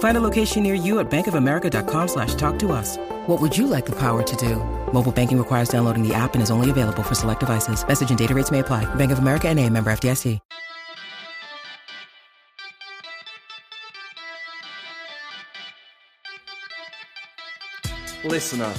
[0.00, 2.96] Find a location near you at bankofamerica.com slash talk to us.
[3.26, 4.56] What would you like the power to do?
[4.92, 7.86] Mobile banking requires downloading the app and is only available for select devices.
[7.86, 8.92] Message and data rates may apply.
[8.96, 10.40] Bank of America and a member FDIC.
[18.22, 18.74] Listener,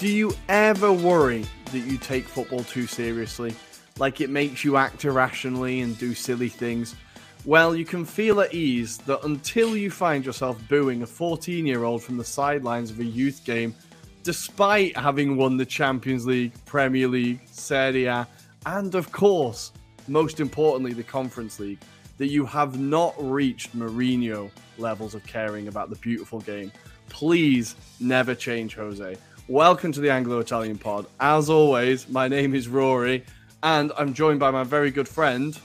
[0.00, 3.54] do you ever worry that you take football too seriously?
[3.98, 6.96] Like it makes you act irrationally and do silly things?
[7.44, 11.82] Well, you can feel at ease that until you find yourself booing a 14 year
[11.82, 13.74] old from the sidelines of a youth game,
[14.22, 18.28] despite having won the Champions League, Premier League, Serie A,
[18.66, 19.72] and of course,
[20.06, 21.80] most importantly, the Conference League,
[22.18, 24.48] that you have not reached Mourinho
[24.78, 26.70] levels of caring about the beautiful game.
[27.08, 29.16] Please never change, Jose.
[29.48, 31.06] Welcome to the Anglo Italian Pod.
[31.18, 33.24] As always, my name is Ruairi,
[33.64, 35.58] and I'm joined by my very good friend,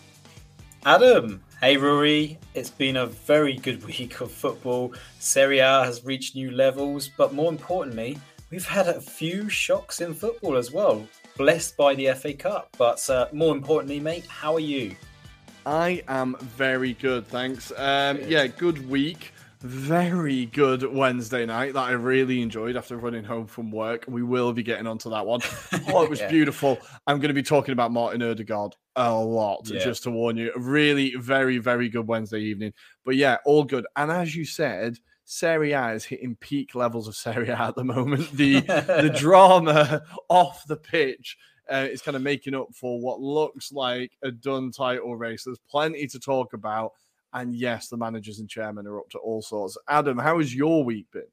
[0.84, 1.44] Adam.
[1.60, 4.94] Hey Ruairi, it's been a very good week of football.
[5.18, 8.20] Serie A has reached new levels, but more importantly,
[8.52, 11.08] we've had a few shocks in football as well.
[11.36, 14.96] Blessed by the FA Cup, but uh, more importantly, mate, how are you?
[15.66, 17.72] I am very good, thanks.
[17.76, 19.34] Um, yeah, good week.
[19.68, 24.06] Very good Wednesday night that I really enjoyed after running home from work.
[24.08, 25.42] We will be getting onto that one.
[25.90, 26.30] Oh, it was Yeah.
[26.30, 26.78] beautiful.
[27.06, 29.80] I'm going to be talking about Martin Odegaard a lot, Yeah.
[29.84, 30.54] just to warn you.
[30.56, 32.72] Really, very, very good Wednesday evening.
[33.04, 33.86] But yeah, all good.
[33.98, 37.84] And as you said, Serie A is hitting peak levels of Serie A at the
[37.84, 38.32] moment.
[38.32, 41.38] The the drama off the pitch
[41.70, 45.44] uh, is kind of making up for what looks like a done title race.
[45.44, 46.94] There's plenty to talk about.
[47.34, 49.78] And yes, the managers and chairman are up to all sorts.
[49.88, 51.24] Adam, how has your week been?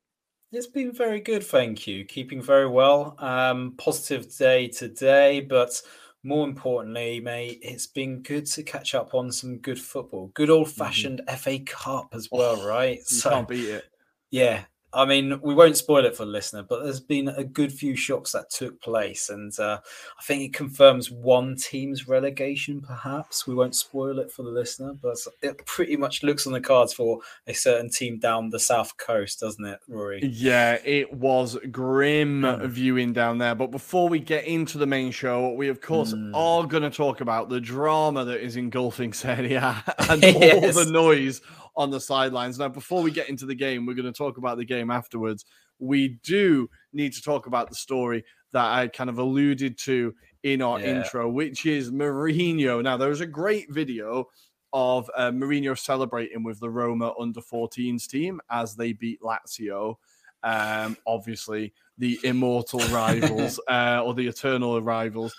[0.52, 2.04] It's been very good, thank you.
[2.04, 3.16] Keeping very well.
[3.18, 5.80] Um, positive day today, but
[6.22, 10.30] more importantly, mate, it's been good to catch up on some good football.
[10.34, 12.98] Good old fashioned FA Cup as well, Oh, right?
[13.10, 13.84] You can't beat it.
[14.30, 17.72] Yeah, I mean, we won't spoil it for the listener, but there's been a good
[17.72, 19.80] few shocks that took place, and uh,
[20.18, 22.80] I think it confirms one team's relegation.
[22.80, 26.60] Perhaps we won't spoil it for the listener, but it pretty much looks on the
[26.60, 30.20] cards for a certain team down the south coast, doesn't it, Ruairi?
[30.22, 32.68] Yeah, it was grim Mm.
[32.68, 33.54] viewing down there.
[33.54, 36.32] But before we get into the main show, we of course Mm.
[36.34, 40.76] are going to talk about the drama that is engulfing Serie A and Yes.
[40.76, 41.40] all the noise
[41.76, 42.58] on the sidelines.
[42.58, 45.44] Now, before we get into the game, we're going to talk about the game afterwards.
[45.78, 50.14] We do need to talk about the story that I kind of alluded to
[50.44, 50.96] in our Yeah.
[51.02, 52.82] intro, which is Mourinho.
[52.82, 54.26] Now, there was a great video
[54.72, 59.96] of uh, Mourinho celebrating with the Roma under 14s team as they beat Lazio.
[60.42, 65.34] Um, obviously, the immortal rivals uh, or the eternal rivals.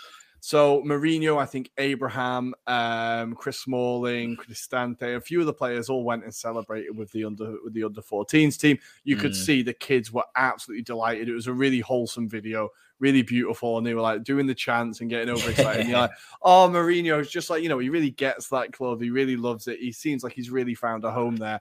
[0.46, 6.04] So Mourinho, I think Abraham, um, Chris Smalling, Cristante, a few of the players all
[6.04, 8.78] went and celebrated with the under with the under 14s team.
[9.06, 9.44] You could Mm.
[9.44, 11.30] see the kids were absolutely delighted.
[11.30, 12.70] It was a really wholesome video,
[13.00, 15.82] really beautiful, and they were like doing the chants and getting overexcited.
[15.82, 16.12] and you're like,
[16.44, 19.02] oh, Mourinho is just like you know, he really gets that club.
[19.02, 19.80] He really loves it.
[19.80, 21.60] He seems like he's really found a home there.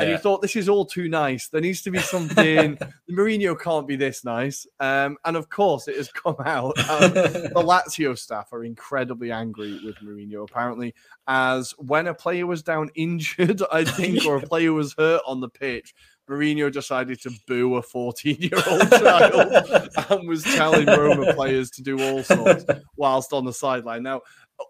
[0.00, 1.48] And you thought this is all too nice.
[1.48, 2.78] There needs to be something.
[3.10, 4.66] Mourinho can't be this nice.
[4.80, 6.78] Um, and of course, it has come out.
[6.88, 10.94] Um, the Lazio staff are incredibly angry with Mourinho, apparently,
[11.26, 15.40] as when a player was down injured, I think, or a player was hurt on
[15.40, 15.94] the pitch,
[16.28, 21.82] Mourinho decided to boo a 14 year old child and was telling Roma players to
[21.82, 22.64] do all sorts
[22.96, 24.02] whilst on the sideline.
[24.02, 24.22] Now,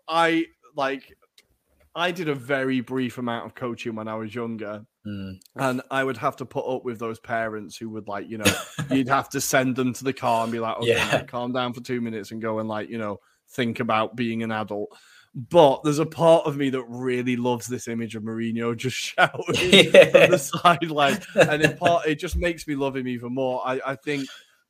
[0.09, 1.17] I like.
[1.95, 5.41] I did a very brief amount of coaching when I was younger, Mm.
[5.57, 8.53] and I would have to put up with those parents who would like, you know,
[8.91, 11.19] you'd have to send them to the car and be like, okay, Yeah.
[11.19, 13.19] mate, calm down for two minutes and go and like, you know,
[13.51, 14.97] think about being an adult.
[15.35, 19.43] But there's a part of me that really loves this image of Mourinho just shouting
[19.93, 20.11] Yeah.
[20.11, 23.61] from the sideline, and in part, it just makes me love him even more.
[23.67, 24.27] I, I think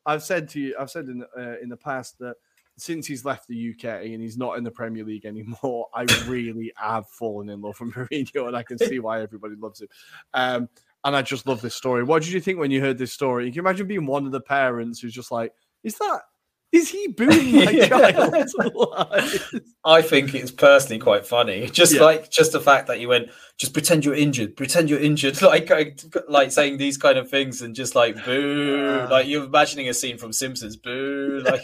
[0.06, 2.36] I've said to you, I've said in uh, in the past that
[2.76, 6.72] since he's left the UK and he's not in the Premier League anymore, I really
[6.76, 9.88] have fallen in love with Mourinho, and I can see why everybody loves him.
[10.34, 10.68] Um,
[11.04, 12.04] and I just love this story.
[12.04, 13.46] What did you think when you heard this story?
[13.46, 15.52] You Can imagine being one of the parents who's just like,
[15.82, 16.22] "Is that
[16.72, 18.34] is he booing my child?
[19.84, 21.68] I think it's personally quite funny.
[21.68, 22.00] Just yeah.
[22.00, 23.28] like just the fact that you went,
[23.58, 25.70] just pretend you're injured, pretend you're injured, like
[26.28, 30.16] like saying these kind of things and just like boo, like you're imagining a scene
[30.16, 31.60] from Simpsons, boo, like.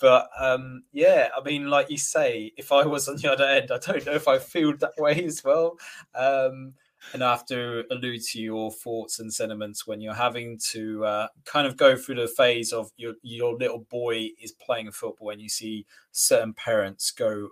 [0.00, 3.70] but um, yeah, I mean, like you say, if I was on the other end,
[3.70, 5.76] I don't know if I feel that way as well.
[6.14, 6.74] Um,
[7.12, 11.28] and I have to allude to your thoughts and sentiments when you're having to uh,
[11.44, 15.40] kind of go through the phase of your your little boy is playing football and
[15.40, 17.48] you see certain parents go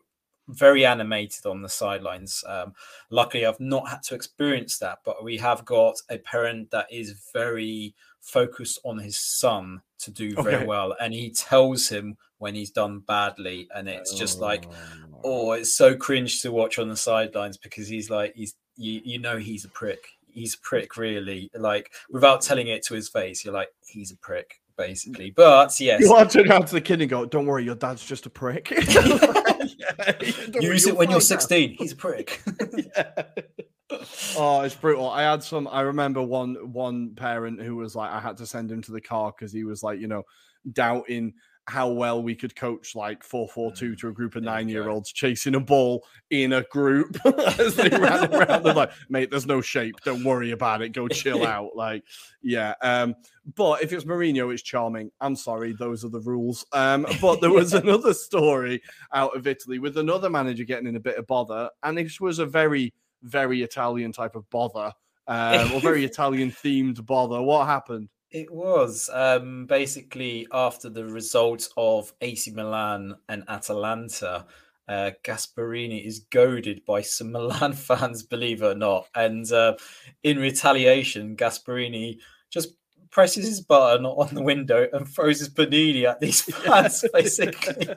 [0.48, 2.44] very animated on the sidelines.
[2.46, 2.74] Um,
[3.10, 7.28] luckily, I've not had to experience that, but we have got a parent that is
[7.32, 10.66] very focused on his son to do very okay.
[10.66, 14.42] well, and he tells him when he's done badly, and it's just oh.
[14.42, 14.66] like,
[15.24, 19.18] oh, it's so cringe to watch on the sidelines because he's like he's you you
[19.18, 20.04] know he's a prick.
[20.32, 21.50] He's a prick, really.
[21.54, 25.30] Like without telling it to his face, you're like, he's a prick, basically.
[25.30, 27.74] But yes, you want to turn around to the kid and go, "Don't worry, your
[27.74, 30.12] dad's just a prick." yeah,
[30.60, 31.76] Use it when you're 16.
[31.78, 32.42] He's a prick.
[32.76, 33.22] yeah.
[34.36, 35.10] Oh, it's brutal.
[35.10, 35.68] I had some.
[35.68, 39.00] I remember one one parent who was like, I had to send him to the
[39.00, 40.22] car because he was like, you know,
[40.72, 41.34] doubting
[41.70, 46.04] how well we could coach like 4-4-2 to a group of nine-year-olds chasing a ball
[46.30, 47.16] in a group
[47.58, 48.64] as they ran around.
[48.64, 49.94] They're like, mate, there's no shape.
[50.04, 50.90] Don't worry about it.
[50.90, 51.76] Go chill out.
[51.76, 52.02] Like,
[52.42, 52.74] yeah.
[52.82, 53.14] Um,
[53.54, 55.12] but if it's Mourinho, it's charming.
[55.20, 56.66] I'm sorry, those are the rules.
[56.72, 58.82] Um, but there was another story
[59.12, 62.40] out of Italy with another manager getting in a bit of bother, and this was
[62.40, 64.92] a very, very Italian type of bother,
[65.28, 67.40] um, or very Italian themed bother.
[67.40, 68.08] What happened?
[68.30, 74.46] It was um, basically after the results of AC Milan and Atalanta.
[74.88, 79.08] Uh, Gasperini is goaded by some Milan fans, believe it or not.
[79.14, 79.76] And uh,
[80.22, 82.18] in retaliation, Gasperini
[82.50, 82.74] just
[83.10, 87.04] presses his button on the window and throws his panini at these fans.
[87.12, 87.88] Basically,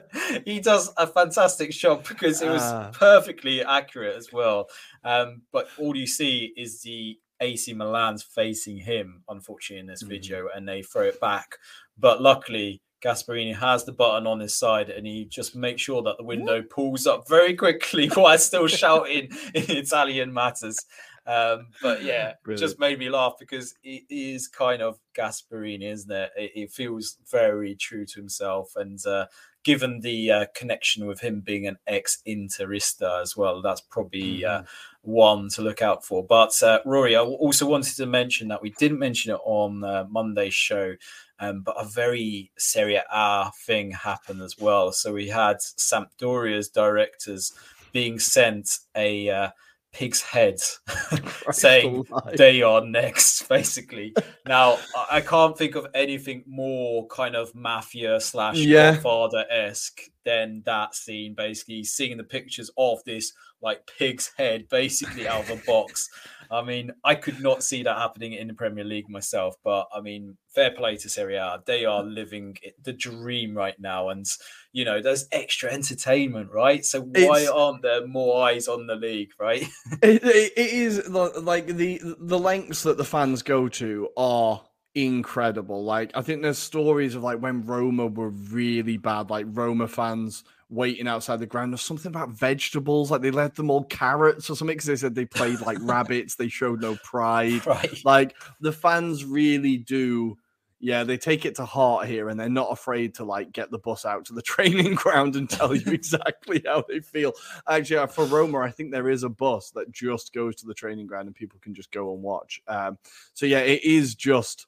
[0.44, 2.90] he does a fantastic shot because it was uh.
[2.92, 4.68] perfectly accurate as well.
[5.04, 10.10] Um, but all you see is the AC Milan's facing him, unfortunately, in this mm-hmm.
[10.10, 11.56] video, and they throw it back.
[11.98, 16.16] But luckily, Gasperini has the button on his side and he just makes sure that
[16.16, 20.78] the window pulls up very quickly while still shouting in Italian matters.
[21.26, 22.60] Um, but yeah, Brilliant.
[22.60, 26.30] just made me laugh because it is kind of Gasperini, isn't it?
[26.36, 28.72] It, it feels very true to himself.
[28.76, 29.26] And uh,
[29.64, 34.60] given the uh, connection with him being an ex Interista as well, that's probably uh,
[34.60, 34.66] mm-hmm.
[35.04, 36.24] One to look out for.
[36.24, 40.04] But uh, Ruairi, I also wanted to mention that we didn't mention it on uh,
[40.10, 40.94] Monday's show.
[41.40, 44.92] Um, but a very Serie A thing happened as well.
[44.92, 47.52] So we had Sampdoria's directors
[47.92, 49.50] being sent a uh,
[49.94, 50.58] pig's head
[51.52, 52.04] saying
[52.36, 54.12] they are next basically
[54.44, 54.76] now
[55.08, 58.94] i can't think of anything more kind of mafia slash yeah.
[58.94, 63.32] godfather-esque than that scene basically seeing the pictures of this
[63.64, 66.08] like pig's head basically out of a box
[66.50, 70.00] I mean, I could not see that happening in the Premier League myself, but I
[70.00, 71.60] mean, fair play to Serie A.
[71.66, 74.26] They are living the dream right now, and
[74.72, 76.84] you know, there's extra entertainment, right?
[76.84, 79.62] So why it's, aren't there more eyes on the league, right?
[80.02, 84.62] it, it is like the the lengths that the fans go to are
[84.94, 85.84] incredible.
[85.84, 90.44] Like I think there's stories of like when Roma were really bad, like Roma fans
[90.70, 91.72] waiting outside the ground.
[91.72, 95.14] There's something about vegetables, like they let them all carrots or something because they said
[95.14, 96.34] they played like rabbits.
[96.34, 97.66] They showed no pride.
[97.66, 98.04] Right.
[98.04, 100.38] Like the fans really do.
[100.80, 103.78] Yeah, they take it to heart here, and they're not afraid to like get the
[103.78, 107.32] bus out to the training ground and tell you exactly how they feel.
[107.68, 110.74] Actually, uh, for Roma, I think there is a bus that just goes to the
[110.74, 112.60] training ground, and people can just go and watch.
[112.68, 112.98] Um,
[113.32, 114.66] so yeah, it is just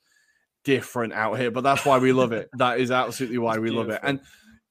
[0.66, 2.50] different out here, but that's why we love it.
[2.54, 4.00] That is absolutely why we love it.
[4.02, 4.20] And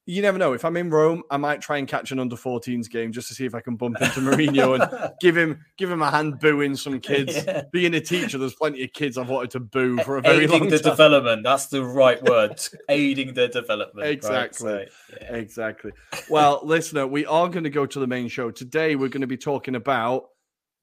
[0.07, 0.53] you never know.
[0.53, 3.33] If I'm in Rome, I might try and catch an under 14s game just to
[3.33, 6.75] see if I can bump into Mourinho and give him give him a hand booing
[6.75, 7.35] some kids.
[7.45, 7.63] Yeah.
[7.71, 10.50] Being a teacher, there's plenty of kids I've wanted to boo for a very Aiding
[10.51, 10.69] long time.
[10.69, 11.43] the development.
[11.43, 12.59] That's the right word.
[12.89, 14.07] Aiding the development.
[14.07, 14.74] Exactly.
[14.74, 14.88] Right?
[15.09, 15.35] So, yeah.
[15.35, 15.91] Exactly.
[16.29, 18.51] Well, listener, we are going to go to the main show.
[18.51, 20.25] Today we're going to be talking about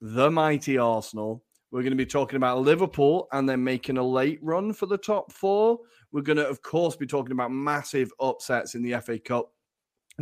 [0.01, 1.43] the mighty Arsenal.
[1.71, 4.97] We're going to be talking about Liverpool and then making a late run for the
[4.97, 5.79] top four.
[6.13, 9.51] We're going to, of course, be talking about massive upsets in the FA Cup.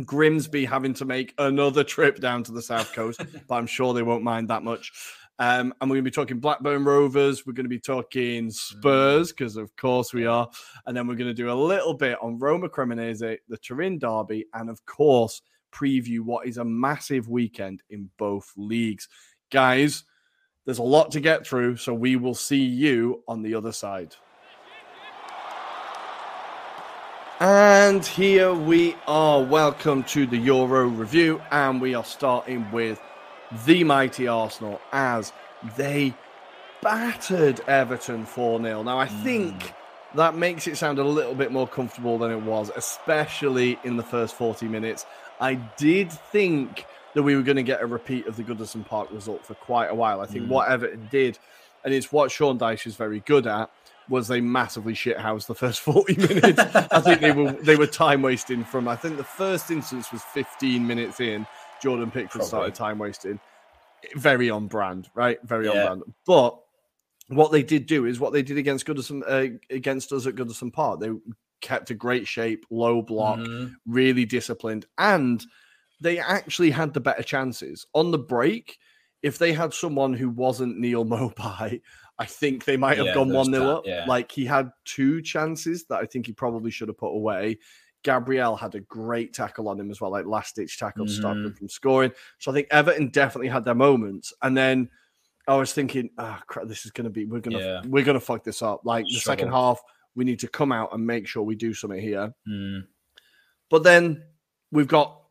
[0.04, 4.02] Grimsby having to make another trip down to the south coast, but I'm sure they
[4.02, 4.90] won't mind that much.
[5.38, 7.46] Um, and we're going to be talking Blackburn Rovers.
[7.46, 10.48] We're going to be talking Spurs, because of course we are.
[10.86, 14.46] And then we're going to do a little bit on Roma Cremonese, the Turin Derby,
[14.54, 19.08] and of course, preview what is a massive weekend in both leagues.
[19.50, 20.04] Guys,
[20.64, 24.14] there's a lot to get through, so we will see you on the other side.
[27.42, 29.42] And here we are.
[29.42, 33.00] Welcome to the Euro review, and we are starting with
[33.66, 35.32] the mighty Arsenal as
[35.76, 36.14] they
[36.82, 38.84] battered Everton 4 0.
[38.84, 40.18] Now, I think hmm.
[40.18, 44.04] that makes it sound a little bit more comfortable than it was, especially in the
[44.04, 45.04] first 40 minutes.
[45.40, 49.10] I did think that we were going to get a repeat of the Goodison Park
[49.10, 50.20] result for quite a while.
[50.20, 50.50] I think hmm.
[50.52, 51.40] what Everton did,
[51.84, 53.68] and it's what Sean Dyche is very good at,
[54.08, 56.58] was they massively shithoused the first 40 minutes.
[56.58, 60.22] I think they were they were time wasting from I think the first instance was
[60.22, 61.46] 15 minutes in.
[61.82, 62.46] Jordan Pickford Probably.
[62.46, 63.40] started time wasting.
[64.16, 65.38] Very on brand, right?
[65.44, 66.02] Very on brand.
[66.26, 66.58] But
[67.28, 70.72] what they did do is what they did against Goodison uh, against us at Goodison
[70.72, 71.00] Park.
[71.00, 71.10] They
[71.60, 73.74] kept a great shape, low block, Mhm.
[73.86, 75.44] really disciplined, and
[76.00, 78.78] they actually had the better chances on the break.
[79.22, 81.80] If they had someone who wasn't Neal Maupay,
[82.18, 83.82] I think they might have Yeah, gone one 0 that, up.
[83.86, 84.04] yeah.
[84.06, 87.58] Like he had two chances that I think he probably should have put away.
[88.04, 91.36] Gabriel had a great tackle on him as well, like last ditch tackle to stop
[91.36, 91.46] Mm-hmm.
[91.46, 92.12] him from scoring.
[92.38, 94.32] So I think Everton definitely had their moments.
[94.42, 94.90] And then
[95.48, 97.82] I was thinking, ah, crap, this is going to be we're gonna Yeah.
[97.86, 98.82] we're gonna fuck this up.
[98.84, 99.80] Like the second half,
[100.14, 102.32] we need to come out and make sure we do something here.
[102.48, 102.86] Mm.
[103.70, 104.24] But then
[104.70, 105.21] we've got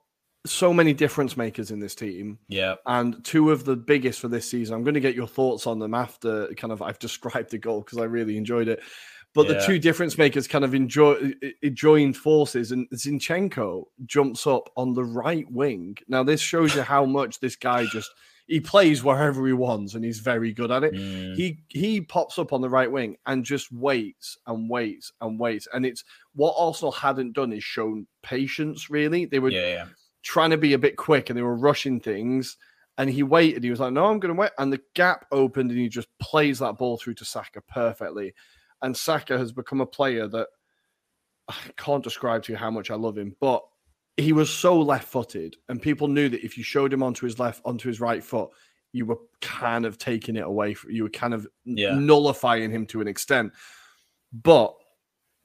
[0.45, 2.75] so many difference makers in this team, Yeah.
[2.85, 4.75] and two of the biggest for this season.
[4.75, 7.81] I'm going to get your thoughts on them after kind of I've described the goal
[7.81, 8.81] because I really enjoyed it.
[9.33, 11.31] But the two difference makers kind of enjoy
[11.73, 15.95] joined forces, and Zinchenko jumps up on the right wing.
[16.09, 18.11] Now this shows you how much this guy just
[18.47, 20.93] he plays wherever he wants, and he's very good at it.
[20.93, 21.35] Mm.
[21.37, 25.65] He he pops up on the right wing and just waits and waits and waits.
[25.73, 26.03] And it's
[26.35, 28.89] what Arsenal hadn't done is shown patience.
[28.89, 29.67] Really, they were Yeah.
[29.67, 29.85] Yeah.
[30.23, 32.57] Trying to be a bit quick and they were rushing things.
[32.97, 33.63] And he waited.
[33.63, 36.09] He was like, "No, I'm going to wait." And the gap opened, and he just
[36.19, 38.33] plays that ball through to Saka perfectly.
[38.81, 40.47] And Saka has become a player that
[41.47, 43.63] I can't describe to you how much I love him, but
[44.17, 47.61] he was so left-footed, and people knew that if you showed him onto his left,
[47.65, 48.49] onto his right foot,
[48.91, 50.73] you were kind of taking it away.
[50.73, 51.95] From, you were kind of Yeah.
[51.95, 53.53] nullifying him to an extent.
[54.33, 54.75] But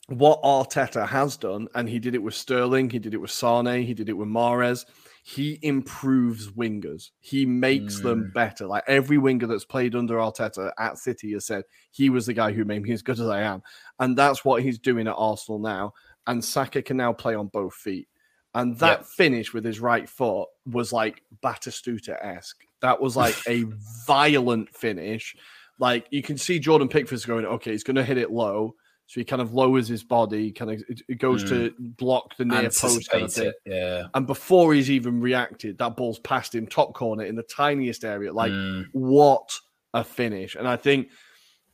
[0.09, 3.83] what Arteta has done, and he did it with Sterling, he did it with Sane,
[3.85, 4.85] he did it with Mahrez.
[5.25, 7.11] He improves wingers.
[7.19, 8.33] He makes them mm.
[8.33, 8.69] better.
[8.69, 12.53] Like every winger that's played under Arteta at City has said, he was the guy
[12.53, 13.61] who made me as good as I am.
[13.99, 15.95] And that's what he's doing at Arsenal now.
[16.29, 18.07] And Saka can now play on both feet.
[18.55, 19.07] And that Yep.
[19.07, 22.61] finish with his right foot was like Batistuta esque.
[22.81, 23.65] That was like a
[24.07, 25.35] violent finish.
[25.81, 28.77] Like you can see Jordan Pickford's going, okay, he's going to hit it low.
[29.09, 32.45] So he kind of lowers his body, kind of it, it goes to block the
[32.45, 33.49] near post kind of thing.
[33.49, 33.55] it.
[33.65, 34.07] Yeah.
[34.15, 38.33] And before he's even reacted, that ball's past him, top corner in the tiniest area.
[38.33, 38.87] Like, Mm.
[38.93, 39.49] what
[39.95, 40.57] a finish!
[40.57, 41.11] And I think,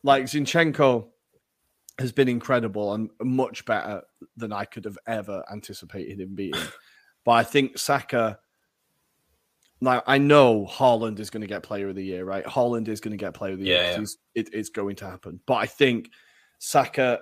[0.03, 1.07] like Zinchenko
[1.97, 4.01] has been incredible and much better
[4.37, 6.53] than I could have ever anticipated him being.
[7.25, 8.37] but I think Saka.
[9.81, 12.45] Now I know Haaland is going to get Player of the Year, right?
[12.45, 13.95] Haaland is going to get Player of the Year.
[13.97, 14.05] Yeah.
[14.35, 15.39] It, it's going to happen.
[15.45, 16.09] But I think
[16.65, 17.19] Saka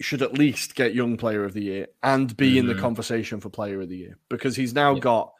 [0.00, 2.80] should at least get Young Player of the Year and be in the Mhm.
[2.80, 5.00] conversation for Player of the Year because he's now Yeah.
[5.00, 5.32] got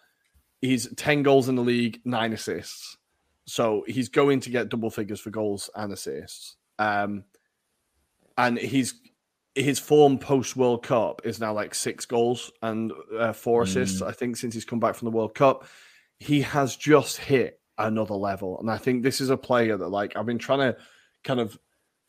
[0.61, 2.97] he's ten goals in the league, nine assists.
[3.45, 6.57] So he's going to get double figures for goals and assists.
[6.79, 7.25] Um,
[8.37, 8.95] and he's
[9.57, 14.01] his form post World Cup is now like six goals and uh, four assists.
[14.01, 15.65] I think since he's come back from the World Cup,
[16.21, 18.61] he has just hit another level.
[18.61, 20.79] And I think this is a player that like I've been trying to
[21.25, 21.59] kind of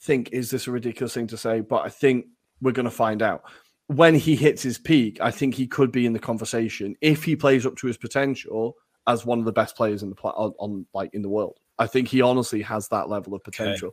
[0.01, 2.27] think is this a ridiculous thing to say, but I think
[2.61, 3.43] we're going to find out.
[3.87, 7.35] When he hits his peak, I think he could be in the conversation if he
[7.35, 8.75] plays up to his potential
[9.07, 11.59] as one of the best players in the pla- on, on like in the world.
[11.79, 13.91] I think he honestly has that level of potential.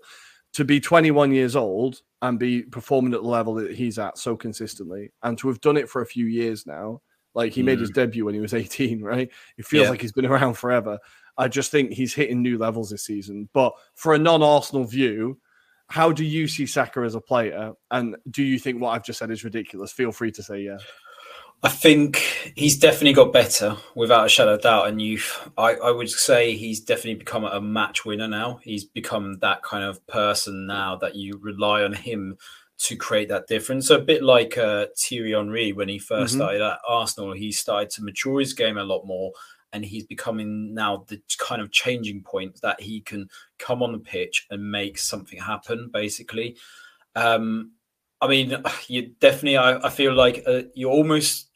[0.55, 4.37] To be 21 years old and be performing at the level that he's at so
[4.37, 7.01] consistently, and to have done it for a few years now,
[7.35, 7.95] like he made his mm.
[7.95, 9.31] debut when he was 18, right?
[9.57, 9.91] It feels Yeah.
[9.91, 10.99] like he's been around forever.
[11.39, 13.49] I just think he's hitting new levels this season.
[13.53, 15.39] But for a non-Arsenal view,
[15.89, 17.73] how do you see Saka as a player?
[17.91, 19.93] And do you think what I've just said is ridiculous?
[19.93, 20.79] Feel free to say yeah.
[21.63, 22.17] I think
[22.55, 24.89] he's definitely got better without a shadow of doubt.
[24.89, 25.19] And you,
[25.57, 28.61] I, I would say he's definitely become a match winner now.
[28.63, 32.37] He's become that kind of person now that you rely on him
[32.79, 33.89] to create that difference.
[33.89, 36.29] So a bit like uh, Thierry Henry when he 1st Mhm.
[36.37, 39.33] started at Arsenal, he started to mature his game a lot more.
[39.77, 43.29] And he's becoming now the kind of changing point that he can
[43.59, 45.91] come on the pitch and make something happen.
[45.93, 46.57] Basically,
[47.15, 47.73] um,
[48.21, 48.57] I mean,
[48.89, 49.59] you definitely.
[49.59, 51.51] I, I feel like uh, you're almost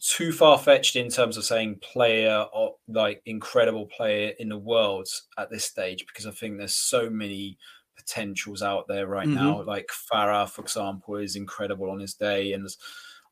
[0.00, 5.06] too far fetched in terms of saying player or like incredible player in the world
[5.38, 7.56] at this stage because I think there's so many
[7.96, 9.34] potentials out there right mm-hmm.
[9.36, 9.62] now.
[9.62, 12.68] Like Farah, for example, is incredible on his day, and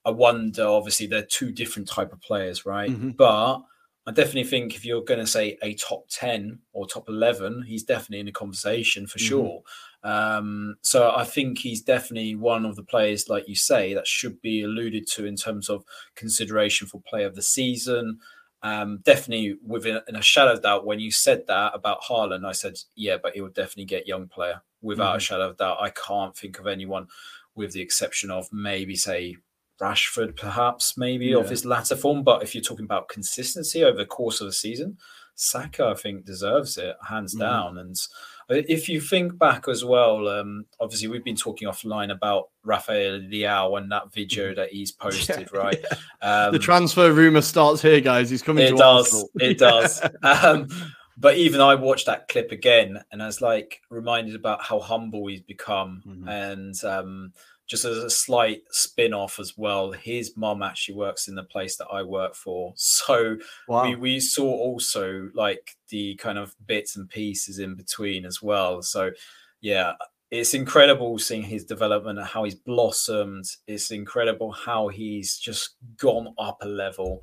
[0.05, 0.67] I wonder.
[0.67, 2.91] Obviously, they're two different type of players, right?
[2.91, 3.11] Mm-hmm.
[3.11, 3.63] But
[4.07, 7.83] I definitely think if you're going to say a top ten or top eleven, he's
[7.83, 9.29] definitely in the conversation for mm-hmm.
[9.29, 9.63] sure.
[10.03, 14.41] Um, so I think he's definitely one of the players, like you say, that should
[14.41, 18.19] be alluded to in terms of consideration for player of the season.
[18.63, 22.53] Um, definitely within in a shadow of doubt, when you said that about Haaland, I
[22.53, 25.17] said, yeah, but he will definitely get young player without mm-hmm.
[25.17, 25.79] a shadow of doubt.
[25.81, 27.09] I can't think of anyone
[27.55, 29.37] with the exception of maybe say
[29.81, 31.39] Rashford, perhaps maybe yeah.
[31.39, 32.23] of his latter form.
[32.23, 34.99] But if you're talking about consistency over the course of the season,
[35.35, 37.41] Saka, I think, deserves it hands mm-hmm.
[37.41, 37.79] down.
[37.79, 37.97] And
[38.51, 43.79] if you think back as well, um, obviously we've been talking offline about Rafael Leao
[43.79, 44.57] and that video mm-hmm.
[44.57, 45.85] that he's posted, yeah, right?
[46.23, 46.45] Yeah.
[46.47, 48.29] Um, the transfer rumor starts here, guys.
[48.29, 48.67] He's coming.
[48.67, 49.29] It does.
[49.37, 50.03] It does.
[50.23, 50.69] um,
[51.17, 55.27] but even I watched that clip again, and I was like reminded about how humble
[55.27, 56.29] he's become, mm-hmm.
[56.29, 57.33] and um,
[57.71, 61.77] just as a slight spin off as well, his mom actually works in the place
[61.77, 62.75] that I work for.
[63.01, 63.37] So
[63.69, 63.85] wow.
[63.85, 68.83] we, we saw also like the kind of bits and pieces in between as well.
[68.83, 69.13] So
[69.61, 69.93] yeah,
[70.31, 73.45] it's incredible seeing his development and how he's blossomed.
[73.67, 77.21] It's incredible how he's just gone up a level.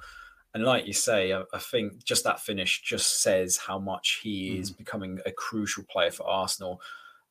[0.54, 4.58] And like you say, I, I think just that finish just says how much he
[4.58, 4.77] is mm.
[4.77, 6.82] becoming a crucial player for Arsenal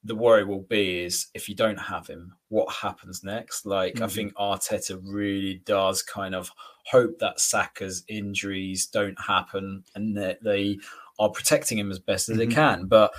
[0.06, 3.66] the worry will be is if you don't have him, what happens next?
[3.66, 4.04] Like mm-hmm.
[4.04, 6.50] I think Arteta really does kind of
[6.86, 10.78] hope that Saka's injuries don't happen and that they
[11.18, 12.48] are protecting him as best as mm-hmm.
[12.48, 12.86] they can.
[12.86, 13.12] But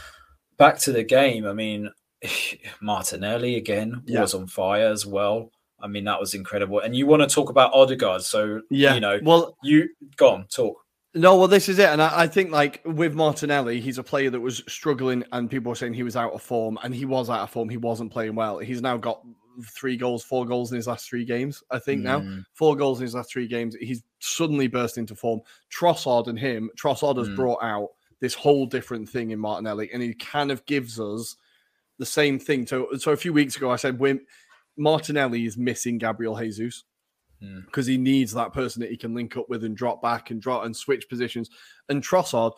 [0.57, 1.91] back to the game, I mean,
[2.81, 4.21] Martinelli again yeah.
[4.21, 5.51] was on fire as well.
[5.79, 6.79] I mean, that was incredible.
[6.79, 10.47] And you want to talk about Odegaard, so yeah, you know, well, you go on,
[10.47, 10.83] talk.
[11.13, 14.29] No, well, this is it, and I, I, think like with Martinelli, he's a player
[14.29, 17.29] that was struggling, and people were saying he was out of form, and he was
[17.29, 17.69] out of form.
[17.69, 18.59] He wasn't playing well.
[18.59, 19.23] He's now got
[19.63, 21.63] three goals, four goals in his last three games.
[21.71, 22.03] I think mm.
[22.03, 23.75] now four goals in his last three games.
[23.79, 25.41] He's suddenly burst into form.
[25.71, 27.35] Trossard and him, Trossard has mm.
[27.35, 27.89] brought out
[28.19, 31.35] this whole different thing in Martinelli, and he kind of gives us
[31.97, 32.67] the same thing.
[32.67, 34.21] So, so a few weeks ago, I said when
[34.77, 36.83] Martinelli is missing Gabriel Jesus
[37.39, 37.91] because mm.
[37.91, 40.65] he needs that person that he can link up with and drop back and drop
[40.65, 41.49] and switch positions.
[41.89, 42.53] And Trossard,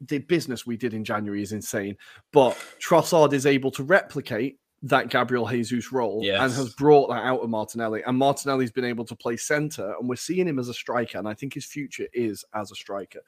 [0.00, 1.96] the business we did in January is insane,
[2.32, 6.40] but Trossard is able to replicate that Gabriel Jesus role yes.
[6.40, 8.02] and has brought that out of Martinelli.
[8.04, 11.18] And Martinelli's been able to play center, and we're seeing him as a striker.
[11.18, 13.20] And I think his future is as a striker.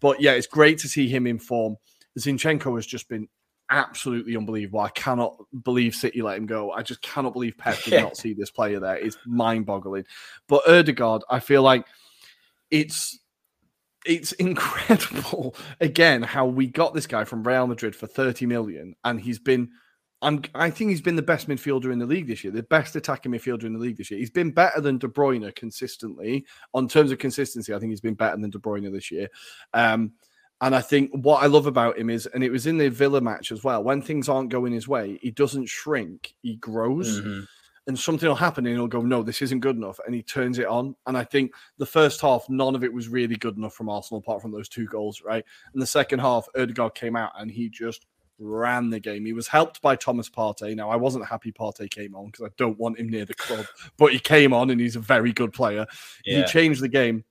[0.00, 1.76] But yeah, it's great to see him in form.
[2.18, 3.28] Zinchenko has just been
[3.74, 4.80] absolutely unbelievable.
[4.80, 6.70] I cannot believe City let him go.
[6.70, 8.96] I just cannot believe Pep did not see this player there.
[8.96, 10.04] It's mind boggling.
[10.46, 11.84] But Odegaard, I feel like
[12.70, 13.18] it's
[14.06, 19.20] it's incredible again how we got this guy from Real Madrid for 30 million and
[19.20, 19.70] he's been
[20.22, 22.96] I'm, I think he's been the best midfielder in the league this year, the best
[22.96, 24.18] attacking midfielder in the league this year.
[24.18, 26.46] He's been better than De Bruyne consistently.
[26.72, 29.28] On terms of consistency, I think he's been better than De Bruyne this year.
[29.74, 30.12] Um,
[30.64, 33.20] and I think what I love about him is, and it was in the Villa
[33.20, 37.20] match as well, when things aren't going his way, he doesn't shrink, he grows.
[37.20, 37.40] Mm-hmm.
[37.86, 40.00] And something will happen and he'll go, No, this isn't good enough.
[40.06, 40.96] And he turns it on.
[41.06, 44.20] And I think the first half, none of it was really good enough from Arsenal,
[44.20, 45.44] apart from those two goals, right?
[45.74, 48.06] And the second half, Odegaard came out and he just
[48.38, 49.26] ran the game.
[49.26, 50.74] He was helped by Thomas Partey.
[50.74, 53.66] Now, I wasn't happy Partey came on because I don't want him near the club,
[53.98, 55.84] but he came on and he's a very good player.
[56.24, 56.38] Yeah.
[56.38, 57.22] He changed the game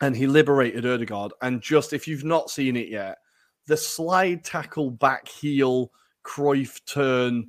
[0.00, 1.32] and he liberated Odegaard.
[1.42, 3.18] And just if you've not seen it yet,
[3.66, 5.90] the slide tackle back heel
[6.24, 7.46] Cruyff turn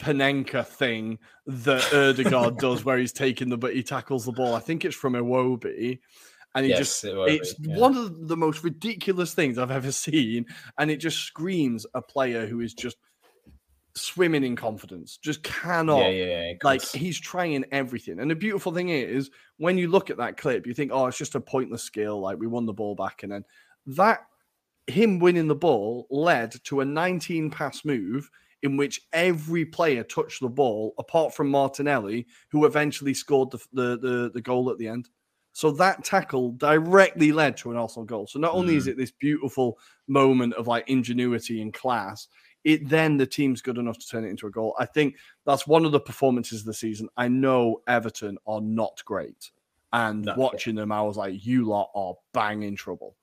[0.00, 4.54] Panenka thing that Odegaard does, where he's taking the but he tackles the ball.
[4.54, 5.98] I think it's from Iwobi.
[6.54, 7.76] And he yes, just it it's yeah.
[7.76, 10.46] one of the most ridiculous things I've ever seen.
[10.78, 12.96] And it just screams a player who is just
[13.94, 15.16] swimming in confidence.
[15.16, 16.00] Just cannot.
[16.00, 18.20] Yeah, yeah, yeah like he's trying everything.
[18.20, 21.18] And the beautiful thing is, when you look at that clip, you think, oh, it's
[21.18, 22.20] just a pointless skill.
[22.20, 23.44] Like we won the ball back, and then
[23.86, 24.20] that
[24.86, 28.28] him winning the ball led to a 19 pass move
[28.62, 33.98] in which every player touched the ball apart from Martinelli, who eventually scored the, the,
[33.98, 35.08] the, the goal at the end.
[35.52, 38.26] So that tackle directly led to an Arsenal goal.
[38.26, 38.76] So not only mm.
[38.76, 42.28] is it this beautiful moment of like ingenuity and class,
[42.64, 44.74] it then the team's good enough to turn it into a goal.
[44.78, 47.08] I think that's one of the performances of the season.
[47.16, 49.50] I know Everton are not great,
[49.92, 53.16] and watching them, I was like, you lot are bang in trouble.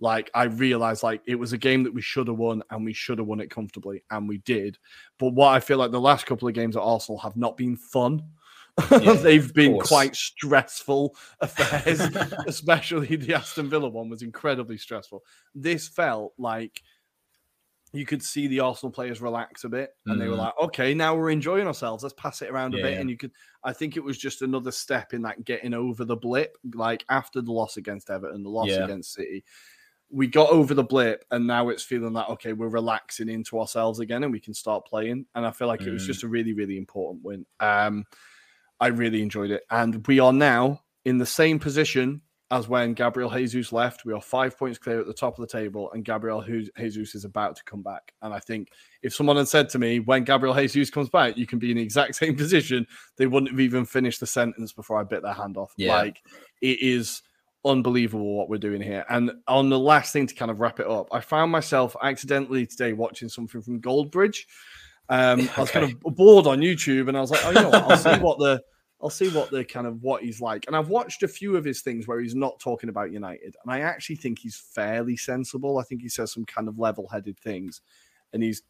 [0.00, 2.92] like I realized like it was a game that we should have won and we
[2.92, 4.78] should have won it comfortably and we did.
[5.18, 7.76] But what I feel like the last couple of games at Arsenal have not been
[7.76, 8.22] fun.
[8.90, 12.00] Yeah, They've been quite stressful affairs,
[12.46, 15.22] especially the Aston Villa one was incredibly stressful.
[15.54, 16.82] This felt like
[17.94, 20.18] you could see the Arsenal players relax a bit and mm.
[20.18, 20.38] they were mm.
[20.38, 22.02] like, okay, now we're enjoying ourselves.
[22.02, 22.98] Let's pass it around a bit.
[22.98, 23.30] And you could,
[23.62, 26.58] I think it was just another step in that getting over the blip.
[26.74, 28.84] Like after the loss against Everton, the loss yeah.
[28.84, 29.44] against City,
[30.10, 33.98] we got over the blip and now it's feeling like okay we're relaxing into ourselves
[33.98, 35.88] again and we can start playing and i feel like mm.
[35.88, 36.06] it was mm.
[36.06, 38.04] just a really really important win um
[38.80, 43.30] i really enjoyed it and we are now in the same position as when gabriel
[43.30, 46.42] jesus left we are five points clear at the top of the table and gabriel
[46.76, 48.68] jesus is about to come back and i think
[49.02, 51.76] if someone had said to me when gabriel jesus comes back you can be in
[51.76, 55.32] the exact same position they wouldn't have even finished the sentence before i bit their
[55.32, 55.96] hand off yeah.
[55.96, 56.20] like
[56.60, 57.22] it is
[57.64, 59.04] unbelievable what we're doing here.
[59.08, 62.66] And on the last thing to kind of wrap it up, I found myself accidentally
[62.66, 64.44] today watching something from Goldbridge.
[65.08, 65.52] Um, okay.
[65.56, 67.90] I was kind of bored on YouTube, and I was like, oh, you know what?
[67.90, 68.62] I'll see what the
[69.04, 70.64] I'll see what the kind of what he's like.
[70.66, 73.70] And I've watched a few of his things where he's not talking about United, and
[73.72, 75.78] I actually think he's fairly sensible.
[75.78, 77.82] I think he says some kind of level-headed things,
[78.32, 78.62] and he's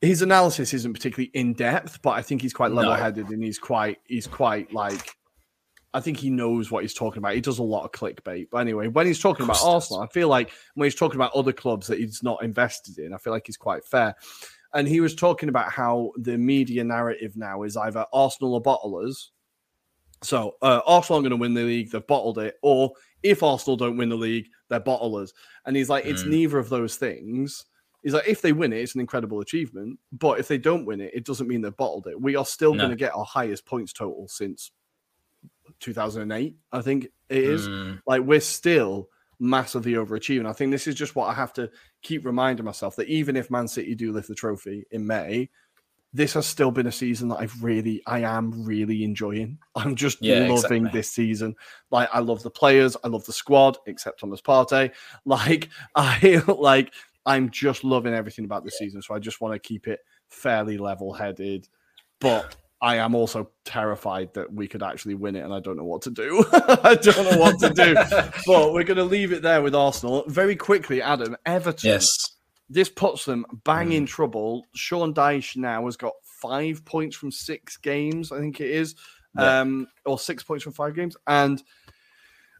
[0.00, 3.32] his analysis isn't particularly in depth, but I think he's quite level-headed no.
[3.32, 5.16] and he's quite he's quite like
[5.92, 7.34] I think he knows what he's talking about.
[7.34, 8.48] He does a lot of clickbait.
[8.50, 11.52] But anyway, when he's talking about Arsenal, I feel like when he's talking about other
[11.52, 14.14] clubs that he's not invested in, I feel like he's quite fair.
[14.72, 19.28] And he was talking about how the media narrative now is either Arsenal are bottlers.
[20.24, 22.56] So uh, Arsenal are going to win the league, they've bottled it.
[22.62, 25.32] Or if Arsenal don't win the league, they're bottlers.
[25.66, 26.30] And he's like, it's mm.
[26.30, 27.66] neither of those things.
[28.02, 29.98] He's like, if they win it, it's an incredible achievement.
[30.12, 32.20] But if they don't win it, it doesn't mean they've bottled it.
[32.20, 32.80] We are still no.
[32.80, 34.70] going to get our highest points total since
[35.80, 37.68] 2008, I think it is.
[37.68, 38.00] Mm.
[38.06, 39.08] Like we're still
[39.38, 40.46] massively overachieving.
[40.46, 41.70] I think this is just what I have to
[42.02, 45.50] keep reminding myself that even if Man City do lift the trophy in May,
[46.14, 49.58] this has still been a season that I've really, I am really enjoying.
[49.74, 50.90] I'm just yeah, loving exactly.
[50.92, 51.56] this season.
[51.90, 54.92] Like I love the players, I love the squad, except Thomas Partey.
[55.26, 56.92] Like I like,
[57.26, 59.02] I'm just loving everything about this season.
[59.02, 61.68] So I just want to keep it fairly level-headed.
[62.20, 65.84] But I am also terrified that we could actually win it, and I don't know
[65.84, 66.44] what to do.
[66.52, 67.94] I don't know what to do.
[68.46, 70.24] but we're going to leave it there with Arsenal.
[70.28, 71.90] Very quickly, Adam, Everton.
[71.90, 72.34] Yes.
[72.74, 73.94] This puts them bang mm.
[73.94, 74.66] in trouble.
[74.74, 78.96] Sean Dyche now has got five points from six games, I think it is,
[79.38, 79.60] yeah.
[79.60, 81.16] um, or six points from five games.
[81.28, 81.62] And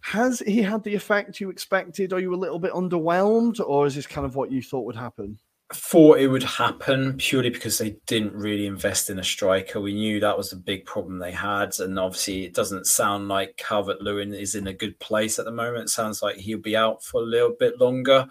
[0.03, 2.13] has he had the effect you expected?
[2.13, 4.95] Are you a little bit underwhelmed, or is this kind of what you thought would
[4.95, 5.37] happen?
[5.73, 9.81] thought it would happen purely because they didn't really invest in a striker.
[9.81, 13.57] We knew that was the big problem they had, and obviously it doesn't sound like
[13.57, 15.85] Calvert Lewin is in a good place at the moment.
[15.85, 18.27] It sounds like he'll be out for a little bit longer.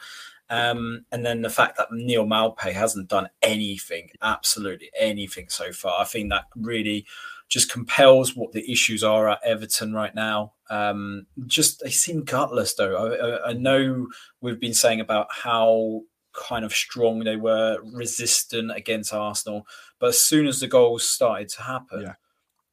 [0.54, 6.00] Um, and then the fact that Neal Maupay hasn't done anything, absolutely anything so far,
[6.00, 7.06] I think that really
[7.50, 10.54] just compels what the issues are at Everton right now.
[10.70, 12.96] Um, just they seem gutless, though.
[12.96, 14.08] I, I, I know
[14.42, 16.02] we've been saying about how
[16.34, 19.66] kind of strong they were, resistant against Arsenal.
[20.00, 22.14] But as soon as the goals started to happen, yeah.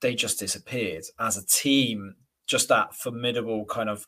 [0.01, 1.05] they just disappeared.
[1.19, 2.17] As a team,
[2.47, 4.07] just that formidable kind of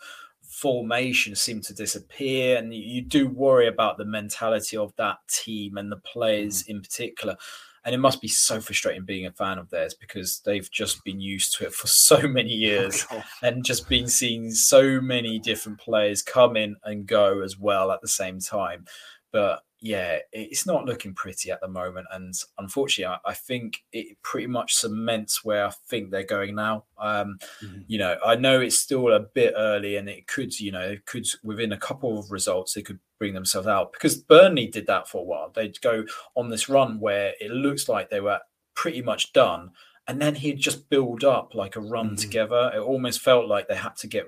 [0.53, 2.59] formation seemed to disappear.
[2.59, 6.69] And you do worry about the mentality of that team and the players mm.
[6.69, 7.37] in particular.
[7.85, 11.21] And it must be so frustrating being a fan of theirs because they've just been
[11.21, 15.39] used to it for so many oh, years oh, and just been seeing so many
[15.39, 18.85] different players come in and go as well at the same time.
[19.33, 22.07] But yeah, it's not looking pretty at the moment.
[22.13, 26.85] And unfortunately, I, think it pretty much cements where I think they're going now.
[26.99, 27.81] Um, mm-hmm.
[27.89, 31.05] You know, I know it's still a bit early and it could, you know, it
[31.07, 35.09] could within a couple of results, they could bring themselves out because Burnley did that
[35.09, 35.51] for a while.
[35.53, 36.05] They'd go
[36.37, 38.39] on this run where it looks like they were
[38.75, 39.73] pretty much done.
[40.07, 42.15] And then he'd just build up like a run mm-hmm.
[42.17, 42.71] together.
[42.73, 44.27] It almost felt like they had to get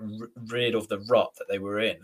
[0.48, 1.98] rid of the rut that they were in.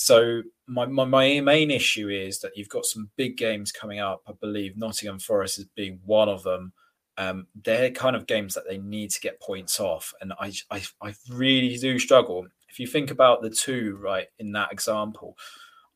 [0.00, 4.22] So my, my, my main issue is that you've got some big games coming up.
[4.28, 6.72] I believe Nottingham Forest is being one of them.
[7.16, 10.84] Um, they're kind of games that they need to get points off, and I, I
[11.02, 12.46] I really do struggle.
[12.68, 15.36] If you think about the two right in that example,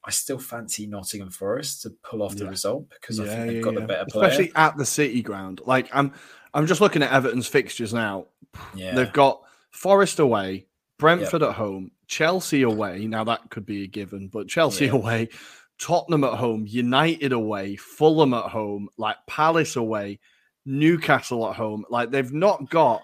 [0.05, 3.57] I still fancy Nottingham Forest to pull off the result because yeah, I think they've
[3.59, 3.81] yeah, got yeah.
[3.81, 5.61] the better player, especially at the City ground.
[5.65, 6.13] Like I'm,
[6.53, 8.27] I'm just looking at Everton's fixtures now.
[8.75, 10.67] Yeah, they've got Forest away,
[10.99, 11.51] Brentford yep.
[11.51, 13.07] at home, Chelsea away.
[13.07, 14.93] Now that could be a given, but Chelsea yeah.
[14.93, 15.31] away,
[15.79, 20.21] Tottenham at home, United away, Fulham at home, like Palace away,
[20.67, 21.87] Newcastle at home.
[21.89, 23.01] Like they've not got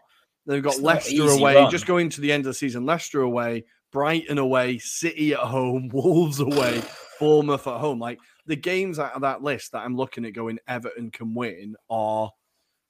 [0.47, 1.55] they've got it's Leicester away.
[1.55, 1.71] Run.
[1.71, 5.89] Just going to the end of the season, Leicester away, Brighton away, City at home,
[5.93, 6.83] Wolves away,
[7.19, 7.99] Bournemouth at home.
[7.99, 11.77] Like the games out of that list that I'm looking at going Everton can win
[11.89, 12.31] are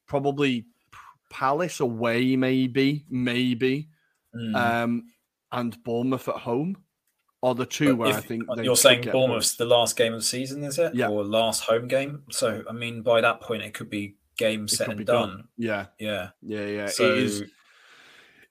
[0.08, 0.66] probably
[1.30, 3.88] Palace away, maybe, maybe,
[4.34, 4.56] mm.
[4.56, 5.04] um,
[5.52, 6.76] and Bournemouth at home
[7.42, 10.20] are the two but where if, I think you're saying Bournemouth's the last game of
[10.20, 10.94] the season, is it?
[10.94, 11.08] Yeah.
[11.08, 12.24] Or last home game.
[12.30, 15.28] So I mean, by that point, it could be game it set and done.
[15.28, 15.48] done.
[15.56, 16.86] Yeah, yeah, yeah, yeah.
[16.86, 17.44] So, it is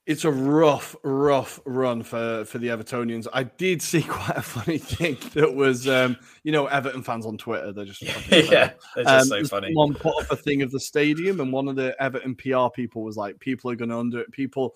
[0.08, 3.28] it's a rough, rough run for for the Evertonians.
[3.34, 7.38] I did see quite a funny thing that was, um, you know, Everton fans on
[7.38, 7.74] Twitter.
[7.74, 9.74] They're just yeah, they're just um, so funny.
[9.74, 13.04] One put up a thing of the stadium, and one of the Everton PR people
[13.04, 14.32] was like, "People are going to under it.
[14.32, 14.76] people."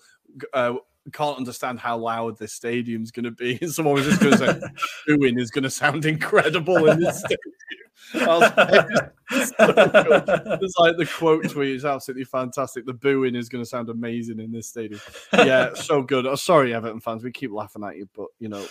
[0.52, 0.74] Uh,
[1.10, 3.58] can't understand how loud this stadium's going to be.
[3.60, 4.60] And someone was just going to say,
[5.06, 7.38] "Booing is going to sound incredible in this stadium."
[8.14, 8.28] it's
[10.78, 12.86] like the quote tweet is absolutely fantastic.
[12.86, 15.00] The booing is going to sound amazing in this stadium.
[15.32, 16.26] Yeah, so good.
[16.26, 18.66] Oh, sorry, Everton fans, we keep laughing at you, but you know,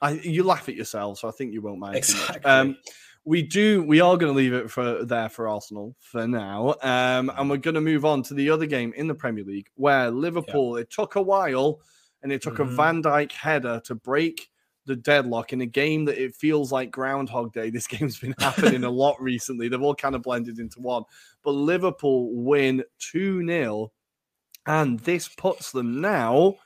[0.00, 1.96] I you laugh at yourself, so I think you won't mind.
[1.96, 2.44] Exactly.
[2.44, 2.76] Um,
[3.24, 3.82] we do.
[3.82, 7.56] We are going to leave it for there for Arsenal for now, um, and we're
[7.56, 10.76] going to move on to the other game in the Premier League where Liverpool.
[10.76, 10.82] Yeah.
[10.82, 11.80] It took a while,
[12.22, 12.72] and it took mm-hmm.
[12.72, 14.50] a Van Dijk header to break
[14.86, 17.70] the deadlock in a game that it feels like Groundhog Day.
[17.74, 19.68] This game's been happening a lot recently.
[19.68, 21.04] They've all kind of blended into one.
[21.42, 23.92] But Liverpool win 2 0,
[24.66, 26.56] and this puts them now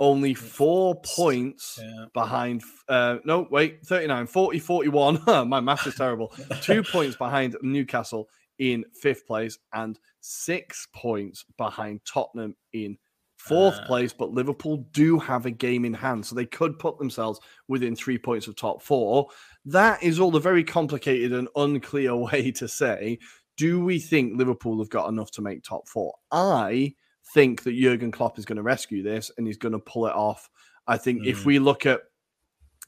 [0.00, 2.06] only four points yeah.
[2.14, 2.62] behind.
[2.88, 5.22] Uh, no, wait, 39, 40, 41.
[5.48, 6.32] My math is terrible.
[6.62, 12.98] Two points behind Newcastle in fifth place, and six points behind Tottenham in
[13.36, 16.98] fourth uh, place, but Liverpool do have a game in hand, so they could put
[16.98, 19.28] themselves within three points of top four.
[19.64, 23.18] That is all a very complicated and unclear way to say,
[23.56, 26.14] do we think Liverpool have got enough to make top four?
[26.30, 26.94] I
[27.34, 30.14] think that Jurgen Klopp is going to rescue this and he's going to pull it
[30.14, 30.48] off.
[30.86, 31.26] I think mm.
[31.26, 32.00] if we look at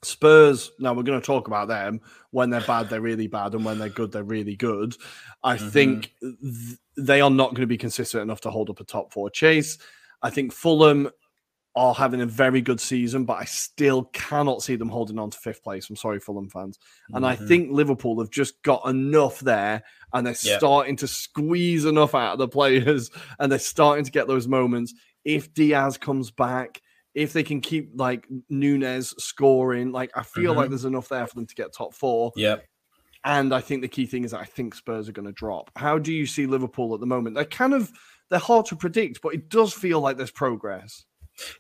[0.03, 2.01] Spurs, now we're going to talk about them.
[2.31, 4.97] When they're bad, they're really bad, and when they're good, they're really good.
[5.45, 5.69] I mm-hmm.
[5.69, 9.13] think th- they are not going to be consistent enough to hold up a top
[9.13, 9.77] four chase.
[10.23, 11.11] I think Fulham
[11.77, 15.39] are having a very good season, but I still cannot see them holding on to
[15.39, 15.89] fifth place.
[15.89, 16.79] I'm sorry, Fulham fans.
[17.13, 17.43] And mm-hmm.
[17.43, 22.33] I think Liverpool have just got enough there and they're starting to squeeze enough out
[22.33, 24.95] of the players and they're starting to get those moments.
[25.25, 26.81] If Diaz comes back,
[27.15, 30.61] if they can keep like Nunez scoring, like I feel mm-hmm.
[30.61, 32.33] like there's enough there for them to get top four.
[32.35, 32.57] Yeah.
[33.25, 35.71] And I think the key thing is that I think Spurs are going to drop.
[35.77, 37.37] How do you see Liverpool at the moment?
[37.37, 37.93] They're kind of
[38.31, 41.05] they're hard to predict, but it does feel like there's progress.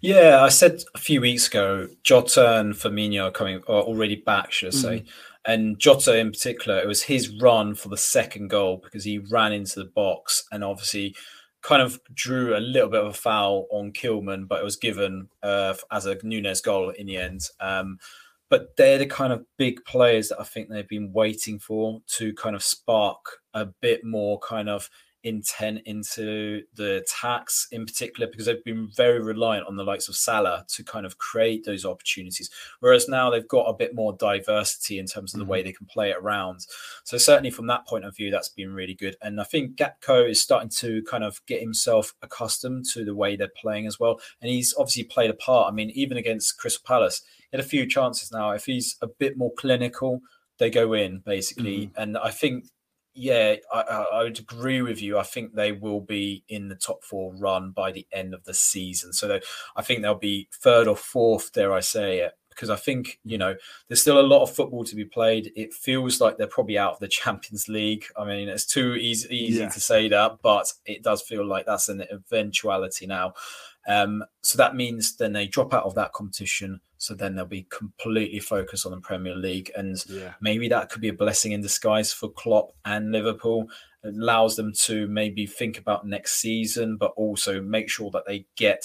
[0.00, 4.52] Yeah, I said a few weeks ago, Jota and Firmino are coming are already back,
[4.52, 4.98] should I say.
[4.98, 5.08] Mm-hmm.
[5.46, 9.52] And Jota in particular, it was his run for the second goal because he ran
[9.52, 11.14] into the box and obviously
[11.62, 15.28] kind of drew a little bit of a foul on Kilman, but it was given
[15.42, 17.42] uh, as a Nunez goal in the end.
[17.60, 17.98] Um,
[18.48, 22.34] but they're the kind of big players that I think they've been waiting for to
[22.34, 24.90] kind of spark a bit more kind of
[25.22, 30.16] intent into the attacks in particular because they've been very reliant on the likes of
[30.16, 32.50] Salah to kind of create those opportunities.
[32.80, 35.52] Whereas now they've got a bit more diversity in terms of the mm-hmm.
[35.52, 36.66] way they can play it around.
[37.04, 39.16] So certainly from that point of view, that's been really good.
[39.20, 43.36] And I think Gakpo is starting to kind of get himself accustomed to the way
[43.36, 44.20] they're playing as well.
[44.40, 45.70] And he's obviously played a part.
[45.70, 48.52] I mean, even against Crystal Palace, he had a few chances now.
[48.52, 50.20] If he's a bit more clinical,
[50.58, 51.86] they go in basically.
[51.86, 52.02] Mm-hmm.
[52.02, 52.66] And I think
[53.14, 55.18] yeah, I, I, would agree with you.
[55.18, 58.54] I think they will be in the top four run by the end of the
[58.54, 59.12] season.
[59.12, 59.40] So they,
[59.76, 63.36] I think they'll be third or fourth, dare I say it, because I think, you
[63.36, 63.56] know,
[63.88, 65.52] there's still a lot of football to be played.
[65.56, 68.04] It feels like they're probably out of the Champions League.
[68.16, 69.68] I mean, it's too easy, easy yeah.
[69.70, 73.34] to say that, but it does feel like that's an eventuality now.
[73.88, 76.80] Um, so that means then they drop out of that competition.
[76.98, 79.70] So then they'll be completely focused on the Premier League.
[79.76, 80.34] And yeah.
[80.40, 83.68] maybe that could be a blessing in disguise for Klopp and Liverpool.
[84.04, 88.46] It allows them to maybe think about next season, but also make sure that they
[88.56, 88.84] get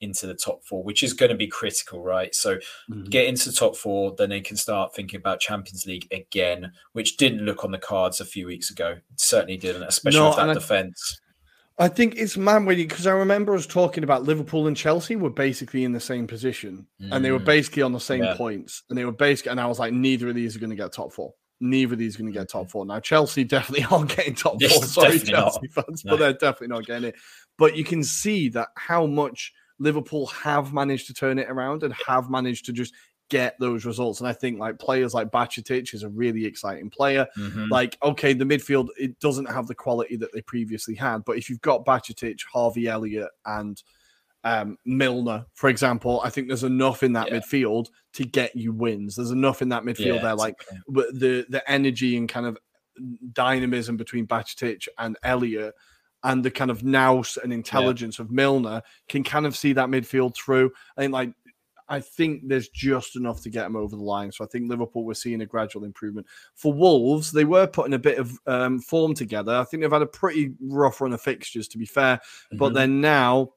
[0.00, 2.34] into the top four, which is going to be critical, right?
[2.34, 3.04] So mm-hmm.
[3.04, 7.16] get into the top four, then they can start thinking about Champions League again, which
[7.16, 8.90] didn't look on the cards a few weeks ago.
[8.90, 11.20] It certainly didn't, especially no, with that defense.
[11.20, 11.25] I
[11.88, 15.84] think it's man when because I remember us talking about Liverpool and Chelsea were basically
[15.84, 17.08] in the same position mm.
[17.12, 17.44] and they were mm.
[17.44, 18.34] basically on the same yeah.
[18.34, 20.76] points and they were basically and I was like neither of these are going to
[20.76, 21.34] get top four.
[21.60, 22.86] Neither of these are going to get top four.
[22.86, 24.84] Now Chelsea definitely aren't getting top four.
[24.84, 25.84] Sorry, Chelsea not.
[25.86, 26.12] fans, no.
[26.12, 27.16] but they're definitely not getting it.
[27.58, 31.94] But you can see that how much Liverpool have managed to turn it around and
[32.06, 32.94] have managed to just
[33.28, 34.20] get those results.
[34.20, 37.26] And I think like players like Bajcetic is a really exciting player.
[37.36, 37.66] Mm-hmm.
[37.70, 41.50] Like, okay, the midfield it doesn't have the quality that they previously had, but if
[41.50, 43.82] you've got Bajcetic, Harvey Elliott, and
[44.44, 46.20] um, Milner, for example.
[46.24, 47.40] I think there's enough in that Yeah.
[47.40, 49.16] midfield to get you wins.
[49.16, 52.56] There's enough in that midfield Yeah, there, like w- the the energy and kind of
[53.32, 55.74] dynamism between Bacic and Elliott,
[56.22, 60.36] and the kind of nous and intelligence of Milner can kind of see that midfield
[60.36, 60.70] through.
[60.96, 61.32] I think like.
[61.88, 64.32] I think there's just enough to get them over the line.
[64.32, 66.26] So I think Liverpool we're seeing a gradual improvement.
[66.54, 69.54] For Wolves, they were putting a bit of um, form together.
[69.54, 72.20] I think they've had a pretty rough run of fixtures, to be fair.
[72.52, 72.74] But Mhm.
[72.74, 73.52] they're now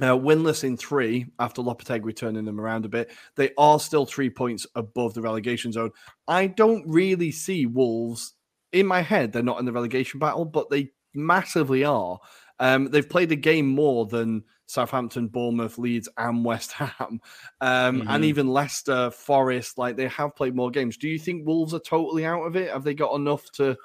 [0.00, 3.10] uh, winless in three after Lopetegui turning them around a bit.
[3.34, 5.90] They are still three points above the relegation zone.
[6.28, 8.34] I don't really see Wolves
[8.70, 9.32] in my head.
[9.32, 12.20] They're not in the relegation battle, but they massively are.
[12.60, 17.20] Um, they've played a game more than Southampton, Bournemouth, Leeds, and West Ham,
[17.60, 18.24] um, and Mhm.
[18.24, 19.78] even Leicester, Forest.
[19.78, 20.96] Like they have played more games.
[20.96, 22.70] Do you think Wolves are totally out of it?
[22.70, 23.76] Have they got enough to?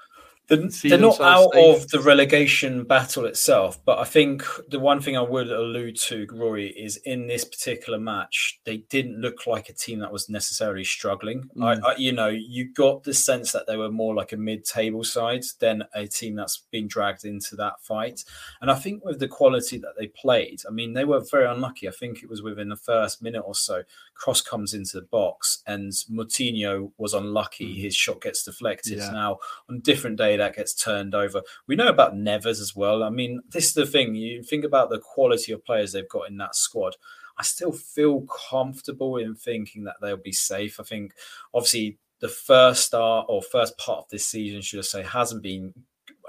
[0.48, 1.84] They're, they're not out safe.
[1.84, 6.28] of the relegation battle itself, but I think the one thing I would allude to,
[6.28, 10.84] Ruairi, is in this particular match, they didn't look like a team that was necessarily
[10.84, 11.50] struggling.
[11.56, 11.82] Mm.
[11.84, 15.44] I, you know, you got the sense that they were more like a mid-table side
[15.60, 18.26] than a team that's been dragged into that fight.
[18.62, 21.88] And I think with the quality that they played, I mean, they were very unlucky.
[21.88, 25.64] I think it was within the first minute or so, Cross comes into the box
[25.68, 27.80] and Moutinho was unlucky.
[27.82, 28.98] His shot gets deflected.
[28.98, 29.12] Yeah.
[29.12, 31.42] Now, on different that gets turned over.
[31.68, 33.04] We know about Neves as well.
[33.04, 34.16] I mean, this is the thing.
[34.16, 36.96] You think about the quality of players they've got in that squad.
[37.38, 40.80] I still feel comfortable in thinking that they'll be safe.
[40.80, 41.14] I think,
[41.54, 45.74] obviously, the first start or first part of this season, should I say, hasn't been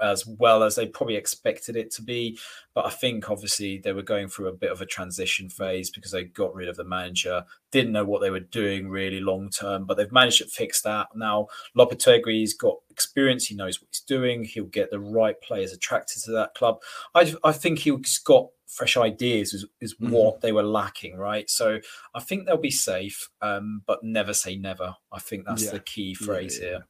[0.01, 2.37] as well as they probably expected it to be.
[2.73, 6.11] But I think obviously they were going through a bit of a transition phase because
[6.11, 9.85] they got rid of the manager, didn't know what they were doing really long term,
[9.85, 11.07] but they've managed to fix that.
[11.15, 16.23] Now Lopetegui's got experience, he knows what he's doing, he'll get the right players attracted
[16.23, 16.79] to that club.
[17.13, 20.09] I I think he's got fresh ideas is, is Mhm.
[20.09, 21.49] what they were lacking, right?
[21.49, 21.79] So
[22.13, 24.95] I think they'll be safe, um, but never say never.
[25.11, 25.71] I think that's Yeah.
[25.71, 26.87] the key Yeah, phrase yeah, here.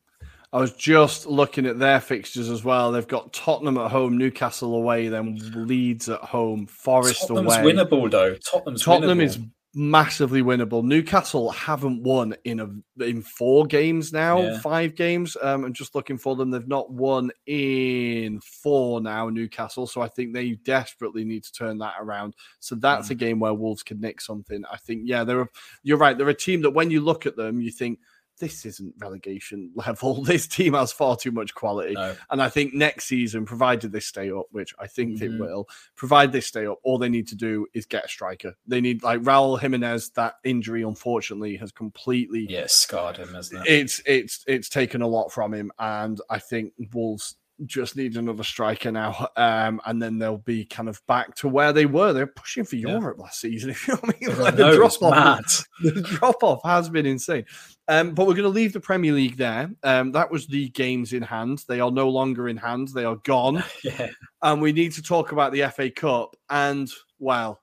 [0.56, 2.92] I was just looking at their fixtures as well.
[2.94, 7.74] They've got Tottenham at home, Newcastle away, then Leeds at home, Forest Tottenham's away.
[7.74, 8.36] Tottenham's winnable though.
[8.36, 9.24] Tottenham's Tottenham winnable.
[9.24, 9.40] is
[9.78, 10.82] massively winnable.
[10.82, 14.60] Newcastle haven't won in a in four games now, Yeah.
[14.62, 15.36] five games.
[15.42, 16.50] Um, I'm just looking for them.
[16.52, 19.86] They've not won in four now, Newcastle.
[19.88, 22.34] So I think they desperately need to turn that around.
[22.62, 23.12] So that's Mm.
[23.12, 24.64] a game where Wolves can nick something.
[24.72, 25.50] I think, yeah, they're a,
[25.84, 26.18] you're right.
[26.18, 28.00] They're a team that when you look at them, you think
[28.40, 30.24] this isn't relegation level.
[30.26, 31.94] This team has far too much quality.
[31.94, 32.16] no.
[32.30, 35.40] And I think next season, provided they stay up, which I think they Mhm.
[35.40, 38.56] will, provide they stay up, all they need to do is get a striker.
[38.68, 40.10] They need like Raul Jimenez.
[40.12, 43.72] That injury, unfortunately, has completely Yeah, scarred him, hasn't it?
[43.72, 48.44] it's it's it's taken a lot from him, and I think Wolves just need another
[48.44, 52.12] striker now, um, and then they'll be kind of back to where they were.
[52.12, 52.90] They're pushing for Yeah.
[53.00, 53.70] Europe last season.
[53.70, 56.60] If you know what I mean, I like know, the drop off, the drop off
[56.66, 57.46] has been insane.
[57.88, 59.70] Um, but we're going to leave the Premier League there.
[59.84, 61.64] Um, that was the games in hand.
[61.68, 62.88] They are no longer in hand.
[62.96, 64.10] They are gone Yeah.
[64.42, 66.36] and we need to talk about the FA Cup.
[66.50, 67.62] And well,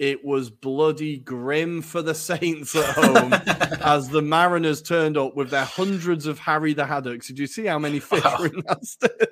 [0.00, 3.32] it was bloody grim for the Saints at home
[3.82, 7.28] as the Mariners turned up with their hundreds of Harry the Haddocks.
[7.28, 8.36] Did you see how many fish Wow.
[8.40, 9.28] were in that stadium?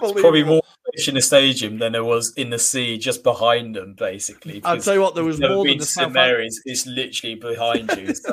[0.00, 0.62] Probably more
[0.96, 4.60] fish in the stadium than there was in the sea just behind them, basically.
[4.64, 6.60] I'll tell you what, there was more than the St Mary's.
[6.64, 8.12] It's literally behind you.
[8.14, 8.32] so-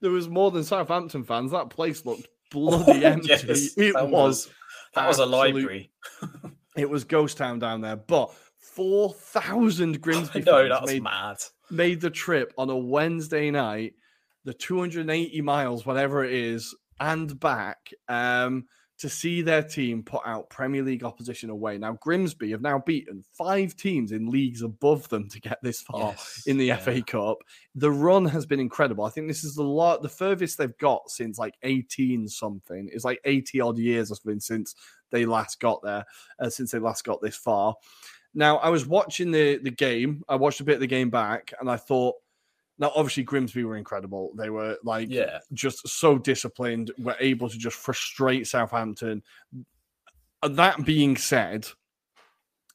[0.00, 1.50] there was more than Southampton fans.
[1.52, 3.28] That place looked bloody empty.
[3.28, 3.44] Yes,
[3.76, 4.48] it that was.
[4.94, 5.90] that was a library.
[6.76, 7.96] It was ghost town down there.
[7.96, 11.36] But four thousand Grimsby No, fans that was made mad.
[11.70, 13.94] made the trip on a Wednesday night,
[14.44, 18.66] the 280 miles, whatever it is, and back um,
[18.98, 21.76] to see their team put out Premier League opposition away.
[21.76, 26.10] Now, Grimsby have now beaten five teams in leagues above them to get this far
[26.10, 26.78] Yes, in the yeah.
[26.78, 27.38] FA Cup.
[27.74, 29.04] The run has been incredible.
[29.04, 32.88] I think this is the lot, the furthest they've got since like 18 something.
[32.90, 34.74] It's like 80 odd years has been since
[35.10, 36.04] they last got there,
[36.38, 37.74] uh, since they last got this far.
[38.34, 40.22] Now, I was watching the the game.
[40.28, 42.16] I watched a bit of the game back, and I thought,
[42.78, 44.32] now obviously Grimsby were incredible.
[44.36, 45.38] They were like Yeah.
[45.52, 49.22] just so disciplined, were able to just frustrate Southampton.
[50.42, 51.66] That being said,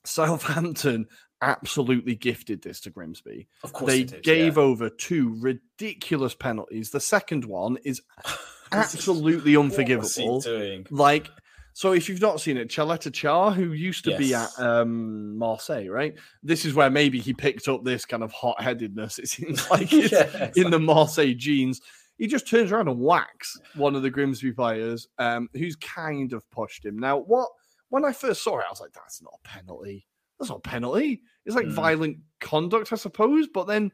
[0.04, 1.08] Southampton
[1.42, 3.48] absolutely gifted this to Grimsby.
[3.64, 4.64] Of course They did, gave yeah.
[4.64, 6.92] over two ridiculous penalties.
[6.92, 8.02] The second one is
[8.72, 10.42] absolutely What was he unforgivable.
[10.42, 10.88] doing?
[10.90, 11.30] Like,
[11.74, 16.14] so if you've not seen it, Caleta-Car, who used to be at um, Marseille, right?
[16.44, 19.20] This is where maybe he picked up this kind of hot headedness.
[19.20, 21.82] It seems like it's Yeah, in the Marseille genes.
[22.18, 26.48] He just turns around and whacks one of the Grimsby players, um, who's kind of
[26.52, 26.98] pushed him.
[27.00, 27.50] Now, what
[27.90, 30.06] when I first saw it, I was like, "That's not a penalty.
[30.40, 31.22] that's not a penalty.
[31.46, 31.74] It's like Mm.
[31.74, 33.48] violent conduct, I suppose.
[33.48, 33.92] But then,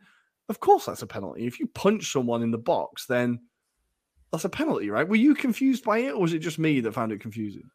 [0.49, 1.45] of course, that's a penalty.
[1.47, 3.39] If you punch someone in the box, then
[4.31, 5.07] that's a penalty, right?
[5.07, 7.69] Were you confused by it, or was it just me that found it confusing?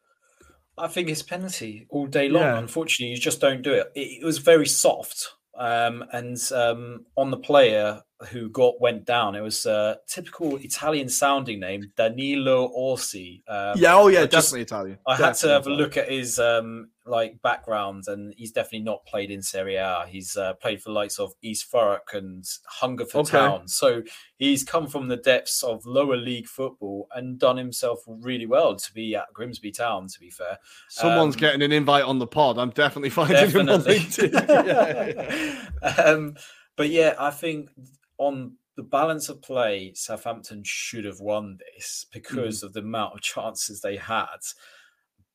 [0.77, 2.43] I think it's penalty all day long.
[2.43, 2.57] Yeah.
[2.57, 3.91] Unfortunately, you just don't do it.
[3.95, 5.29] It, it was very soft.
[5.55, 11.09] Um, and um, on the player who got went down, it was a typical Italian
[11.09, 13.43] sounding name, Danilo Orsi.
[13.47, 14.97] Um, yeah, oh yeah, definitely Italian.
[15.05, 19.05] I had to have a look at his um, like background, and he's definitely not
[19.05, 20.05] played in Serie A.
[20.07, 23.31] He's uh, played for the likes of East Thurrock and Hungerford Okay.
[23.37, 23.67] Town.
[23.67, 24.03] So
[24.37, 28.93] he's come from the depths of lower league football and done himself really well to
[28.93, 30.07] be at Grimsby Town.
[30.07, 32.57] To be fair, Someone's Um, getting an invite on the pod.
[32.57, 33.81] I'm definitely finding him on.
[33.81, 34.33] LinkedIn.
[35.83, 35.95] Yeah.
[36.05, 36.35] um,
[36.75, 37.69] but yeah, I think
[38.17, 42.65] on the balance of play, Southampton should have won this because Mm-hmm.
[42.67, 44.37] of the amount of chances they had.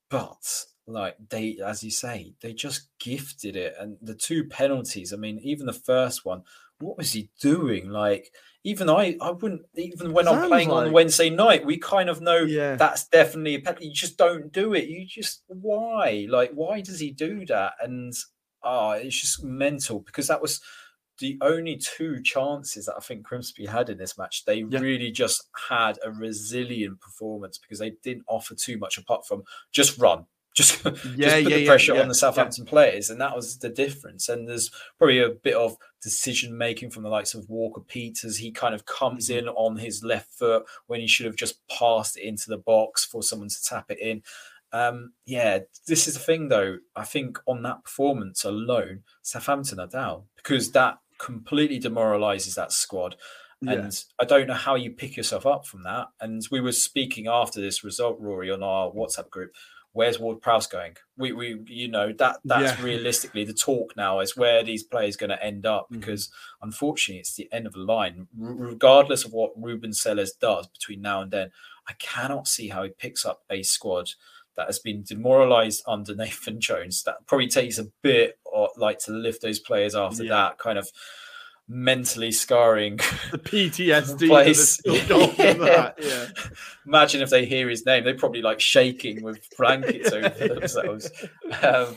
[0.09, 5.12] But like they, as you say, they just gifted it, and the two penalties.
[5.12, 6.43] I mean, even the first one,
[6.80, 7.91] what was he doing?
[7.91, 8.32] Like.
[8.64, 9.62] Even I, I wouldn't.
[9.76, 12.74] Even when I'm Sounds playing on Wednesday night, we kind of know Yeah.
[12.74, 13.86] that's definitely a penalty.
[13.86, 14.89] You just don't do it.
[14.89, 16.26] You just why?
[16.28, 17.74] Like, why does he do that?
[17.80, 18.12] And
[18.64, 20.61] ah, it's just mental because that was
[21.20, 24.45] the only two chances that I think Grimsby had in this match.
[24.45, 24.80] They Yeah.
[24.80, 29.99] really just had a resilient performance because they didn't offer too much apart from just
[29.99, 30.26] run.
[30.59, 33.59] Just, Yeah, just put yeah, the pressure yeah, on the Southampton players, and that was
[33.59, 34.29] the difference.
[34.29, 38.39] And there's probably a bit of decision making from the likes of Walker Peters.
[38.39, 39.39] He kind of comes Mm-hmm.
[39.39, 43.05] in on his left foot when he should have just passed it into the box
[43.05, 44.23] for someone to tap it in.
[44.73, 46.79] Um, yeah, this is the thing though.
[46.95, 53.17] I think on that performance alone, Southampton are down because that completely demoralizes that squad.
[53.61, 53.73] Yeah.
[53.73, 56.09] And I don't know how you pick yourself up from that.
[56.21, 59.53] And we were speaking after this result, Ruairi, on our WhatsApp group.
[59.99, 60.95] Where's Ward Prowse going?
[61.17, 62.85] We, we, you know, that that's Yeah.
[62.85, 65.99] realistically the talk now is where these players going to end up Mhm.
[65.99, 66.31] because
[66.63, 68.29] unfortunately it's the end of the line.
[68.41, 71.51] R- regardless of what Ruben Sellés does between now and then,
[71.89, 74.11] I cannot see how he picks up a squad
[74.55, 77.03] that has been demoralized under Nathan Jones.
[77.03, 80.31] That probably takes a bit or like to lift those players after Yeah.
[80.31, 80.89] that kind of
[81.69, 82.97] mentally scarring
[83.31, 84.47] the PTSD place.
[84.47, 85.97] that is still gone from that.
[86.01, 86.27] Yeah.
[86.87, 91.11] Imagine if they hear his name, they're probably like shaking with blankets over themselves.
[91.62, 91.95] Um,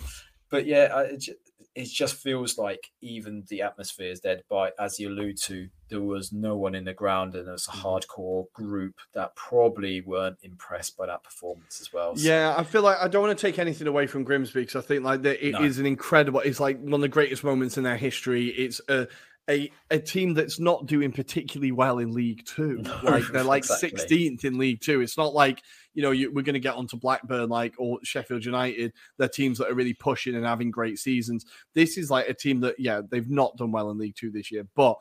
[0.50, 1.26] but yeah, I- it,
[1.74, 4.44] it just feels like even the atmosphere is dead.
[4.50, 7.66] But as you allude to, there was no one in the ground, and there was
[7.70, 7.82] a Mm.
[8.02, 12.14] hardcore group that probably weren't impressed by that performance as well.
[12.18, 14.84] So- Yeah, I feel like I don't want to take anything away from Grimsby because
[14.84, 15.82] I think like that it is No.
[15.84, 16.42] an incredible.
[16.42, 18.48] It's like one of the greatest moments in their history.
[18.48, 19.08] It's a
[19.50, 22.82] a, a team that's not doing particularly well in League Two.
[22.84, 23.90] No, like they're like exactly.
[23.90, 25.02] sixteenth in League Two.
[25.02, 25.62] It's not like
[25.94, 28.94] you know you, we're going to get onto Blackburn like or Sheffield United.
[29.18, 31.46] They're teams that are really pushing and having great seasons.
[31.74, 34.52] This is like a team that yeah they've not done well in League Two this
[34.52, 34.98] year, but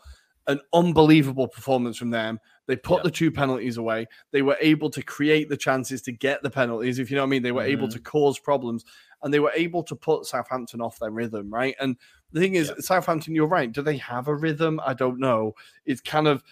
[0.46, 2.40] an unbelievable performance from them.
[2.66, 3.02] They put Yeah.
[3.04, 4.06] the two penalties away.
[4.32, 7.26] They were able to create the chances to get the penalties, if you know what
[7.28, 7.42] I mean.
[7.42, 7.92] They were able Mhm.
[7.92, 8.84] to cause problems
[9.22, 11.74] and they were able to put Southampton off their rhythm, right?
[11.80, 11.96] And
[12.32, 12.74] the thing is, Yeah.
[12.80, 13.70] Southampton, you're right.
[13.70, 14.80] Do they have a rhythm?
[14.84, 15.54] I don't know.
[15.84, 16.42] It's kind of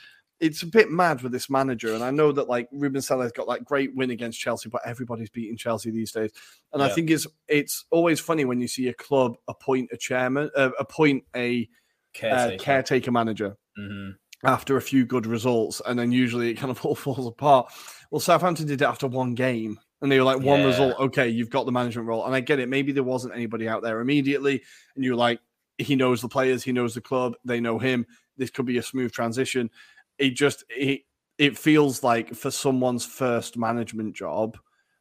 [0.40, 1.94] it's a bit mad with this manager.
[1.94, 5.30] And I know that like Ruben has got that great win against Chelsea, but everybody's
[5.30, 6.30] beating Chelsea these days.
[6.72, 10.48] And I think it's it's always funny when you see a club appoint a chairman,
[10.56, 11.66] uh, appoint a uh,
[12.14, 12.62] Caretaker.
[12.64, 14.14] caretaker manager Mhm.
[14.44, 17.72] after a few good results, and then usually it kind of all falls apart.
[18.12, 20.66] Well, Southampton did it after one game, and they were like, one Yeah.
[20.66, 22.24] result, okay, you've got the management role.
[22.26, 22.68] And I get it.
[22.68, 24.62] Maybe there wasn't anybody out there immediately,
[24.94, 25.40] and you're like,
[25.78, 28.06] he knows the players, he knows the club, they know him.
[28.36, 29.70] This could be a smooth transition.
[30.18, 31.02] It just it
[31.38, 34.58] it feels like for someone's first management job,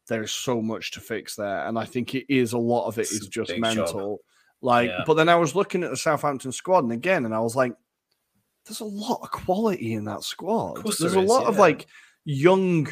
[0.08, 2.98] there is so much to fix there, and I think it is a lot of
[3.00, 3.76] it It's is just big job.
[3.76, 4.22] mental.
[4.62, 5.04] Like, Yeah.
[5.06, 7.74] but then I was looking at the Southampton squad, and again, and I was like,
[8.66, 10.84] there's a lot of quality in that squad.
[10.84, 11.88] There's there a lot of like
[12.26, 12.88] young,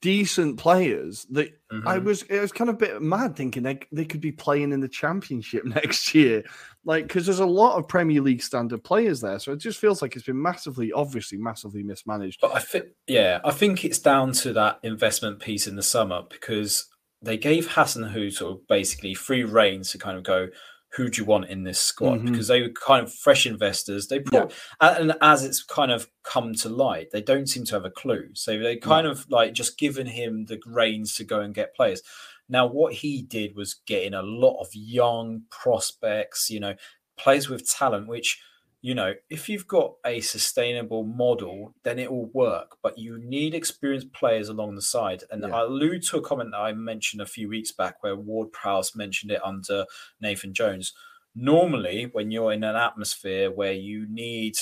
[0.00, 1.50] decent players that
[1.86, 2.04] I Mhm.
[2.04, 2.22] was.
[2.22, 4.88] It was kind of a bit mad thinking they they could be playing in the
[4.88, 6.42] championship next year,
[6.84, 9.38] like because there's a lot of Premier League standard players there.
[9.38, 12.40] So it just feels like it's been massively, obviously, massively mismanaged.
[12.40, 16.22] But I think, yeah, I think it's down to that investment piece in the summer
[16.28, 16.86] because
[17.22, 20.48] they gave Hasenhüttl basically free reigns to kind of go,
[20.94, 22.20] who do you want in this squad?
[22.20, 22.26] Mhm.
[22.26, 24.08] Because they were kind of fresh investors.
[24.08, 27.84] They probably, and as it's kind of come to light, they don't seem to have
[27.84, 28.30] a clue.
[28.34, 32.02] So they kind of like just given him the reins to go and get players.
[32.48, 36.74] Now, what he did was getting a lot of young prospects, you know,
[37.16, 38.40] players with talent, which
[38.82, 42.78] you know, if you've got a sustainable model, then it will work.
[42.82, 45.24] But you need experienced players along the side.
[45.30, 45.54] And Yeah.
[45.54, 48.96] I allude to a comment that I mentioned a few weeks back where Ward Prowse
[48.96, 49.84] mentioned it under
[50.20, 50.92] Nathan Jones.
[51.36, 54.56] normally when you're in an atmosphere where you need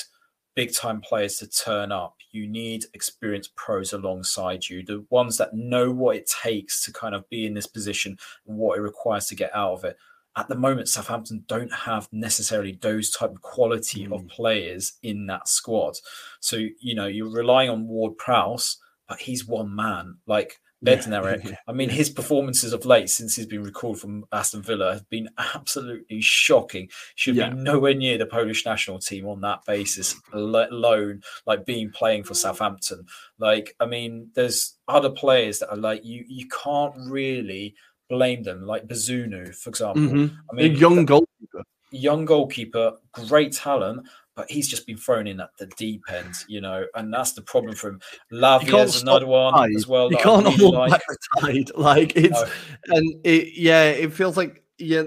[0.55, 2.16] big time players to turn up.
[2.33, 7.14] You need experienced pros alongside you, the ones that know what it takes to kind
[7.14, 9.97] of be in this position and what it requires to get out of it.
[10.39, 14.14] At the moment, Southampton don't have necessarily those type of quality mm.
[14.14, 15.97] of players in that squad.
[16.39, 18.76] So, you know, you're relying on Ward Prowse,
[19.09, 20.18] but he's one man.
[20.28, 21.43] Like Bednarek.
[21.43, 24.93] Yeah, yeah, I mean, his performances of late since he's been recalled from Aston Villa
[24.95, 26.89] have been absolutely shocking.
[27.16, 27.51] Should yeah.
[27.51, 32.22] be nowhere near the Polish national team on that basis, let alone like being playing
[32.22, 33.07] for Southampton.
[33.41, 36.24] Like, I mean, there's other players that are like you.
[36.28, 37.74] You can't really
[38.09, 40.02] blame them, like Bazunu, for example.
[40.02, 40.34] Mm-hmm.
[40.50, 44.06] I mean, a young goalkeeper, young goalkeeper, great talent
[44.38, 47.42] but he's just been thrown in at the deep end, you know, and that's the
[47.42, 48.00] problem for him.
[48.30, 50.12] Lavia's another one as well.
[50.12, 50.92] You can't really hold like.
[50.92, 52.96] back the tide, like it's no.
[52.96, 55.02] and it, yeah, it feels like yeah,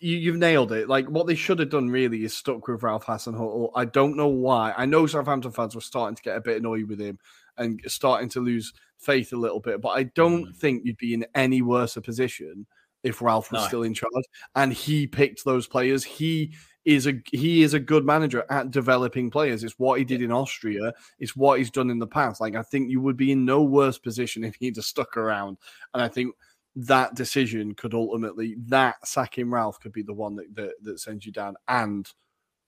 [0.00, 0.86] you, you've nailed it.
[0.86, 3.70] Like what they should have done really is stuck with Ralph Hasenhüttl.
[3.74, 4.74] I don't know why.
[4.76, 7.18] I know Southampton fans were starting to get a bit annoyed with him
[7.56, 10.56] and starting to lose faith a little bit, but I don't mm.
[10.56, 12.66] think you'd be in any worse a position
[13.02, 13.66] if Ralph was no.
[13.68, 14.24] still in charge
[14.54, 16.02] and he picked those players.
[16.02, 19.64] He is a he is a good manager at developing players.
[19.64, 20.92] It's what he did in Austria.
[21.18, 22.40] It's what he's done in the past.
[22.40, 25.58] Like I think you would be in no worse position if he'd have stuck around.
[25.94, 26.34] And I think
[26.76, 31.24] that decision could ultimately that sacking Ralph could be the one that that, that sends
[31.26, 32.08] you down and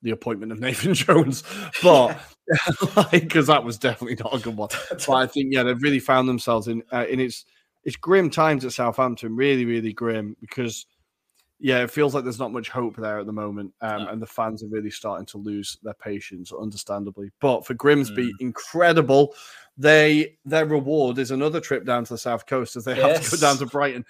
[0.03, 1.43] the appointment of Nathan Jones,
[1.83, 2.97] but because
[3.49, 4.69] like, that was definitely not a good one.
[4.91, 7.45] But I think yeah, they've really found themselves in uh, in its
[7.85, 10.87] it's grim times at Southampton, really, really grim because
[11.61, 14.27] yeah, it feels like there's not much hope there at the moment, um, and the
[14.27, 17.31] fans are really starting to lose their patience, understandably.
[17.41, 18.41] But for Grimsby, mm.
[18.41, 19.35] incredible.
[19.77, 23.17] They their reward is another trip down to the south coast as they yes.
[23.17, 24.05] have to go down to Brighton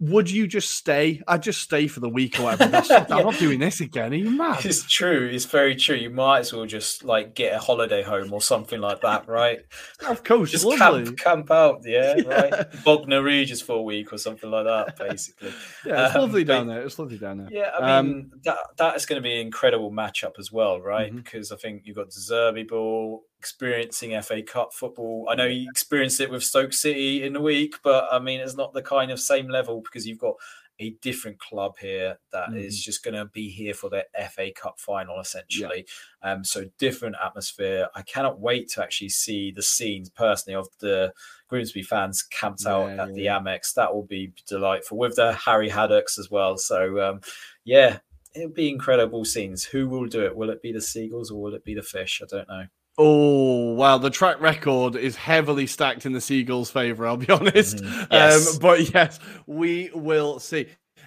[0.00, 1.20] would you just stay?
[1.26, 2.82] I'd just stay for the week or whatever.
[2.90, 3.06] yeah.
[3.10, 4.12] I'm not doing this again.
[4.12, 4.64] Are you mad?
[4.64, 5.28] It's true.
[5.32, 5.96] It's very true.
[5.96, 9.60] You might as well just like get a holiday home or something like that, right?
[10.08, 12.28] Of course, just camp, camp out, yeah, yeah.
[12.28, 12.84] right.
[12.84, 15.52] Bognor Regis for a week or something like that, basically.
[15.84, 16.82] yeah, it's um, lovely down there.
[16.82, 17.48] It's lovely down there.
[17.50, 20.80] Yeah, I mean um, that that is going to be an incredible matchup as well,
[20.80, 21.08] right?
[21.08, 21.18] Mm-hmm.
[21.18, 25.28] Because I think you've got Zerbi ball experiencing FA Cup football.
[25.30, 28.56] I know you experienced it with Stoke City in the week, but I mean, it's
[28.56, 30.34] not the kind of same level because you've got
[30.80, 32.64] a different club here that mm.
[32.64, 35.86] is just going to be here for the FA Cup final, essentially.
[36.22, 36.32] Yeah.
[36.32, 37.88] Um, so different atmosphere.
[37.94, 41.12] I cannot wait to actually see the scenes personally of the
[41.48, 43.14] Grimsby fans camped yeah, out at yeah.
[43.14, 43.74] the Amex.
[43.74, 46.56] That will be delightful with the Harry Haddocks as well.
[46.56, 47.20] So um,
[47.64, 47.98] yeah,
[48.34, 49.64] it'll be incredible scenes.
[49.64, 50.36] Who will do it?
[50.36, 52.22] Will it be the Seagulls or will it be the Fish?
[52.22, 52.66] I don't know.
[53.00, 57.06] Oh wow, the track record is heavily stacked in the Seagulls' favor.
[57.06, 58.54] I'll be honest, mm, yes.
[58.54, 60.66] Um, but yes, we will see.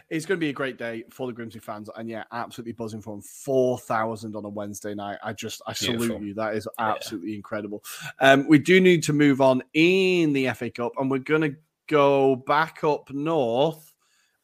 [0.10, 3.02] It's going to be a great day for the Grimsby fans, and yeah, absolutely buzzing
[3.02, 3.22] for them.
[3.22, 5.18] Four thousand on a Wednesday night.
[5.22, 6.08] I just, I Beautiful.
[6.08, 6.34] salute you.
[6.34, 7.38] That is absolutely yeah.
[7.38, 7.84] incredible.
[8.20, 11.56] Um, we do need to move on in the FA Cup, and we're going to
[11.88, 13.94] go back up north,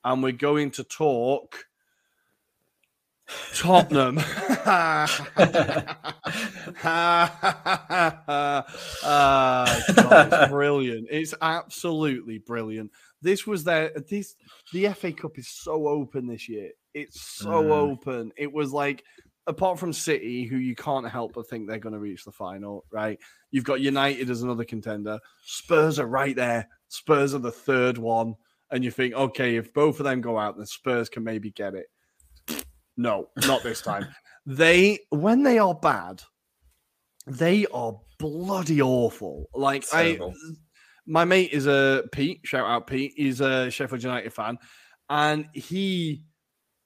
[0.04, 1.66] and we're going to talk
[3.56, 4.18] Tottenham.
[4.18, 5.08] uh,
[9.96, 11.08] God, it's brilliant.
[11.10, 12.92] It's absolutely brilliant.
[13.22, 14.36] This was their this
[14.74, 16.72] the FA Cup is so open this year.
[16.94, 17.72] It's so mm.
[17.72, 18.32] open.
[18.38, 19.04] It was like
[19.48, 22.86] apart from City, who you can't help but think they're going to reach the final,
[22.92, 23.18] right?
[23.50, 25.20] You've got United as another contender.
[25.46, 26.68] Spurs are right there.
[26.90, 28.36] Spurs are the third one.
[28.70, 31.74] And you think, okay, if both of them go out, then Spurs can maybe get
[31.74, 31.86] it.
[32.98, 34.08] No, not this time.
[34.46, 36.24] they when they are bad,
[37.26, 39.46] they are bloody awful.
[39.54, 40.20] Like I
[41.06, 44.58] my mate is a Pete, shout out Pete, he's a Sheffield United fan,
[45.10, 46.24] and he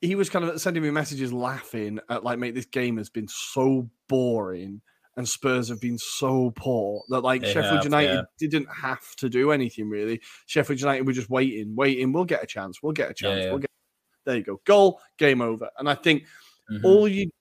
[0.01, 3.27] he was kind of sending me messages laughing at like, mate, this game has been
[3.27, 4.81] so boring
[5.17, 8.21] and Spurs have been so poor that like they Sheffield have, United yeah.
[8.39, 10.21] didn't have to do anything really.
[10.47, 12.13] Sheffield United were just waiting, waiting.
[12.13, 12.81] We'll get a chance.
[12.81, 13.39] We'll get a chance.
[13.39, 13.49] Yeah, yeah.
[13.49, 13.71] We'll get
[14.25, 14.61] there you go.
[14.65, 15.69] Goal, game over.
[15.77, 16.23] And I think
[16.71, 16.85] mm-hmm.
[16.85, 17.31] all you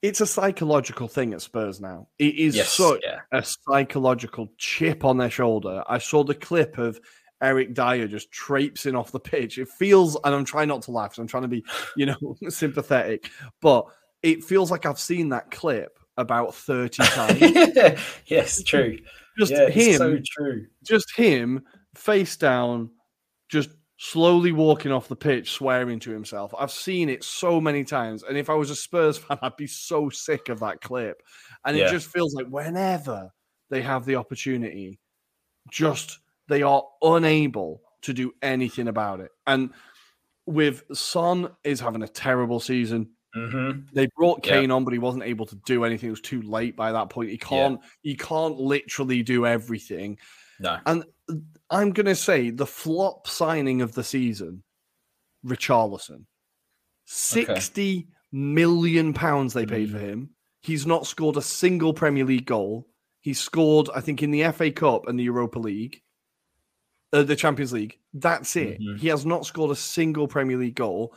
[0.00, 2.06] it's a psychological thing at Spurs now.
[2.18, 3.20] It is yes, such yeah.
[3.32, 5.82] a psychological chip on their shoulder.
[5.88, 7.00] I saw the clip of
[7.42, 9.58] Eric Dier just traipsing off the pitch.
[9.58, 11.64] It feels, and I'm trying not to laugh, so I'm trying to be,
[11.96, 13.86] you know, sympathetic, but
[14.22, 17.40] it feels like I've seen that clip about 30 times.
[18.26, 18.98] yes, true.
[19.38, 20.66] Just yeah, him, so true.
[20.82, 21.64] Just him
[21.94, 22.90] face down,
[23.48, 26.54] just slowly walking off the pitch, swearing to himself.
[26.56, 28.22] I've seen it so many times.
[28.22, 31.22] And if I was a Spurs fan, I'd be so sick of that clip.
[31.64, 31.86] And yeah.
[31.86, 33.30] it just feels like whenever
[33.70, 35.00] they have the opportunity,
[35.70, 39.32] just they are unable to do anything about it.
[39.46, 39.70] And
[40.46, 43.10] with Son is having a terrible season.
[43.36, 43.80] Mm-hmm.
[43.92, 44.60] They brought Yeah.
[44.60, 46.08] Kane on, but he wasn't able to do anything.
[46.08, 47.30] It was too late by that point.
[47.30, 47.80] He can't.
[48.00, 50.18] He can't literally do everything.
[50.60, 50.78] No.
[50.86, 51.04] And
[51.70, 54.62] I'm gonna say the flop signing of the season,
[55.44, 56.24] Richarlison.
[57.04, 59.92] Sixty million pounds they paid Mm.
[59.92, 60.30] for him.
[60.60, 62.88] He's not scored a single Premier League goal.
[63.20, 66.02] He scored, I think, in the FA Cup and the Europa League,
[67.12, 67.98] uh, the Champions League.
[68.12, 68.80] That's it.
[68.80, 68.98] Mhm.
[68.98, 71.14] He has not scored a single Premier League goal.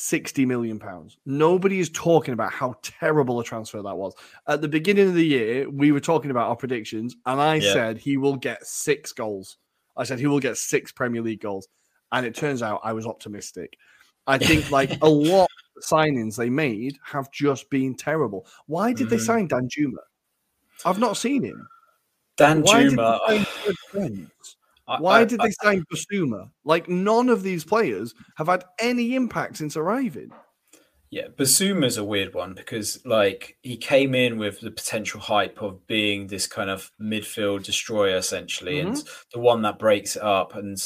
[0.00, 1.18] 60 million pounds.
[1.26, 4.14] Nobody is talking about how terrible a transfer that was.
[4.46, 7.72] At the beginning of the year, we were talking about our predictions, and I Yeah.
[7.72, 9.56] said he will get six goals.
[9.96, 11.66] I said he will get six Premier League goals.
[12.12, 13.76] And it turns out I was optimistic.
[14.28, 18.46] I think like a lot of signings they made have just been terrible.
[18.66, 19.26] Why did they Mhm.
[19.26, 20.04] sign Danjuma?
[20.84, 21.66] I've not seen him.
[22.36, 23.18] Dan Why Juma.
[24.98, 24.98] Did they sign Fred Friends?
[24.98, 26.50] I- Why I- did I- they sign Bissouma?
[26.64, 30.30] Like none of these players have had any impact since arriving.
[31.10, 35.86] Yeah, Bissouma's a weird one because like he came in with the potential hype of
[35.88, 39.08] being this kind of midfield destroyer essentially, and mm-hmm.
[39.32, 40.54] the one that breaks it up.
[40.54, 40.78] And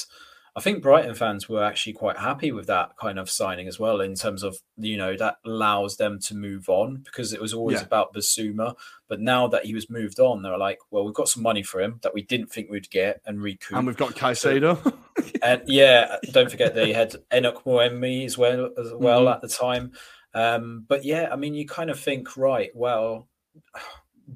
[0.57, 4.01] I think Brighton fans were actually quite happy with that kind of signing as well,
[4.01, 7.81] in terms of you know that allows them to move on because it was always
[7.81, 7.87] Yeah.
[7.87, 8.77] about Bissouma.
[9.09, 11.81] But now that he was moved on, they're like, well, we've got some money for
[11.81, 13.77] him that we didn't think we'd get and recoup.
[13.77, 14.79] And we've got Caicedo.
[15.43, 19.35] And yeah, don't forget they had Enock Mwepu as well as well Mhm.
[19.35, 19.93] at the time.
[20.35, 22.71] Um, but yeah, I mean, you kind of think, right?
[22.75, 23.29] Well,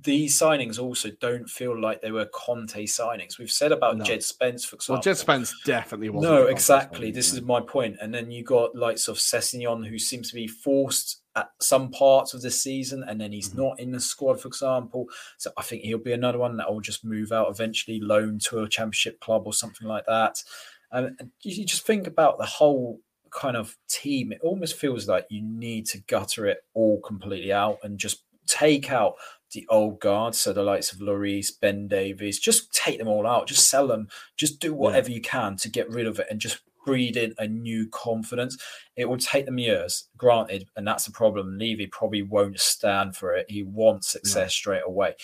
[0.03, 3.39] these signings also don't feel like they were Conte signings.
[3.39, 4.05] We've said about No.
[4.05, 5.03] Djed Spence, for example.
[5.05, 6.33] well, Djed Spence definitely wasn't.
[6.33, 7.11] No, exactly.
[7.11, 7.97] This is my point.
[8.01, 12.35] And then you got likes of Sessegnon, who seems to be forced at some parts
[12.35, 13.57] of the season, and then he's Mhm.
[13.57, 15.07] not in the squad, for example.
[15.39, 18.61] So I think he'll be another one that will just move out eventually, loan to
[18.61, 20.43] a championship club or something like that.
[20.91, 24.33] And you just think about the whole kind of team.
[24.33, 28.91] It almost feels like you need to gutter it all completely out and just take
[28.91, 29.15] out
[29.53, 33.49] the old guard, so the likes of Lloris, Ben Davies, just take them all out,
[33.49, 36.61] just sell them, just do whatever you can to get rid of it and just
[36.85, 38.57] breed in a new confidence.
[38.97, 41.59] It will take them years, granted, and that's the problem.
[41.59, 43.51] Levy probably won't stand for it.
[43.51, 45.15] He wants success straight away.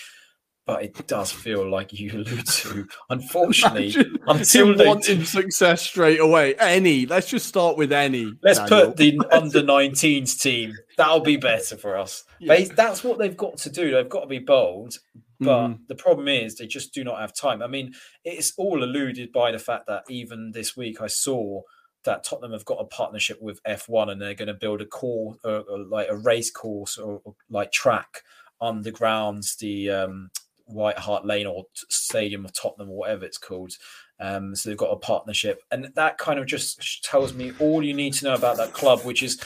[0.66, 6.20] But it does feel like you allude to, unfortunately, Imagine until they wanting success straight
[6.20, 6.54] away.
[6.54, 7.04] Any.
[7.04, 8.32] Let's just start with any.
[8.42, 8.86] Let's Daniel.
[8.88, 10.72] put the under 19s team.
[10.96, 12.24] That'll be better for us.
[12.40, 12.54] Yeah.
[12.56, 13.90] They- That's what they've got to do.
[13.90, 14.94] They've got to be bold.
[15.40, 15.78] But Mhm.
[15.88, 17.60] the problem is they just do not have time.
[17.60, 17.92] I mean,
[18.24, 21.60] it's all alluded by the fact that even this week I saw
[22.04, 25.36] that Tottenham have got a partnership with F1 and they're going to build a core,
[25.44, 28.22] uh, like a race course or, or like track
[28.60, 30.30] underground the um,
[30.66, 33.72] White Hart Lane or Stadium of Tottenham or whatever it's called.
[34.20, 37.94] Um, so they've got a partnership, and that kind of just tells me all you
[37.94, 39.40] need to know about that club, which is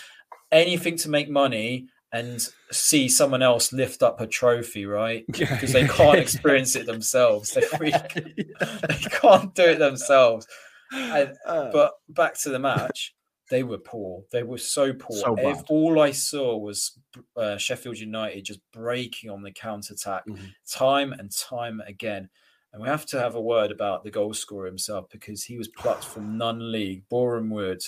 [0.52, 5.24] anything to make money and see someone else lift up a trophy, right?
[5.34, 5.52] Yeah.
[5.54, 7.52] Because they can't experience it themselves.
[7.52, 7.92] They really
[8.60, 10.46] they can't do it themselves.
[10.92, 13.14] And, Uh, but back to the match,
[13.50, 14.24] they were poor.
[14.30, 15.16] They were so poor.
[15.16, 15.64] So bad.
[15.68, 16.98] all I saw was
[17.36, 20.54] uh, Sheffield United just breaking on the counter attack Mhm.
[20.70, 22.28] time and time again.
[22.72, 25.68] And we have to have a word about the goal scorer himself because he was
[25.68, 27.80] plucked from non league, Boreham Wood,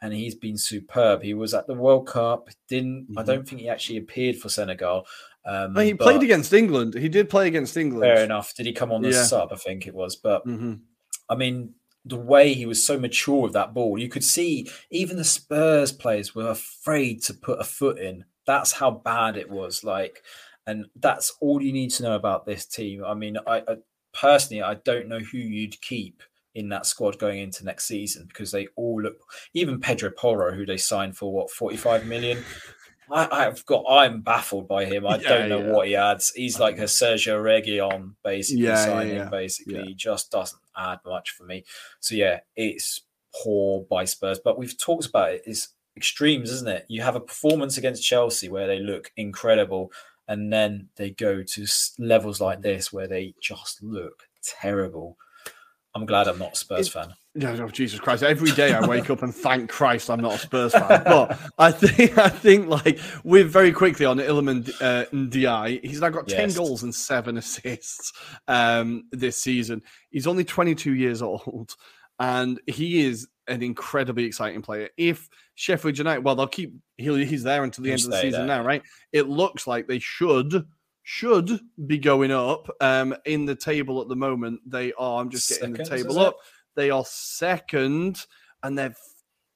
[0.00, 1.22] and he's been superb.
[1.22, 2.48] He was at the World Cup.
[2.68, 3.26] Didn't I Mhm.
[3.26, 5.06] don't think he actually appeared for Senegal.
[5.44, 6.94] Um, he but played against England.
[6.94, 8.02] He did play against England.
[8.04, 8.54] Fair enough.
[8.54, 9.24] Did he come on the Yeah.
[9.24, 9.52] sub?
[9.52, 10.74] I think it was, but hmm
[11.28, 11.74] I mean,
[12.04, 15.92] the way he was so mature with that ball, you could see even the Spurs
[15.92, 18.24] players were afraid to put a foot in.
[18.46, 19.84] That's how bad it was.
[19.84, 20.22] Like,
[20.66, 23.04] and that's all you need to know about this team.
[23.04, 23.76] I mean, I, I
[24.12, 26.22] personally, I don't know who you'd keep
[26.54, 29.16] in that squad going into next season because they all look.
[29.54, 32.44] Even Pedro Porro, who they signed for what forty-five million.
[33.10, 33.84] I, I've got.
[33.88, 35.06] I'm baffled by him.
[35.06, 35.72] I Yeah, don't know yeah.
[35.72, 36.32] what he adds.
[36.34, 39.28] He's like a Sergio Reguilon, basically Yeah, signing.
[39.30, 41.64] Basically, just doesn't add much for me.
[42.00, 43.02] So yeah, it's
[43.42, 44.38] poor by Spurs.
[44.38, 45.42] But we've talked about it.
[45.46, 46.86] It's extremes, isn't it?
[46.88, 49.92] You have a performance against Chelsea where they look incredible,
[50.28, 51.66] and then they go to
[51.98, 55.16] levels like this where they just look terrible.
[55.94, 57.14] I'm glad I'm not a Spurs It- fan.
[57.34, 58.22] Yeah, oh, Jesus Christ!
[58.22, 61.02] Every day I wake up and thank Christ I'm not a Spurs fan.
[61.02, 65.82] But I think I think like we're very quickly on Iliman uh, Ndiaye.
[65.82, 66.56] He's now got ten Yes.
[66.58, 68.12] goals and seven assists
[68.48, 69.82] um, this season.
[70.10, 71.74] He's only 22 years old,
[72.18, 74.90] and he is an incredibly exciting player.
[74.98, 78.20] If Sheffield United, well, they'll keep he'll, he's there until the He'll end of the
[78.20, 78.82] season there, now, right?
[79.10, 80.66] It looks like they should
[81.02, 84.60] should be going up um, in the table at the moment.
[84.66, 85.20] They are.
[85.20, 86.34] I'm just getting the table it?
[86.74, 88.26] They are second,
[88.62, 88.94] and they're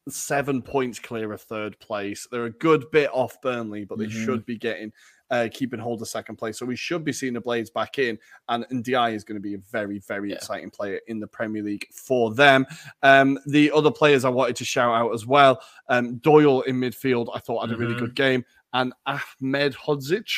[0.09, 2.29] seven points clear of third place.
[2.31, 4.25] They're a good bit off Burnley, but they Mhm.
[4.25, 4.93] should be getting
[5.29, 6.57] uh, keeping hold of second place.
[6.57, 8.17] So we should be seeing the Blades back in,
[8.49, 10.37] and Ndiaye is going to be a very, very Yeah.
[10.37, 12.65] exciting player in the Premier League for them.
[13.03, 17.29] Um, the other players I wanted to shout out as well, um, Doyle in midfield,
[17.35, 17.99] I thought had a really Mhm.
[17.99, 20.31] good game, and Ahmedhodzic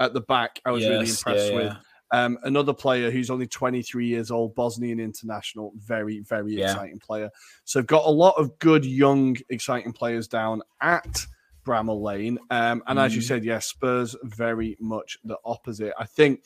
[0.00, 1.72] at the back, I was really Yes, impressed yeah, with.
[2.12, 6.70] Um, another player who's only 23 years old, Bosnian international, very, very Yeah.
[6.70, 7.30] exciting player.
[7.64, 11.26] So I've got a lot of good, young, exciting players down at
[11.64, 12.38] Bramall Lane.
[12.50, 13.26] Um, and as you Mhm.
[13.26, 15.94] said, yes, Spurs very much the opposite.
[15.98, 16.44] I think,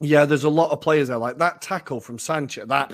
[0.00, 2.92] yeah, there's a lot of players there, like that tackle from Sanchez, that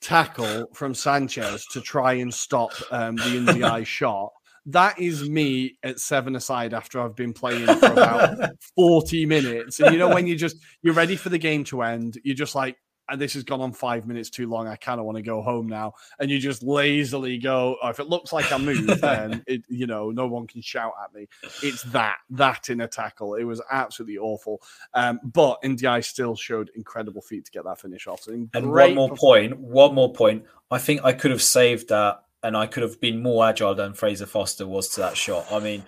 [0.00, 4.32] tackle from Sanchez to try and stop um, the Ndiaye shot.
[4.68, 9.80] That is me at seven aside after I've been playing for about 40 minutes.
[9.80, 12.54] And you know, when you just you're ready for the game to end, you're just
[12.54, 12.76] like,
[13.08, 14.66] and this has gone on five minutes too long.
[14.66, 15.94] I kind of want to go home now.
[16.20, 19.86] And you just lazily go, oh, if it looks like I move, then it, you
[19.86, 21.26] know, no one can shout at me.
[21.62, 23.34] It's that, that in a tackle.
[23.34, 24.60] It was absolutely awful.
[24.92, 28.20] Um, but Ndiaye still showed incredible feet to get that finish off.
[28.22, 30.44] So And one more point, one more point.
[30.70, 33.94] I think I could have saved that and I could have been more agile than
[33.94, 35.46] Fraser Forster was to that shot.
[35.52, 35.84] I mean,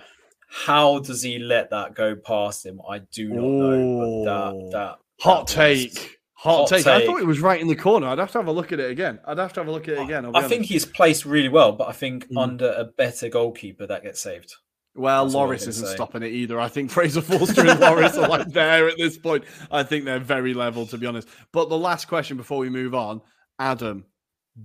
[0.48, 2.80] how does he let that go past him?
[2.88, 4.24] I do not know.
[4.24, 6.16] But that, that Hot that was- take.
[6.34, 6.86] Hot, Hot take.
[6.86, 8.06] I thought it was right in the corner.
[8.06, 9.18] I'd have to have a look at it again.
[9.26, 10.34] I'd have to have a look at it again.
[10.34, 12.42] I think he's placed really well, but I think Mm.
[12.42, 14.54] under a better goalkeeper that gets saved.
[14.94, 15.92] Well, That's Lloris isn't say.
[15.94, 16.58] stopping it either.
[16.58, 19.44] I think Fraser Forster and Lloris are like there at this point.
[19.70, 21.28] I think they're very level, to be honest.
[21.52, 23.20] But the last question before we move on,
[23.58, 24.06] Adam,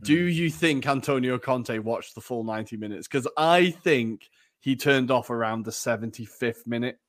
[0.01, 3.07] do you think Antonio Conte watched the full 90 minutes?
[3.07, 4.29] Because I think
[4.59, 6.99] he turned off around the 75th minute.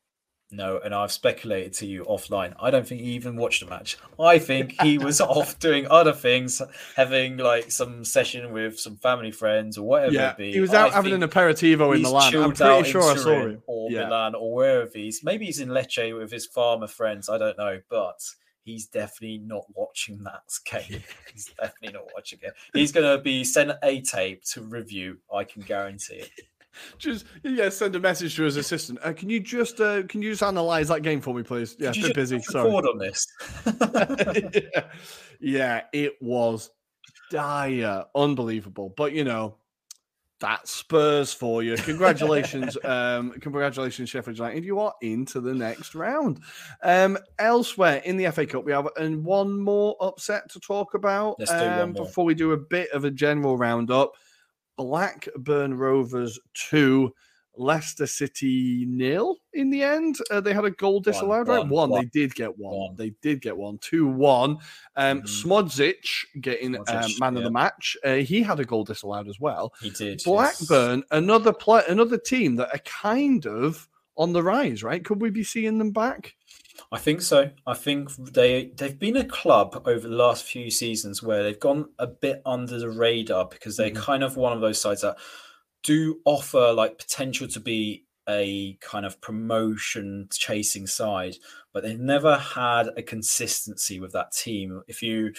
[0.53, 2.55] No, and I've speculated to you offline.
[2.61, 3.97] I don't think he even watched the match.
[4.21, 6.63] I think he was off doing other things,
[6.95, 10.53] having like some session with some family friends or whatever Yeah, it be.
[10.53, 12.37] he was out I having an aperitivo in Milan.
[12.37, 13.61] I'm pretty sure I saw him.
[13.67, 14.05] Or Yeah.
[14.05, 15.25] Milan or wherever he's.
[15.25, 17.29] Maybe he's in Lecce with his farmer friends.
[17.29, 18.21] I don't know, but
[18.67, 21.03] he's definitely not watching that game.
[21.33, 22.53] he's definitely not watching it.
[22.75, 25.19] He's going to be sent a tape to review.
[25.33, 26.31] I can guarantee it.
[26.99, 28.99] Just yeah, send a message to his assistant.
[29.03, 31.75] Uh, can you just uh, can you just analyze that game for me, please?
[31.79, 32.39] Yeah, Could bit busy.
[32.43, 32.71] Sorry.
[32.71, 33.27] on this.
[33.81, 34.85] yeah.
[35.41, 36.69] yeah, it was
[37.31, 38.93] dire, unbelievable.
[38.95, 39.57] But you know,
[40.41, 41.77] that's Spurs for you.
[41.77, 44.65] Congratulations, um, congratulations, Sheffield United.
[44.65, 46.41] You are into the next round.
[46.83, 51.37] Um, elsewhere in the FA Cup, we have and one more upset to talk about.
[51.39, 54.13] Let's do one um, before we do a bit of a general roundup.
[54.77, 57.13] Blackburn Rovers two.
[57.57, 60.17] Leicester City nil in the end.
[60.31, 61.59] Uh, they had a goal disallowed, right?
[61.61, 61.91] one, One.
[61.91, 62.77] one, They did get one.
[62.77, 62.97] one.
[62.97, 63.79] They did get one.
[63.79, 64.59] Two one.
[64.97, 65.27] Um, Mhm.
[65.45, 67.97] Szmodics getting um, Szmodics, man of the match.
[68.05, 69.73] Uh, he had a goal disallowed as well.
[69.81, 70.21] He did.
[70.21, 70.25] yes.
[70.25, 75.05] Blackburn, another play, another team that are kind of on the rise, right?
[75.05, 76.35] Could we be seeing them back?
[76.93, 77.51] I think so.
[77.67, 81.89] I think they they've been a club over the last few seasons where they've gone
[81.99, 83.97] a bit under the radar because they're Mhm.
[83.97, 85.17] kind of one of those sides that
[85.87, 91.37] do offer like potential to be a kind of promotion chasing side,
[91.73, 94.83] but they've never had a consistency with that team.
[94.89, 95.33] If you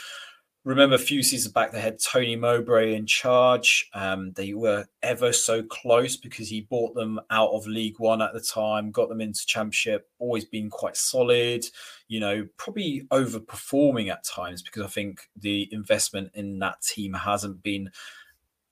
[0.64, 3.90] remember a few seasons back, they had Tony Mowbray in charge.
[3.94, 8.34] Um, they were ever so close because he bought them out of League One at
[8.34, 11.66] the time, got them into Championship, always been quite solid,
[12.08, 17.64] you know, probably overperforming at times because I think the investment in that team hasn't
[17.64, 17.92] been,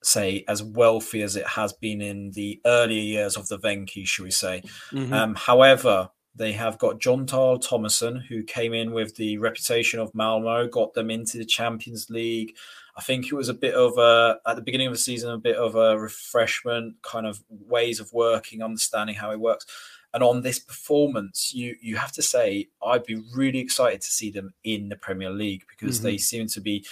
[0.05, 4.23] say, as wealthy as it has been in the earlier years of the Venki, should
[4.23, 4.61] we say.
[4.91, 5.11] Mhm.
[5.11, 10.13] Um, however, they have got Jon Dahl Tomasson, who came in with the reputation of
[10.13, 12.55] Malmo, got them into the Champions League.
[12.97, 15.37] I think it was a bit of a, at the beginning of the season, a
[15.37, 19.65] bit of a refreshment, kind of ways of working, understanding how it works.
[20.13, 24.31] And on this performance, you you have to say, I'd be really excited to see
[24.31, 26.85] them in the Premier League because they seem to be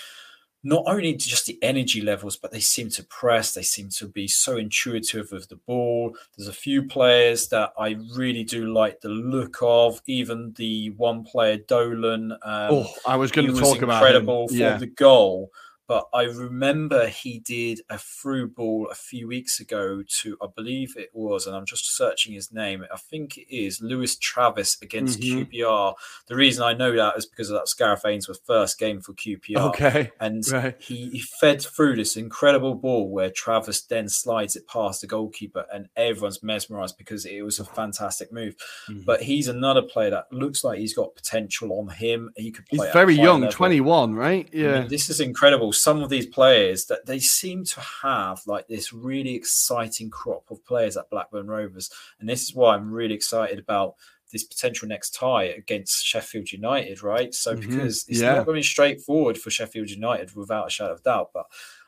[0.63, 3.53] not only just the energy levels, but they seem to press.
[3.53, 6.15] They seem to be so intuitive with the ball.
[6.37, 10.01] There's a few players that I really do like the look of.
[10.07, 12.31] Even the one player, Dolan.
[12.31, 14.77] Um, oh, I was going to talk about incredible for Yeah.
[14.77, 15.51] the goal.
[15.87, 20.95] But I remember he did a through ball a few weeks ago to, I believe
[20.95, 22.85] it was, and I'm just searching his name.
[22.91, 25.49] I think it is Lewis Travis against Mhm.
[25.51, 25.93] QPR.
[26.27, 29.13] The reason I know that is because of that was Gareth Ainsworth's first game for
[29.13, 29.69] QPR.
[29.69, 30.11] Okay.
[30.21, 30.81] And Right.
[30.81, 35.65] he, he fed through this incredible ball where Travis then slides it past the goalkeeper,
[35.73, 38.55] and everyone's mesmerized because it was a fantastic move.
[38.87, 39.03] Mhm.
[39.03, 42.31] But he's another player that looks like he's got potential on him.
[42.37, 43.51] He could He's very young, level.
[43.53, 44.47] 21, right?
[44.53, 44.79] I Yeah.
[44.79, 45.72] mean, this is incredible.
[45.73, 50.63] Some of these players that they seem to have like this really exciting crop of
[50.65, 53.95] players at Blackburn Rovers, and this is why I'm really excited about
[54.31, 57.33] this potential next tie against Sheffield United, right?
[57.33, 57.69] So mm-hmm.
[57.69, 58.35] because it's yeah.
[58.35, 61.45] not going to be straightforward for Sheffield United without a shadow of doubt, but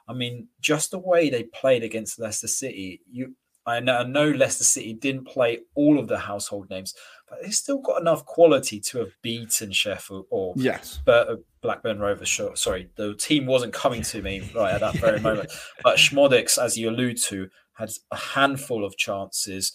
[0.07, 3.36] I mean, just the way they played against Leicester City, you
[3.67, 6.93] I know, I know Leicester City didn't play all of the household names,
[7.27, 12.30] but they still got enough quality to have beaten Sheffield or yes, but Blackburn Rovers.
[12.30, 15.51] Sure, sorry, the team wasn't coming to me right at that very moment.
[15.84, 19.74] But Szmodics, as you allude to, had a handful of chances.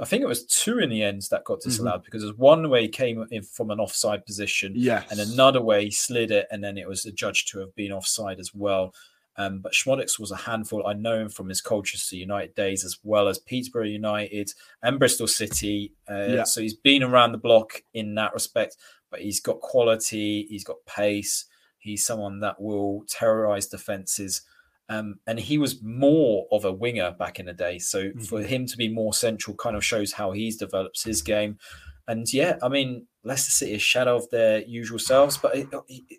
[0.00, 2.04] I think it was two in the end that got disallowed mm-hmm.
[2.06, 5.10] because there's one way he came in from an offside position, yes.
[5.10, 8.40] and another way he slid it, and then it was adjudged to have been offside
[8.40, 8.94] as well.
[9.36, 10.86] Um, but Szmodics was a handful.
[10.86, 15.26] I know him from his Colchester United days as well as Peterborough United and Bristol
[15.26, 15.92] City.
[16.10, 16.44] Uh, yeah.
[16.44, 18.76] So he's been around the block in that respect,
[19.12, 21.44] but he's got quality, he's got pace.
[21.78, 24.42] He's someone that will terrorize defenses.
[24.88, 27.78] Um, and he was more of a winger back in the day.
[27.78, 28.20] So mm-hmm.
[28.20, 31.58] for him to be more central kind of shows how he's developed his game.
[32.12, 36.18] And yeah, I mean, Leicester City is shadow of their usual selves, but it, it,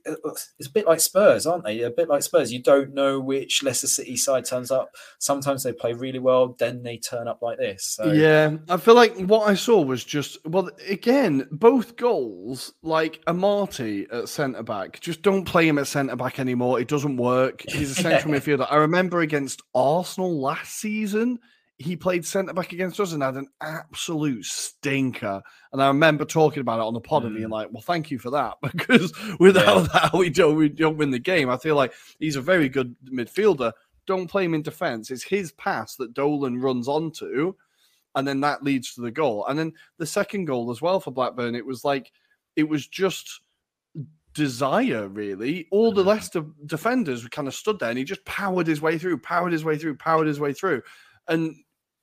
[0.57, 1.81] it's a bit like Spurs, aren't they?
[1.81, 2.51] A bit like Spurs.
[2.51, 4.95] You don't know which Leicester City side turns up.
[5.19, 7.85] Sometimes they play really well, then they turn up like this.
[7.85, 8.11] So.
[8.11, 14.11] Yeah, I feel like what I saw was just well, again, both goals like Amartey
[14.11, 14.99] at centre back.
[14.99, 16.79] Just don't play him at centre back anymore.
[16.79, 17.63] It doesn't work.
[17.69, 18.65] He's a central midfielder.
[18.67, 21.37] I remember against Arsenal last season
[21.77, 25.41] he played centre back against us and had an absolute stinker.
[25.71, 27.27] And I remember talking about it on the pod mm.
[27.27, 27.51] and being mm.
[27.51, 29.87] like, "Well, thank you for that," because without yeah.
[29.93, 31.49] that, we don't we don't win the game.
[31.49, 33.71] I feel like he's a very good midfielder.
[34.05, 35.11] Don't play him in defence.
[35.11, 37.53] It's his pass that Dolan runs onto,
[38.15, 39.45] and then that leads to the goal.
[39.47, 41.55] And then the second goal as well for Blackburn.
[41.55, 42.11] It was like
[42.55, 43.41] it was just
[44.33, 46.07] desire really all the mm.
[46.07, 49.63] leicester defenders kind of stood there and he just powered his way through powered his
[49.63, 50.81] way through powered his way through
[51.27, 51.55] and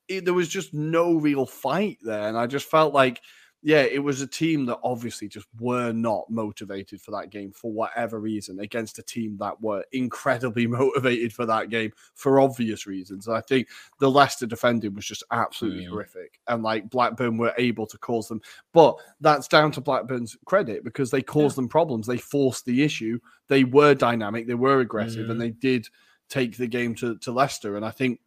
[0.08, 3.20] it, there was just no real fight there, and I just felt like,
[3.62, 7.70] yeah, it was a team that obviously just were not motivated for that game for
[7.70, 13.28] whatever reason against a team that were incredibly motivated for that game for obvious reasons.
[13.28, 13.68] I think
[13.98, 15.90] the Leicester defending was just absolutely mm.
[15.90, 18.40] horrific, and like Blackburn were able to cause them,
[18.72, 21.62] but that's down to Blackburn's credit because they caused yeah.
[21.62, 22.06] them problems.
[22.06, 23.18] They forced the issue.
[23.48, 24.46] They were dynamic.
[24.46, 25.30] They were aggressive, mm.
[25.30, 25.86] and they did
[26.30, 27.76] take the game to, to Leicester.
[27.76, 28.20] And I think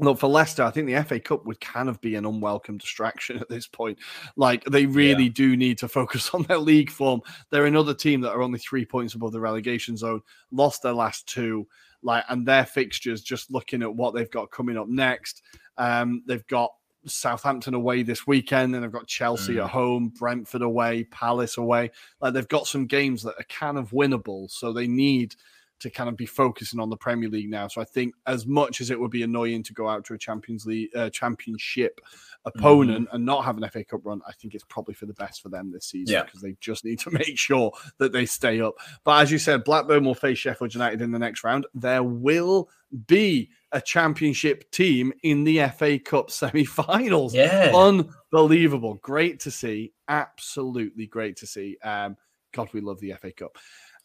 [0.00, 3.38] Look, for Leicester, I think the FA Cup would kind of be an unwelcome distraction
[3.40, 3.98] at this point.
[4.36, 5.32] Like, they really yeah.
[5.34, 7.20] do need to focus on their league form.
[7.50, 11.28] They're another team that are only three points above the relegation zone, lost their last
[11.28, 11.66] two,
[12.02, 15.42] like, and their fixtures, just looking at what they've got coming up next.
[15.78, 16.72] Um, they've got
[17.06, 19.64] Southampton away this weekend, and they've got Chelsea mm.
[19.64, 21.92] at home, Brentford away, Palace away.
[22.20, 25.36] Like, they've got some games that are kind of winnable, so they need
[25.84, 27.68] to kind of be focusing on the Premier League now.
[27.68, 30.18] So I think as much as it would be annoying to go out to a
[30.18, 32.00] Champions League uh, championship
[32.46, 33.16] opponent mm-hmm.
[33.16, 35.50] and not have an FA Cup run, I think it's probably for the best for
[35.50, 36.48] them this season because yeah.
[36.48, 38.76] they just need to make sure that they stay up.
[39.04, 41.66] But as you said, Blackburn will face Sheffield United in the next round.
[41.74, 42.70] There will
[43.06, 47.34] be a championship team in the FA Cup semi-finals.
[47.34, 47.72] Yeah.
[47.74, 48.94] Unbelievable.
[49.02, 49.92] Great to see.
[50.08, 51.76] Absolutely great to see.
[51.82, 52.16] Um,
[52.54, 53.58] God, we love the FA Cup.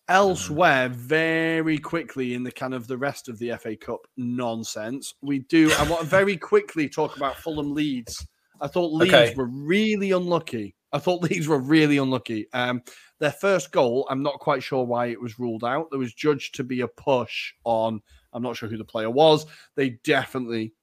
[0.10, 5.40] Elsewhere, very quickly in the kind of the rest of the FA Cup nonsense, we
[5.40, 5.72] do.
[5.78, 8.28] I want to very quickly talk about Fulham Leeds.
[8.60, 9.36] I thought Leeds okay.
[9.36, 10.76] were really unlucky.
[10.92, 12.48] I thought Leeds were really unlucky.
[12.54, 12.82] Um,
[13.20, 15.90] their first goal, I'm not quite sure why it was ruled out.
[15.92, 18.02] There was judged to be a push on.
[18.34, 19.46] I'm not sure who the player was.
[19.76, 20.74] They definitely,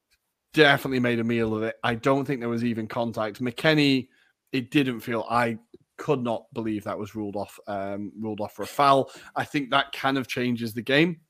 [0.55, 1.77] definitely made a meal of it.
[1.83, 3.43] I don't think there was even contact.
[3.43, 4.09] McKennie,
[4.53, 5.27] it didn't feel.
[5.29, 5.59] I
[5.97, 9.11] could not believe that was ruled off um, ruled off for a foul.
[9.35, 11.21] I think that kind of changes the game.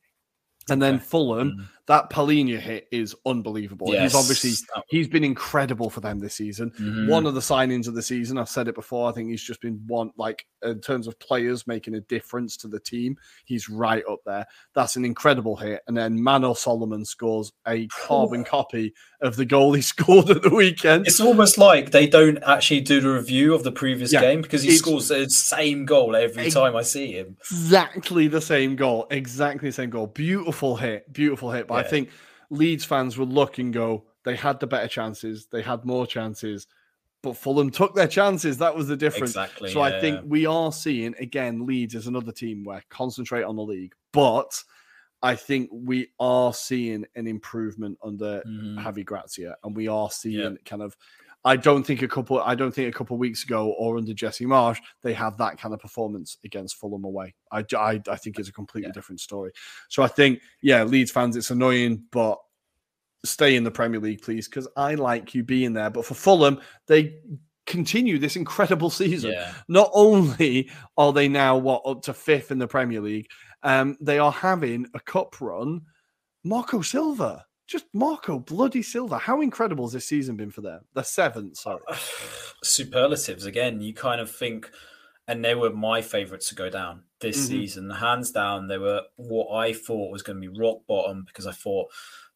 [0.69, 3.89] And then Fulham, mm that Palhinha hit is unbelievable.
[3.93, 4.13] Yes.
[4.13, 4.53] He's obviously
[4.89, 6.71] he's been incredible for them this season.
[6.73, 7.09] Mm-hmm.
[7.09, 8.39] One of the signings of the season.
[8.39, 9.09] I've said it before.
[9.09, 12.69] I think he's just been one like in terms of players making a difference to
[12.69, 13.17] the team.
[13.45, 14.47] He's right up there.
[14.75, 15.83] That's an incredible hit.
[15.87, 20.51] And then Manor Solomon scores a carbon copy of the goal he scored at the
[20.51, 21.07] weekend.
[21.07, 24.63] It's almost like they don't actually do the review of the previous yeah, game because
[24.63, 27.37] he scores the same goal every time I see him.
[27.41, 29.07] Exactly the same goal.
[29.11, 30.09] Exactly the same goal.
[30.09, 31.13] Beautiful hit.
[31.13, 32.11] Beautiful hit by I think
[32.51, 36.67] Leeds fans would look and go, they had the better chances, they had more chances,
[37.23, 38.59] but Fulham took their chances.
[38.59, 39.31] That was the difference.
[39.31, 39.71] Exactly.
[39.73, 43.57] So yeah, I think we are seeing again Leeds as another team where concentrate on
[43.57, 44.63] the league, but
[45.23, 48.79] I think we are seeing an improvement under mm.
[48.79, 50.59] Javi Gracia, and we are seeing yeah.
[50.65, 50.97] kind of
[51.47, 52.43] I don't think a couple.
[52.43, 55.59] I don't think a couple of weeks ago or under Jesse Marsch they had that
[55.59, 57.37] kind of performance against Fulham away.
[57.53, 58.95] I, I, I think it's a completely yeah.
[58.95, 59.53] different story.
[59.89, 62.39] So I think yeah, Leeds fans, it's annoying, but
[63.25, 65.89] stay in the Premier League, please, because I like you being there.
[65.89, 67.21] But for Fulham, they
[67.65, 69.31] continue this incredible season.
[69.31, 69.53] Yeah.
[69.69, 73.29] Not only are they now what up to fifth in the Premier League,
[73.63, 75.83] um, they are having a cup run.
[76.43, 79.19] Marco Silva, just Marco bloody Silva.
[79.19, 80.83] How incredible has this season been for them?
[80.95, 81.81] The seventh, sorry.
[82.63, 83.81] Superlatives again.
[83.81, 84.71] You kind of think,
[85.27, 87.47] and they were my favourites to go down this mm-hmm.
[87.47, 88.69] season, hands down.
[88.69, 91.89] They were what I thought was going to be rock bottom because I thought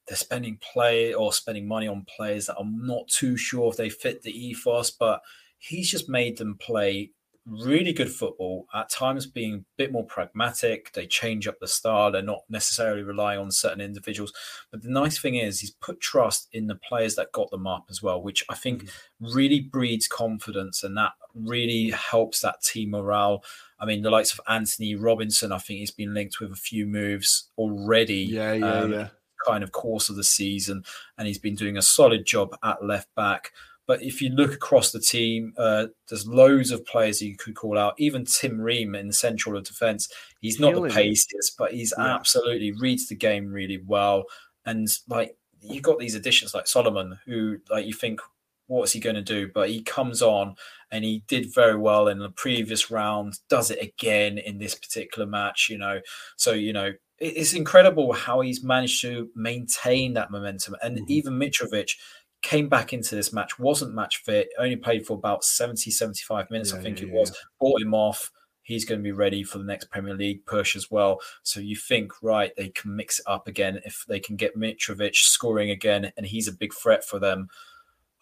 [0.07, 3.91] they're spending play or spending money on players that I'm not too sure if they
[3.91, 5.21] fit the ethos, but
[5.59, 7.13] he's just made them play
[7.51, 10.93] really good football, at times being a bit more pragmatic.
[10.93, 12.11] They change up the style.
[12.11, 14.33] They're not necessarily relying on certain individuals.
[14.71, 17.87] But the nice thing is, he's put trust in the players that got them up
[17.91, 19.35] as well, which I think mm-hmm.
[19.35, 23.45] really breeds confidence and that really helps that team morale.
[23.79, 26.87] I mean, the likes of Antonee Robinson, I think he's been linked with a few
[26.87, 28.23] moves already.
[28.23, 29.09] Yeah, yeah, um, yeah
[29.45, 30.85] kind of course of the season,
[31.17, 33.53] and he's been doing a solid job at left back.
[33.91, 37.77] But if you look across the team, uh, there's loads of players you could call
[37.77, 37.95] out.
[37.99, 40.09] Even Tim Ream in the central of defence,
[40.41, 40.91] he's not Killing.
[40.91, 42.15] the paciest, but he's yeah.
[42.15, 44.27] absolutely reads the game really well.
[44.65, 48.21] And like you got these additions like Solomon, who like you think,
[48.69, 49.51] what's he going to do?
[49.53, 50.55] But he comes on
[50.93, 53.41] and he did very well in the previous round.
[53.49, 55.67] Does it again in this particular match?
[55.69, 56.01] You know,
[56.37, 60.75] so you know it's incredible how he's managed to maintain that momentum.
[60.83, 61.05] And mm-hmm.
[61.09, 61.97] even Mitrovic
[62.43, 66.73] came back into this match, wasn't match fit, only played for about 70, 75 minutes,
[66.73, 67.31] yeah, I think yeah, it was.
[67.31, 67.37] Yeah.
[67.59, 68.31] Brought him off.
[68.63, 71.21] He's going to be ready for the next Premier League push as well.
[71.43, 75.17] So you think, right, they can mix it up again if they can get Mitrovic
[75.17, 77.49] scoring again, and he's a big threat for them.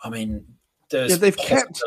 [0.02, 0.44] I mean,
[0.90, 1.82] there's yeah, they've kept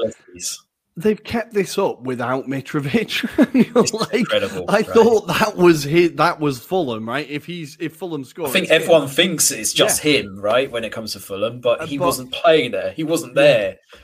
[1.01, 3.93] they've kept this up without Mitrovic.
[3.99, 4.65] like, incredible.
[4.67, 4.85] I right?
[4.85, 7.29] thought that was his, that was Fulham, right?
[7.29, 9.09] If he's if Fulham scores, I think everyone him.
[9.09, 10.19] thinks it's just yeah.
[10.19, 10.71] him, right?
[10.71, 12.91] When it comes to Fulham, but uh, he but, wasn't playing there.
[12.91, 13.77] He wasn't there.
[13.93, 13.99] Yeah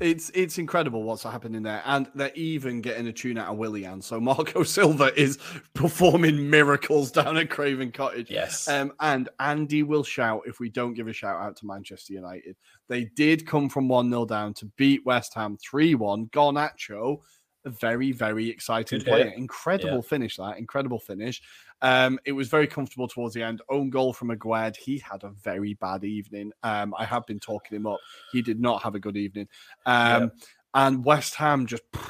[0.00, 4.00] it's it's incredible what's happening there, and they're even getting a tune out of Willian.
[4.00, 5.38] So Marco Silva is
[5.74, 8.30] performing miracles down at Craven Cottage.
[8.30, 12.14] Yes, um, and Andy will shout if we don't give a shout out to Manchester
[12.14, 12.56] United.
[12.88, 16.26] They did come from one 0 down to beat West Ham three one.
[16.28, 17.18] Garnacho,
[17.66, 19.38] a very very exciting Good player, hit.
[19.38, 20.00] incredible yeah.
[20.08, 20.36] finish.
[20.36, 21.42] That incredible finish.
[21.82, 23.62] Um, it was very comfortable towards the end.
[23.68, 24.76] Own goal from Aguerd.
[24.76, 26.52] He had a very bad evening.
[26.62, 27.98] Um, I have been talking him up.
[28.32, 29.48] He did not have a good evening.
[29.86, 30.28] Um, yeah.
[30.74, 31.82] And West Ham just.
[31.92, 32.00] God.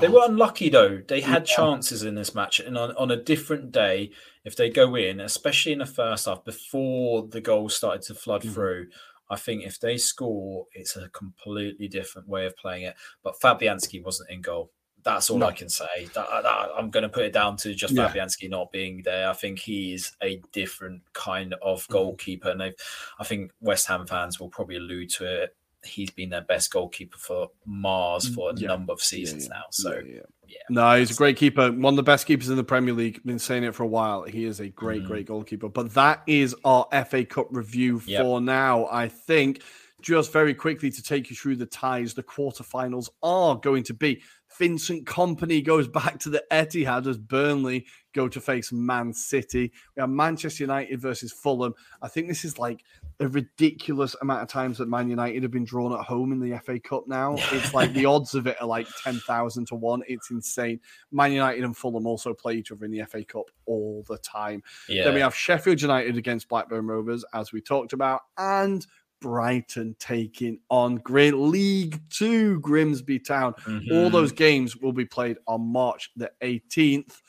[0.00, 1.02] They were unlucky though.
[1.06, 1.54] They had yeah.
[1.54, 4.10] chances in this match, and on, on a different day,
[4.44, 8.42] if they go in, especially in the first half, before the goals started to flood
[8.42, 8.54] mm-hmm.
[8.54, 8.86] through,
[9.30, 12.96] I think if they score, it's a completely different way of playing it.
[13.22, 14.70] But Fabianski wasn't in goal.
[15.04, 15.46] That's all no.
[15.46, 16.08] I can say.
[16.14, 18.08] That, that, I'm going to put it down to just yeah.
[18.08, 19.28] Fabianski not being there.
[19.28, 21.92] I think he's a different kind of mm-hmm.
[21.92, 25.56] goalkeeper, and I think West Ham fans will probably allude to it.
[25.84, 28.68] He's been their best goalkeeper for Mars for a yeah.
[28.68, 29.64] number of seasons yeah, now.
[29.70, 31.70] So, yeah, no, he's a great keeper.
[31.70, 33.22] One of the best keepers in the Premier League.
[33.22, 34.22] Been saying it for a while.
[34.22, 35.06] He is a great, mm.
[35.06, 35.68] great goalkeeper.
[35.68, 38.86] But that is our FA Cup review for now.
[38.90, 39.60] I think
[40.00, 44.22] just very quickly to take you through the ties, the quarterfinals are going to be
[44.58, 49.72] Vincent Kompany goes back to the Etihad as Burnley go to face Man City.
[49.96, 51.74] We have Manchester United versus Fulham.
[52.00, 52.84] I think this is like
[53.20, 56.58] a ridiculous amount of times that Man United have been drawn at home in the
[56.58, 57.36] FA Cup now.
[57.52, 60.02] It's like the odds of it are like 10,000 to 1.
[60.06, 60.80] It's insane.
[61.10, 64.62] Man United and Fulham also play each other in the FA Cup all the time.
[64.88, 65.04] Yeah.
[65.04, 68.86] Then we have Sheffield United against Blackburn Rovers, as we talked about, and
[69.20, 73.54] Brighton taking on Great League Two Grimsby Town.
[73.66, 73.94] Mm-hmm.
[73.94, 77.20] All those games will be played on March the 18th,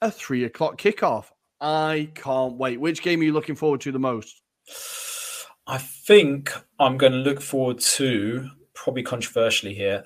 [0.00, 1.26] a three o'clock kickoff.
[1.60, 2.80] I can't wait.
[2.80, 4.42] Which game are you looking forward to the most?
[5.66, 10.04] I think I'm going to look forward to probably controversially here,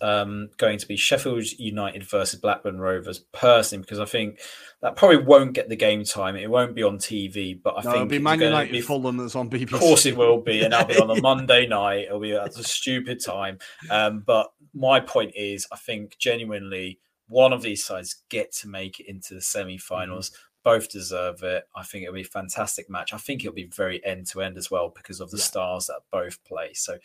[0.00, 4.40] um, going to be Sheffield United versus Blackburn Rovers personally, because I think
[4.82, 6.36] that probably won't get the game time.
[6.36, 9.16] It won't be on TV, but I no, think it'll be Man United be, Fulham
[9.16, 9.72] that's on BBC.
[9.72, 12.06] Of course, it will be, and that'll be on a Monday night.
[12.06, 13.58] It'll be at a stupid time.
[13.90, 19.00] Um, but my point is, I think genuinely one of these sides get to make
[19.00, 20.30] it into the semi-finals.
[20.30, 21.62] Mm-hmm both deserve it.
[21.76, 23.12] I think it'll be a fantastic match.
[23.12, 25.44] I think it'll be very end to end as well because of the yeah.
[25.44, 26.72] stars that both play.
[26.74, 26.98] So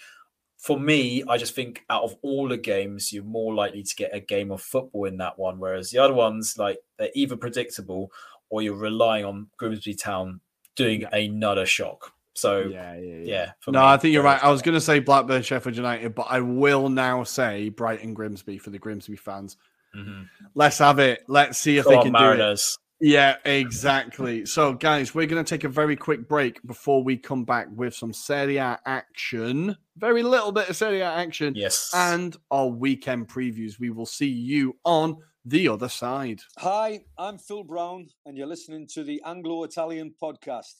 [0.61, 4.13] for me, I just think out of all the games, you're more likely to get
[4.13, 5.57] a game of football in that one.
[5.57, 8.11] Whereas the other ones, like they're either predictable
[8.51, 10.39] or you're relying on Grimsby Town
[10.75, 12.13] doing another shock.
[12.35, 13.23] So yeah, yeah, yeah.
[13.25, 14.41] yeah for No, me, I think you're right.
[14.43, 18.59] I was going to say Blackburn, Sheffield United, but I will now say Brighton Grimsby
[18.59, 19.57] for the Grimsby fans.
[19.97, 20.27] Mhm.
[20.53, 21.23] Let's have it.
[21.27, 22.21] Let's see if Go they on, can do it.
[22.21, 22.77] Mariners.
[23.01, 24.45] Yeah, exactly.
[24.45, 27.95] So, guys, we're going to take a very quick break before we come back with
[27.95, 29.75] some Serie A action.
[29.97, 31.55] Very little bit of Serie A action.
[31.55, 31.89] Yes.
[31.95, 33.79] And our weekend previews.
[33.79, 36.41] We will see you on the other side.
[36.59, 40.75] Hi, I'm Phil Brown, and you're listening to the Anglo Italian podcast.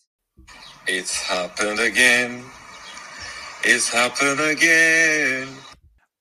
[0.88, 2.44] It's happened again.
[3.64, 5.48] It's happened again.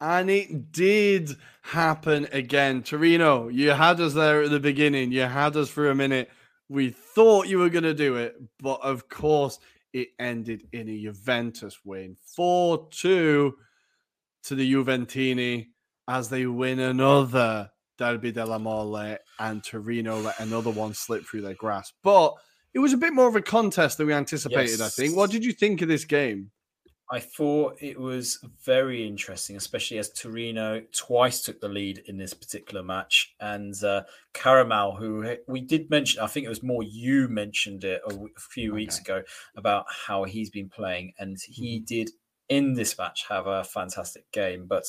[0.00, 2.82] And it did happen again.
[2.82, 5.12] Torino, you had us there at the beginning.
[5.12, 6.30] You had us for a minute.
[6.68, 9.58] We thought you were going to do it, but of course,
[9.92, 13.54] it ended in a Juventus win 4 2
[14.44, 15.66] to the Juventini
[16.08, 21.54] as they win another Derby della Mole and Torino let another one slip through their
[21.54, 21.94] grasp.
[22.02, 22.34] But
[22.72, 25.16] it was a bit more of a contest than we anticipated, I think.
[25.16, 26.50] What did you think of this game?
[27.12, 32.32] I thought it was very interesting, especially as Torino twice took the lead in this
[32.32, 33.34] particular match.
[33.40, 34.02] And uh,
[34.32, 38.32] Karamoh, who we did mention, I think it was more you mentioned it a, w-
[38.36, 39.22] a few weeks ago
[39.56, 41.12] about how he's been playing.
[41.18, 42.10] And he did
[42.50, 44.66] in this match have a fantastic game.
[44.66, 44.84] But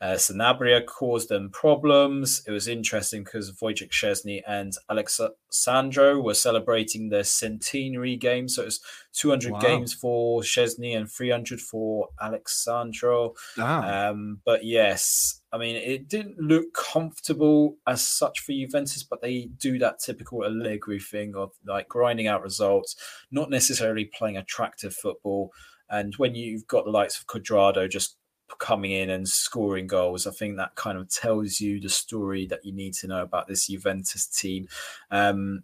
[0.00, 2.42] uh, Sanabria caused them problems.
[2.46, 8.48] It was interesting because Wojciech Szczesny and Alex Sandro were celebrating their centenary game.
[8.48, 8.80] So it was
[9.12, 9.58] 200 Wow.
[9.60, 13.34] games for Szczesny and 300 for Alex Sandro.
[13.56, 19.22] Ah, Um, but yes, I mean, it didn't look comfortable as such for Juventus, but
[19.22, 22.96] they do that typical Allegri thing of like grinding out results,
[23.30, 25.52] not necessarily playing attractive football.
[25.94, 28.16] And when you've got the likes of Cuadrado just
[28.58, 32.64] coming in and scoring goals, I think that kind of tells you the story that
[32.64, 34.66] you need to know about this Juventus team.
[35.12, 35.62] Um,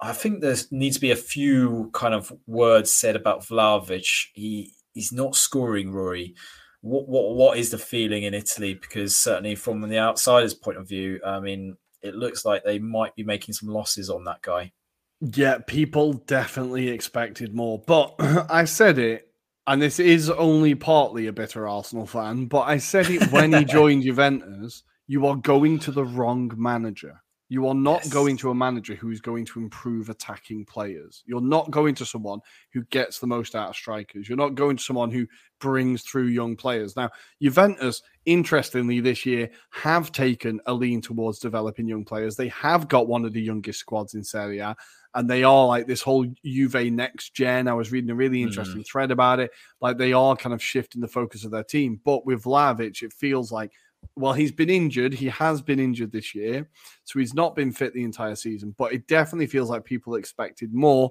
[0.00, 4.26] I think there needs to be a few kind of words said about Vlahovic.
[4.34, 6.34] He he's not scoring, Ruairi.
[6.80, 8.74] What what what is the feeling in Italy?
[8.74, 13.14] Because certainly from the outsider's point of view, I mean, it looks like they might
[13.14, 14.72] be making some losses on that guy.
[15.20, 17.78] Yeah, people definitely expected more.
[17.86, 18.14] But
[18.50, 19.29] I said it,
[19.66, 23.64] and this is only partly a bitter Arsenal fan, but I said it when he
[23.66, 24.82] joined Juventus.
[25.06, 27.20] You are going to the wrong manager.
[27.48, 28.12] You are not Yes.
[28.12, 31.24] going to a manager who is going to improve attacking players.
[31.26, 32.38] You're not going to someone
[32.72, 34.28] who gets the most out of strikers.
[34.28, 35.26] You're not going to someone who
[35.60, 36.94] brings through young players.
[36.94, 37.10] Now,
[37.42, 42.36] Juventus, interestingly, this year have taken a lean towards developing young players.
[42.36, 44.76] They have got one of the youngest squads in Serie A,
[45.14, 47.68] and they are like this whole Juve next gen.
[47.68, 49.50] I was reading a really interesting thread about it.
[49.80, 52.00] Like they are kind of shifting the focus of their team.
[52.04, 53.72] But with Vlahovic, it feels like
[54.16, 55.14] well, he's been injured.
[55.14, 56.68] He has been injured this year.
[57.04, 58.74] So he's not been fit the entire season.
[58.76, 61.10] But it definitely feels like people expected more.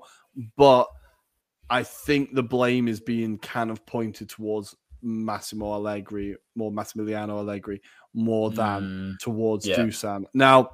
[0.58, 0.88] But
[1.70, 7.82] I think the blame is being kind of pointed towards Massimo Allegri, more Massimiliano Allegri,
[8.14, 9.78] more than Mm, towards yeah.
[9.78, 10.26] Dusan.
[10.34, 10.72] Now,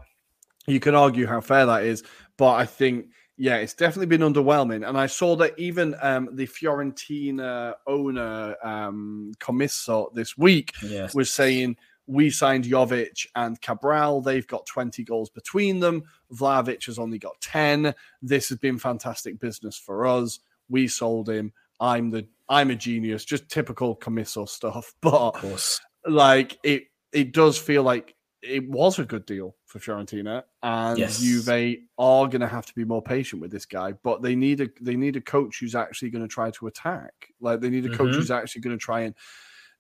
[0.67, 2.03] you can argue how fair that is,
[2.37, 3.07] but I think,
[3.37, 4.87] yeah, it's definitely been underwhelming.
[4.87, 11.13] And I saw that even um, the Fiorentina owner, um, Commisso, this week yes.
[11.13, 14.21] was saying we signed Jovic and Cabral.
[14.21, 16.03] They've got 20 goals between them.
[16.33, 17.93] Vlahovic has only got 10.
[18.21, 20.39] This has been fantastic business for us.
[20.69, 21.53] We sold him.
[21.79, 24.93] I'm the I'm a genius, just typical Commisso stuff.
[25.01, 25.81] But of course.
[26.07, 31.19] like it it does feel like it was a good deal for Fiorentina, and Yes.
[31.19, 33.91] Juve are going to have to be more patient with this guy.
[34.03, 37.11] But they need a they need a coach who's actually going to try to attack.
[37.41, 38.15] Like they need a coach Mhm.
[38.15, 39.15] who's actually going to try and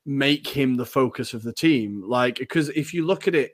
[0.05, 2.03] make him the focus of the team.
[2.05, 3.53] Like because if you look at it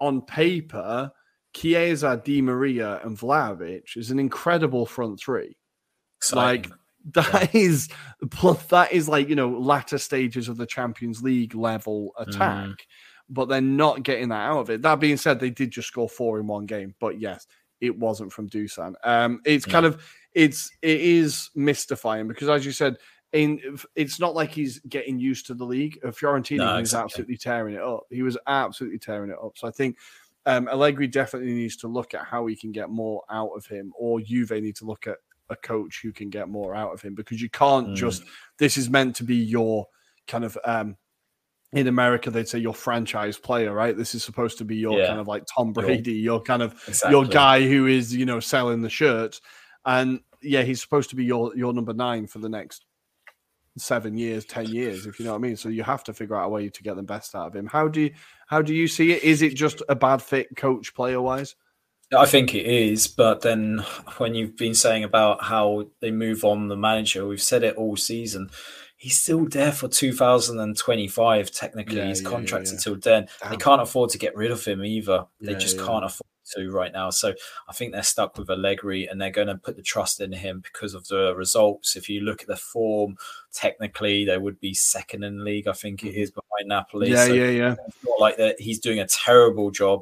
[0.00, 1.10] on paper,
[1.54, 5.56] Chiesa, Di Maria, and Vlahovic is an incredible front three.
[6.32, 6.78] Like Exciting.
[7.12, 7.88] that is
[8.30, 12.76] plus that is like you know latter stages of the Champions League level attack, Mm.
[13.28, 14.82] But they're not getting that out of it.
[14.82, 17.46] That being said, they did just score four in one game, but yes,
[17.80, 18.94] it wasn't from Dusan.
[19.04, 20.02] Um, it's kind of
[20.32, 22.96] it's it is mystifying because as you said.
[23.32, 23.60] In,
[23.96, 25.98] it's not like he's getting used to the league.
[26.04, 28.04] Uh, Fiorentina, No, he was absolutely tearing it up.
[28.08, 29.58] He was absolutely tearing it up.
[29.58, 29.96] So I think
[30.46, 33.92] um, Allegri definitely needs to look at how he can get more out of him,
[33.98, 35.16] or Juve need to look at
[35.50, 37.96] a coach who can get more out of him because you can't Mm.
[37.96, 38.22] just.
[38.58, 39.88] This is meant to be your
[40.28, 40.56] kind of.
[40.64, 40.96] um
[41.74, 43.96] in America, they'd say your franchise player, right?
[43.96, 45.08] This is supposed to be your Yeah.
[45.08, 47.10] kind of like Tom Brady, your kind of Exactly.
[47.10, 49.40] your guy who is you know selling the shirts,
[49.84, 52.84] and yeah, he's supposed to be your your number nine for the next
[53.76, 55.56] seven years, ten years, if you know what I mean.
[55.56, 57.66] So you have to figure out a way to get the best out of him.
[57.66, 58.10] How do you
[58.46, 59.22] how do you see it?
[59.24, 61.56] Is it just a bad fit, coach player wise?
[62.16, 63.78] I think it is, but then
[64.18, 67.96] when you've been saying about how they move on the manager, we've said it all
[67.96, 68.50] season.
[69.04, 71.50] He's still there for 2025.
[71.50, 72.78] Technically, Yeah, he's yeah, yeah, yeah.
[72.78, 73.28] till then.
[73.50, 75.26] They can't afford to get rid of him either.
[75.42, 77.10] They just can't afford to right now.
[77.10, 77.34] So
[77.68, 80.60] I think they're stuck with Allegri, and they're going to put the trust in him
[80.60, 81.96] because of the results.
[81.96, 83.18] If you look at the form,
[83.52, 85.68] technically they would be second in the league.
[85.68, 87.10] I think it is behind Napoli.
[87.10, 87.14] Mm-hmm.
[87.14, 87.74] Yeah, So yeah, yeah.
[88.08, 90.00] not like that he's doing a terrible job.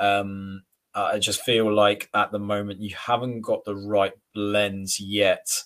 [0.00, 5.62] Um, I just feel like at the moment you haven't got the right blends yet.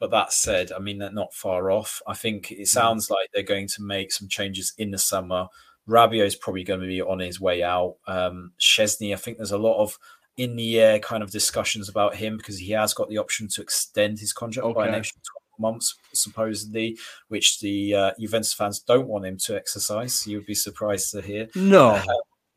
[0.00, 2.00] But that said, I mean they're not far off.
[2.06, 5.48] I think it sounds like they're going to make some changes in the summer.
[5.88, 7.96] Rabiot is probably going to be on his way out.
[8.06, 9.98] Um, Szczesny, I think there's a lot of
[10.36, 13.60] in the air kind of discussions about him because he has got the option to
[13.60, 15.20] extend his contract by an extra
[15.58, 16.96] 12 months, supposedly,
[17.26, 20.26] which the uh, Juventus fans don't want him to exercise.
[20.26, 21.48] You'd be surprised to hear.
[21.56, 22.00] No,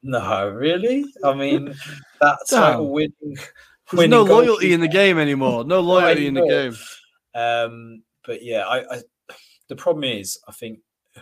[0.03, 1.05] No, really?
[1.23, 1.73] I mean,
[2.19, 2.89] that's Damn.
[2.89, 3.13] winning.
[3.22, 3.49] there's
[3.93, 5.63] winning no loyalty in the game anymore.
[5.63, 6.76] No loyalty in the game.
[7.35, 9.01] Um, but yeah, I, I
[9.69, 10.79] the problem is, I think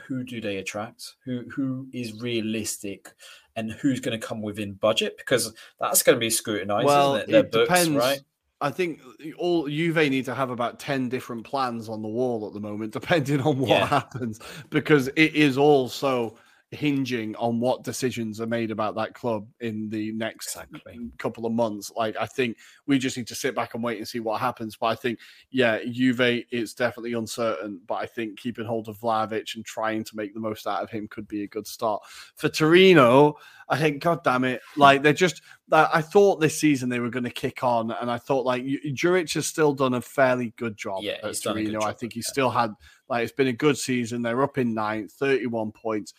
[0.07, 1.15] who do they attract?
[1.25, 3.09] Who who is realistic,
[3.55, 5.17] and who's going to come within budget?
[5.17, 6.85] Because that's going to be scrutinized.
[6.85, 7.35] Well, isn't it?
[7.35, 7.89] It books, depends.
[7.95, 8.19] right?
[8.61, 8.99] I think
[9.37, 12.91] all Juve need to have about 10 different plans on the wall at the moment,
[13.01, 13.85] depending on what Yeah.
[13.85, 16.35] happens, because it is also
[16.71, 20.99] hinging on what decisions are made about that club in the next Exactly.
[21.17, 21.91] couple of months.
[21.95, 24.75] Like, I think we just need to sit back and wait and see what happens.
[24.75, 25.19] But I think,
[25.49, 30.15] yeah, Juve is definitely uncertain, but I think keeping hold of Vlahovic and trying to
[30.15, 32.03] make the most out of him could be a good start.
[32.35, 33.35] For Torino,
[33.67, 35.41] I think, God damn it, like they're just.
[35.71, 38.65] I I thought this season they were going to kick on, and I thought like
[38.65, 41.73] Ju- Juric has still done a fairly good job Yeah, at he's done a good
[41.73, 41.85] Torino.
[41.87, 42.31] I think he yeah.
[42.31, 42.73] still had
[43.07, 44.21] like it's been a good season.
[44.23, 46.13] They're up in ninth, 31 points.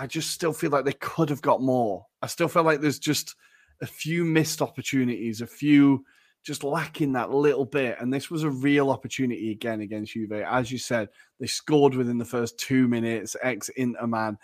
[0.00, 2.06] I just still feel like they could have got more.
[2.22, 3.36] I still feel like there's just
[3.82, 6.06] a few missed opportunities, a few
[6.42, 7.98] just lacking that little bit.
[8.00, 10.32] And this was a real opportunity again against Juve.
[10.32, 13.36] As you said, they scored within the first two minutes.
[13.42, 14.38] Ex Inter man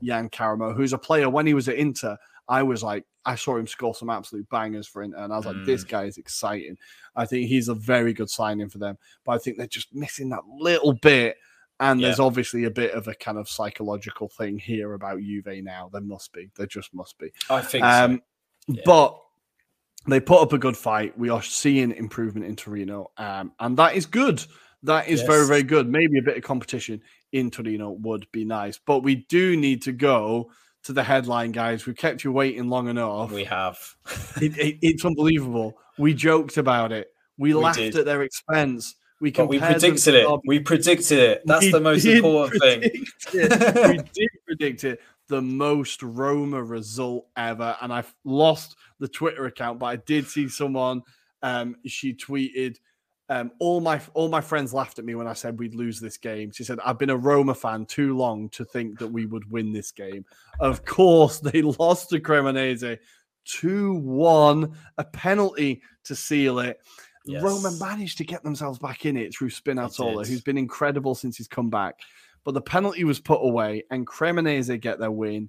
[0.00, 2.16] Yann Karamoh, who's a player when he was at Inter.
[2.48, 5.44] I was like, I saw him score some absolute bangers for Inter, and I was
[5.44, 5.88] like, this mm.
[5.88, 6.78] guy is exciting.
[7.14, 10.30] I think he's a very good signing for them, but I think they're just missing
[10.30, 11.36] that little bit.
[11.82, 12.06] And Yeah.
[12.08, 15.90] there's obviously a bit of a kind of psychological thing here about Juve now.
[15.92, 16.48] There must be.
[16.56, 17.32] There just must be.
[17.50, 18.22] I think Um,
[18.68, 18.74] so.
[18.74, 18.82] Yeah.
[18.86, 19.18] But
[20.06, 21.18] they put up a good fight.
[21.18, 24.44] We are seeing improvement in Torino, um, and that is good.
[24.84, 25.88] That is very, very good.
[25.88, 27.02] Maybe a bit of competition
[27.32, 30.50] in Torino would be nice, but we do need to go
[30.84, 31.84] to the headline, guys.
[31.86, 33.30] We've kept you waiting long enough.
[33.32, 33.78] We have.
[34.40, 35.78] It- it- it's unbelievable.
[35.98, 37.08] We joked about it.
[37.38, 37.96] We, We laughed did.
[37.96, 38.94] at their expense.
[39.22, 40.26] We But we predicted it.
[40.26, 40.42] Derby.
[40.46, 41.42] We predicted it.
[41.46, 42.80] That's We the most important thing.
[43.32, 45.00] we did predict it.
[45.28, 47.76] The most Roma result ever.
[47.80, 51.02] And I've lost the Twitter account, but I did see someone.
[51.40, 52.78] Um, she tweeted,
[53.28, 56.16] um, all my all my friends laughed at me when I said we'd lose this
[56.16, 56.50] game.
[56.50, 59.72] She said, I've been a Roma fan too long to think that we would win
[59.72, 60.24] this game.
[60.58, 62.98] Of course, they lost to Cremonese
[63.46, 66.80] 2-1, a penalty to seal it.
[67.26, 67.80] Roma Yes.
[67.80, 71.70] managed to get themselves back in it through Spinazzola, who's been incredible since he's come
[71.70, 72.00] back.
[72.44, 75.48] But the penalty was put away, and Cremonese get their win.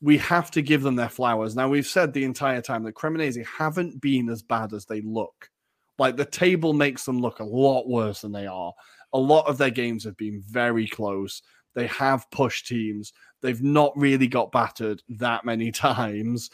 [0.00, 1.56] We have to give them their flowers.
[1.56, 5.50] Now, we've said the entire time that Cremonese haven't been as bad as they look.
[5.98, 8.72] Like the table makes them look a lot worse than they are.
[9.12, 11.42] A lot of their games have been very close.
[11.74, 13.12] They have pushed teams.
[13.40, 16.50] They've not really got battered that many times.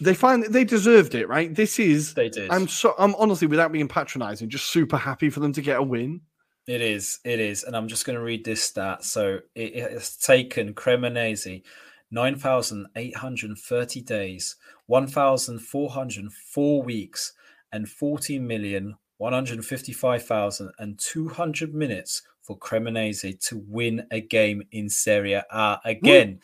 [0.00, 1.54] They find they deserved it, right?
[1.54, 2.50] This is They did.
[2.50, 5.82] I'm so I'm honestly without being patronizing, just super happy for them to get a
[5.82, 6.20] win.
[6.66, 9.04] It is, it is, and I'm just going to read this stat.
[9.04, 11.62] So it it has taken Cremonese
[12.10, 17.32] nine thousand eight hundred thirty days, one thousand four hundred four weeks,
[17.72, 24.06] and fourteen million one hundred fifty-five thousand and two hundred minutes for Cremonese to win
[24.10, 25.80] a game in Serie A.
[25.84, 26.40] Again,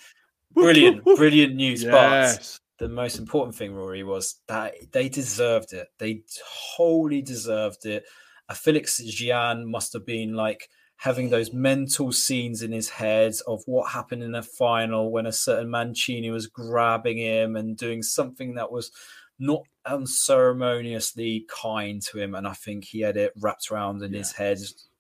[0.55, 1.83] Whoop, brilliant, brilliant news.
[1.83, 2.61] Yes.
[2.79, 5.89] The most important thing, Ruairi, was that they deserved it.
[5.99, 8.05] They wholly deserved it.
[8.49, 13.63] Uh, Felix Gian must have been like having those mental scenes in his head of
[13.67, 18.55] what happened in the final when a certain Mancini was grabbing him and doing something
[18.55, 18.91] that was
[19.39, 22.35] not unceremoniously kind to him.
[22.35, 24.59] And I think he had it wrapped around in his head,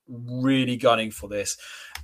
[0.08, 1.56] really gunning for this.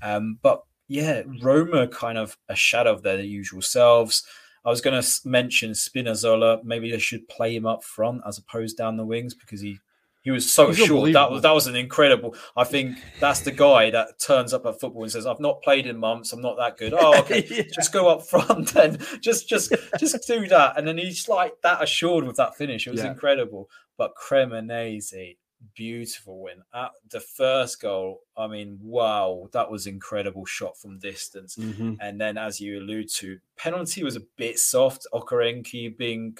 [0.02, 4.24] Um, but yeah, Roma kind of a shadow of their usual selves.
[4.64, 6.62] I was going to mention Spinazzola.
[6.64, 9.78] Maybe they should play him up front as opposed down the wings because he
[10.22, 11.14] He was so He's short.
[11.14, 12.34] That was that was an incredible.
[12.54, 15.86] I think that's the guy that turns up at football and says, "I've not played
[15.86, 16.32] in months.
[16.34, 17.46] I'm not that good." Oh, okay.
[17.50, 17.62] Yeah.
[17.74, 18.98] Just go up front then.
[19.22, 20.76] Just just just do that.
[20.76, 22.86] And then he's like that assured with that finish.
[22.86, 23.12] It was Yeah.
[23.12, 23.70] incredible.
[23.96, 25.36] But Cremonese,
[25.74, 26.62] beautiful win.
[26.74, 31.56] At the first goal, I mean, wow, that was incredible shot from distance.
[31.56, 31.96] Mhm.
[32.00, 35.06] And then, as you allude to, penalty was a bit soft.
[35.12, 36.36] Okereke being,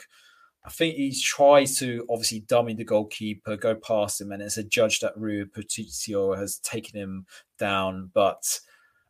[0.65, 4.65] I think he's tried to obviously dummy the goalkeeper, go past him, and it's a
[4.65, 7.27] judge that Rui Patrício has taken him
[7.59, 8.11] down.
[8.13, 8.61] But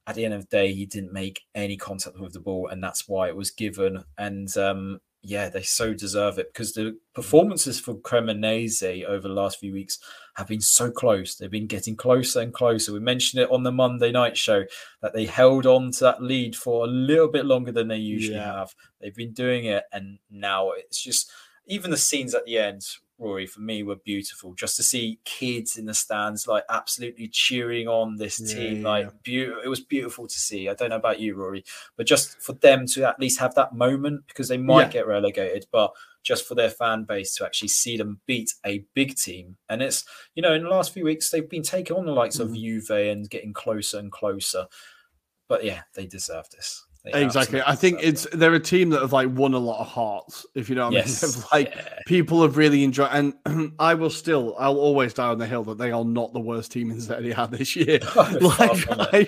[0.06, 2.82] at the end of the day, he didn't make any contact with the ball, and
[2.82, 4.04] that's why it was given.
[4.18, 6.94] And um, yeah, they so deserve it because the mm.
[7.14, 9.98] performances for Cremonese over the last few weeks
[10.36, 11.34] have been so close.
[11.34, 12.92] They've been getting closer and closer.
[12.92, 14.64] We mentioned it on the Monday night show
[15.02, 18.36] that they held on to that lead for a little bit longer than they usually
[18.36, 18.60] Yeah.
[18.60, 18.74] have.
[19.00, 21.30] They've been doing it, and now it's just
[21.66, 22.82] even the scenes at the end.
[23.20, 24.54] Ruairi, for me, were beautiful.
[24.54, 29.06] Just to see kids in the stands, like absolutely cheering on this Yeah, team, like
[29.06, 29.10] yeah.
[29.22, 29.62] beautiful.
[29.62, 30.68] It was beautiful to see.
[30.68, 31.64] I don't know about you, Ruairi,
[31.96, 34.92] but just for them to at least have that moment because they might Yeah.
[34.92, 35.92] get relegated, but
[36.22, 39.56] just for their fan base to actually see them beat a big team.
[39.68, 42.38] And it's, you know, in the last few weeks, they've been taking on the likes
[42.38, 42.56] of Mm-hmm.
[42.56, 44.66] Juve and getting closer and closer.
[45.48, 46.84] But yeah, they deserve this.
[47.06, 47.62] Exactly.
[47.66, 50.68] I think it's they're a team that have like won a lot of hearts, if
[50.68, 51.22] you know what Yes.
[51.22, 51.34] I mean.
[51.34, 51.98] They've, like Yeah.
[52.06, 55.78] people have really enjoyed and I will still I'll always die on the hill that
[55.78, 58.00] they are not the worst team in Serie A this year.
[58.40, 59.26] Like, I,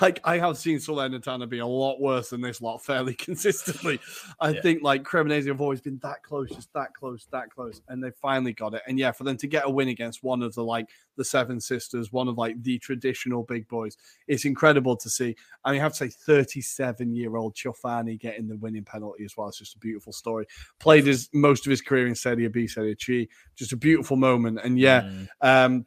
[0.00, 3.98] like I have seen Salernitana be a lot worse than this lot fairly consistently.
[4.40, 4.60] I Yeah.
[4.60, 8.10] think like Cremonese have always been that close, just that close, that close, and they
[8.20, 8.82] finally got it.
[8.86, 11.60] And yeah, for them to get a win against one of the like the Seven
[11.60, 13.96] Sisters, one of like the traditional big boys,
[14.28, 15.34] it's incredible to see.
[15.64, 19.48] And you have to say, 37 year old Ciofani getting the winning penalty as well.
[19.48, 20.46] It's just a beautiful story.
[20.80, 23.28] Played his most of his career in Serie B, Serie C.
[23.54, 24.60] Just a beautiful moment.
[24.64, 25.28] And yeah, Mm.
[25.42, 25.86] um,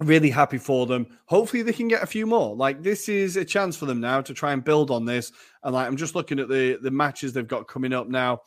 [0.00, 1.06] really happy for them.
[1.26, 2.54] Hopefully, they can get a few more.
[2.54, 5.32] Like this is a chance for them now to try and build on this.
[5.64, 8.40] And like I'm just looking at the the matches they've got coming up now.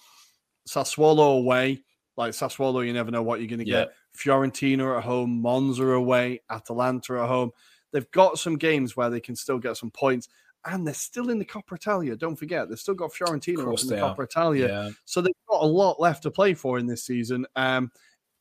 [0.68, 1.84] Sassuolo away,
[2.18, 3.86] like Sassuolo, you never know what you're going to Yeah.
[3.86, 3.94] get.
[4.18, 7.52] Fiorentina at home, Monza away, Atalanta at home.
[7.92, 10.30] They've got some games where they can still get some points.
[10.66, 12.16] And they're still in the Coppa Italia.
[12.16, 14.16] Don't forget, they've still got Fiorentina up in the they are.
[14.16, 14.68] Coppa Italia.
[14.68, 14.90] Yeah.
[15.06, 17.46] So they've got a lot left to play for in this season.
[17.56, 17.92] Um,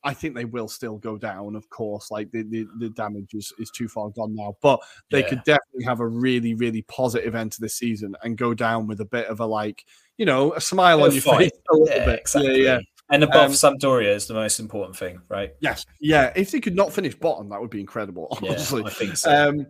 [0.03, 2.11] I think they will still go down, of course.
[2.11, 4.57] Like the, the, the damage is, is too far gone now.
[4.63, 4.81] But
[5.11, 5.29] they Yeah.
[5.29, 9.01] could definitely have a really, really positive end to the season and go down with
[9.01, 9.85] a bit of a like,
[10.17, 11.39] you know, a smile on your fight.
[11.53, 12.21] face a little Yeah, bit.
[12.21, 12.63] exactly.
[12.65, 12.81] Yeah, yeah.
[13.11, 15.53] And above Um, Sampdoria is the most important thing, right?
[15.61, 15.85] Yes.
[16.01, 16.33] Yeah.
[16.37, 18.53] If they could not finish bottom, that would be incredible, Yeah.
[18.53, 19.49] I think so.
[19.51, 19.67] Um,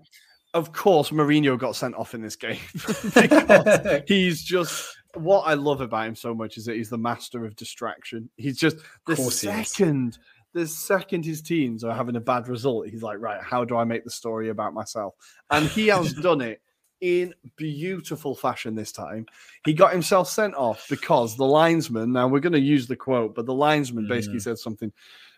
[0.55, 2.59] of course, Mourinho got sent off in this game
[3.15, 7.45] because he's just what I love about him so much is that he's the master
[7.45, 8.31] of distraction.
[8.37, 9.69] He's just the course he is.
[9.69, 10.19] second,
[10.53, 13.85] the second his teams are having a bad result, he's like, right, how do I
[13.85, 15.15] make the story about myself?
[15.51, 16.61] And he has done it
[17.01, 19.27] in beautiful fashion this time.
[19.65, 23.35] He got himself sent off because the linesman, now we're going to use the quote,
[23.35, 24.43] but the linesman basically Mm.
[24.43, 24.93] said something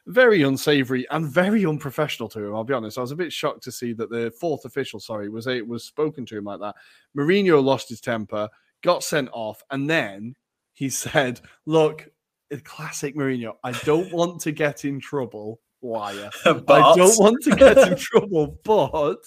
[0.06, 2.54] very unsavory and very unprofessional to him.
[2.54, 2.98] I'll be honest.
[2.98, 5.84] I was a bit shocked to see that the fourth official, sorry, was a, was
[5.84, 6.74] spoken to him like that.
[7.16, 8.48] Mourinho lost his temper,
[8.82, 10.34] got sent off, and then
[10.74, 12.08] he said, "Look,
[12.50, 13.54] it's classic Mourinho.
[13.62, 16.30] I don't want to get in trouble, liar.
[16.44, 19.22] I don't want to get in trouble, but."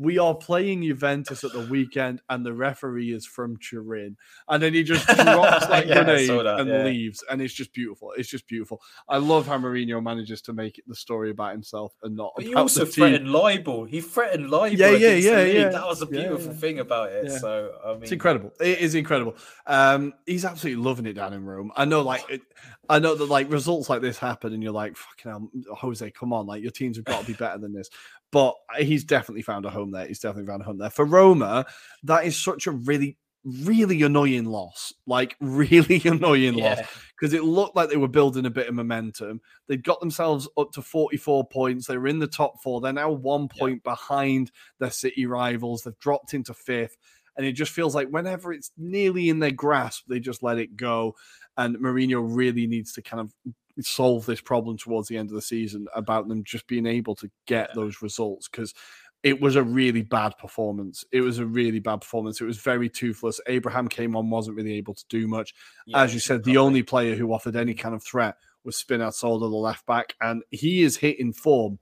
[0.00, 4.16] We are playing Juventus at the weekend, and the referee is from Turin.
[4.48, 6.84] And then he just drops like Yeah, grenade that, and yeah.
[6.84, 8.12] leaves, and it's just beautiful.
[8.16, 8.80] It's just beautiful.
[9.08, 12.46] I love how Mourinho manages to make it the story about himself and not But
[12.46, 12.92] he also the team.
[12.92, 13.84] threatened libel.
[13.84, 14.78] He threatened libel.
[14.78, 15.68] Yeah, yeah, yeah, yeah.
[15.68, 16.58] That was a beautiful yeah.
[16.58, 17.30] thing about it.
[17.32, 18.52] So I mean, It's incredible.
[18.58, 19.36] It is incredible.
[19.66, 21.72] Um, he's absolutely loving it down in Rome.
[21.76, 22.40] I know, like, it,
[22.88, 26.32] I know that like results like this happen, and you're like, "Fucking hell, Jose, come
[26.32, 27.88] on!" Like, your teams have got to be better than this.
[28.32, 30.06] But he's definitely found a home there.
[30.06, 30.90] He's definitely found a home there.
[30.90, 31.66] For Roma,
[32.04, 34.92] that is such a really, really annoying loss.
[35.06, 36.78] Like, really annoying loss
[37.18, 39.40] because it looked like they were building a bit of momentum.
[39.66, 41.86] They got themselves up to 44 points.
[41.86, 42.80] They were in the top four.
[42.80, 43.58] They're now one Yeah.
[43.58, 45.82] point behind their city rivals.
[45.82, 46.96] They've dropped into fifth.
[47.36, 50.76] And it just feels like whenever it's nearly in their grasp, they just let it
[50.76, 51.14] go.
[51.56, 53.32] And Mourinho really needs to kind of
[53.80, 57.30] solve this problem towards the end of the season about them just being able to
[57.46, 58.74] get those results because
[59.22, 61.04] it was a really bad performance.
[61.12, 62.40] It was a really bad performance.
[62.40, 63.40] It was very toothless.
[63.46, 65.54] Abraham came on, wasn't really able to do much
[65.86, 69.40] Yeah, as you said, the only player who offered any kind of threat was Spinazzola,
[69.40, 71.78] the left back, and he is hitting form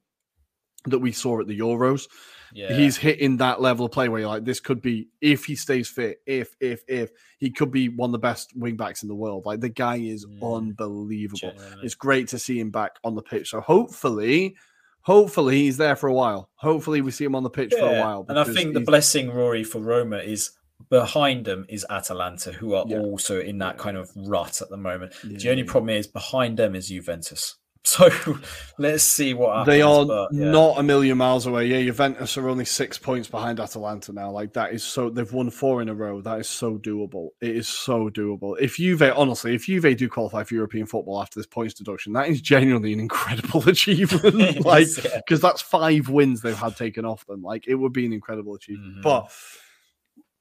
[0.86, 2.08] that we saw at the Euros.
[2.52, 2.72] Yeah.
[2.72, 5.88] He's hitting that level of play where you're like, this could be if he stays
[5.88, 9.14] fit, if if if he could be one of the best wing backs in the
[9.14, 9.44] world.
[9.46, 10.56] Like the guy is Mm.
[10.56, 11.38] unbelievable.
[11.38, 11.84] Genuinely.
[11.84, 13.50] It's great to see him back on the pitch.
[13.50, 14.56] So hopefully,
[15.02, 16.50] hopefully he's there for a while.
[16.56, 18.26] Hopefully we see him on the pitch for a while.
[18.28, 20.50] And I think the blessing, Ruairi, for Roma is
[20.90, 23.00] behind them is Atalanta, who are Yeah.
[23.00, 25.12] also in that kind of rut at the moment.
[25.24, 25.70] the only yeah.
[25.70, 27.56] problem is behind them is Juventus.
[27.98, 28.38] So
[28.78, 29.66] let's see what happens.
[29.74, 30.50] They are but, yeah.
[30.50, 31.66] not a million miles away.
[31.66, 34.30] Yeah, Juventus are only six points behind Atalanta now.
[34.30, 36.20] Like that is so they've won four in a row.
[36.20, 37.28] That is so doable.
[37.40, 38.56] It is so doable.
[38.60, 42.28] If Juve, honestly, if Juve do qualify for European football after this points deduction, that
[42.28, 44.64] is genuinely an incredible achievement.
[44.64, 45.16] Like is, yeah.
[45.16, 47.42] because that's five wins they've had taken off them.
[47.42, 48.98] Like it would be an incredible achievement.
[48.98, 49.02] Mhm.
[49.02, 49.32] But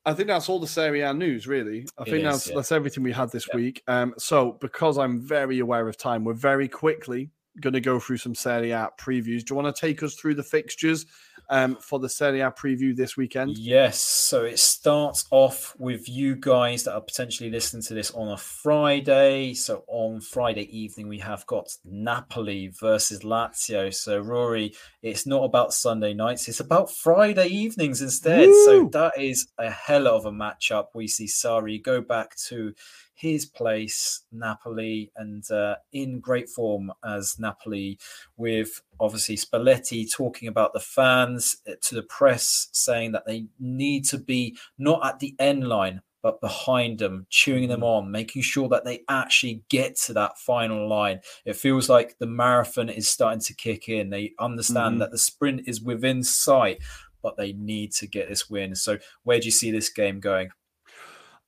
[0.06, 1.86] I think that's all the Serie A news, really.
[1.98, 2.56] I It think is, that's yeah.
[2.56, 3.56] that's everything we had this Yeah.
[3.58, 3.84] week.
[3.88, 8.18] Um, so because I'm very aware of time, we're very quickly going to go through
[8.18, 9.44] some Serie A previews.
[9.44, 11.06] Do you want to take us through the fixtures
[11.50, 13.58] um, for the Serie A preview this weekend?
[13.58, 18.30] Yes, so it starts off with you guys that are potentially listening to this on
[18.30, 19.54] a Friday.
[19.54, 23.94] So on Friday evening, we have got Napoli versus Lazio.
[23.94, 28.50] So Ruairi, it's not about Sunday nights; it's about Friday evenings instead.
[28.66, 30.88] So that is a hell of a matchup.
[30.94, 32.74] We see Sarri go back to
[33.18, 37.98] his place, Napoli, and uh, in great form as Napoli,
[38.38, 44.06] with obviously Spalletti talking about the fans uh, to the press, saying that they need
[44.06, 48.70] to be not at the end line, but behind them, cheering them on, making sure
[48.70, 51.20] that they actually get to that final line.
[51.46, 54.10] It feels like the marathon is starting to kick in.
[54.10, 55.00] They understand Mhm.
[55.00, 56.80] that the sprint is within sight.
[57.24, 58.76] But they need to get this win.
[58.76, 60.50] So, where do you see this game going?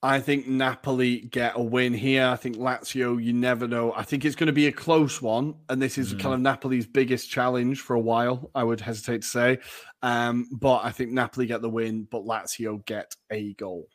[0.02, 2.26] I think Napoli get a win here.
[2.26, 3.92] I think Lazio, you never know.
[3.92, 5.56] I think it's going to be a close one.
[5.68, 6.20] And this is Mhm.
[6.20, 9.58] kind of Napoli's biggest challenge for a while, I would hesitate to say.
[10.00, 13.88] Um, but I think Napoli get the win, but Lazio get a goal.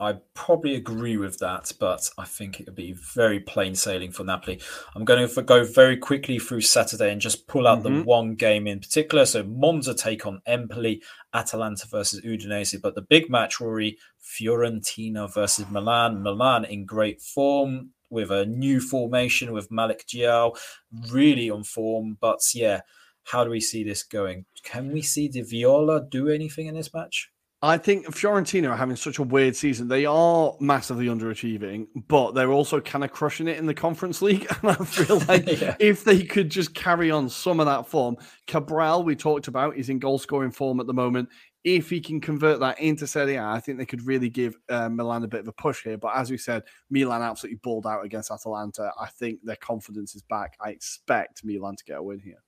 [0.00, 4.24] I probably agree with that, but I think it would be very plain sailing for
[4.24, 4.60] Napoli.
[4.96, 8.04] I'm going to go very quickly through Saturday and just pull out the Mhm.
[8.04, 9.26] one game in particular.
[9.26, 11.02] So Monza take on Empoli,
[11.34, 12.80] Atalanta versus Udinese.
[12.80, 16.22] But the big match, Ruairi, Fiorentina versus Milan.
[16.22, 20.58] Milan in great form with a new formation with Malick Thiaw,
[21.10, 22.16] really on form.
[22.20, 22.80] But yeah,
[23.24, 24.46] how do we see this going?
[24.64, 27.30] Can we see Di Viola do anything in this match?
[27.64, 29.86] I think Fiorentina are having such a weird season.
[29.86, 34.46] They are massively underachieving, but they're also kind of crushing it in the Conference League.
[34.62, 35.76] And I feel like Yeah.
[35.78, 38.16] if they could just carry on some of that form,
[38.48, 41.28] Cabral, we talked about, is in goal scoring form at the moment.
[41.62, 44.88] If he can convert that into Serie A, I think they could really give uh,
[44.88, 45.96] Milan a bit of a push here.
[45.96, 48.90] But as we said, Milan absolutely balled out against Atalanta.
[49.00, 50.56] I think their confidence is back.
[50.60, 52.42] I expect Milan to get a win here.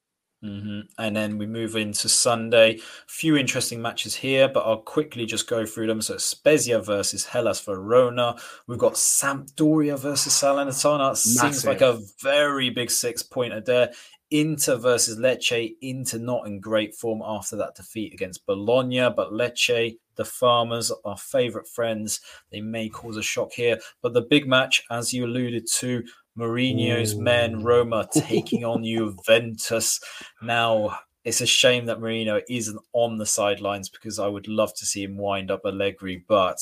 [0.45, 2.79] Hmm And then we move into Sunday.
[3.07, 6.03] Few interesting matches here, but I'll quickly just go through them.
[6.03, 8.37] So Spezia versus Hellas Verona.
[8.67, 11.17] We've got Sampdoria versus Salernitana.
[11.17, 13.93] Seems like a very big six pointer there.
[14.31, 15.77] Inter versus Lecce.
[15.81, 21.17] Inter not in great form after that defeat against Bologna, but Lecce, the farmers, our
[21.17, 23.79] favourite friends, they may cause a shock here.
[24.03, 26.05] But the big match, as you alluded to,
[26.39, 30.01] Mourinho's men, Roma, taking on Juventus.
[30.43, 34.87] Now, it's a shame that Mourinho isn't on the sidelines because I would love to
[34.87, 36.25] see him wind up Allegri.
[36.29, 36.59] But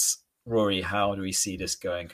[0.47, 2.11] Ruairi, how do we see this going?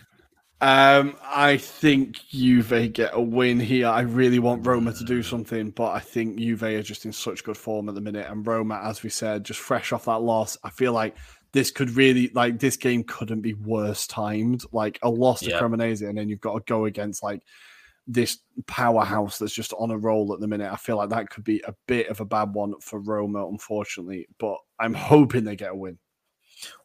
[0.60, 3.86] Um, I think Juve get a win here.
[3.86, 7.44] I really want Roma to do something, but I think Juve are just in such
[7.44, 8.26] good form at the minute.
[8.28, 11.16] And Roma, as we said, just fresh off that loss, I feel like
[11.52, 14.64] this could really like this game couldn't be worse timed.
[14.72, 15.60] Like a loss to Yeah.
[15.60, 17.42] Cremonese, and then you've got to go against like
[18.06, 20.72] this powerhouse that's just on a roll at the minute.
[20.72, 24.28] I feel like that could be a bit of a bad one for Roma, unfortunately.
[24.38, 25.98] But I'm hoping they get a win.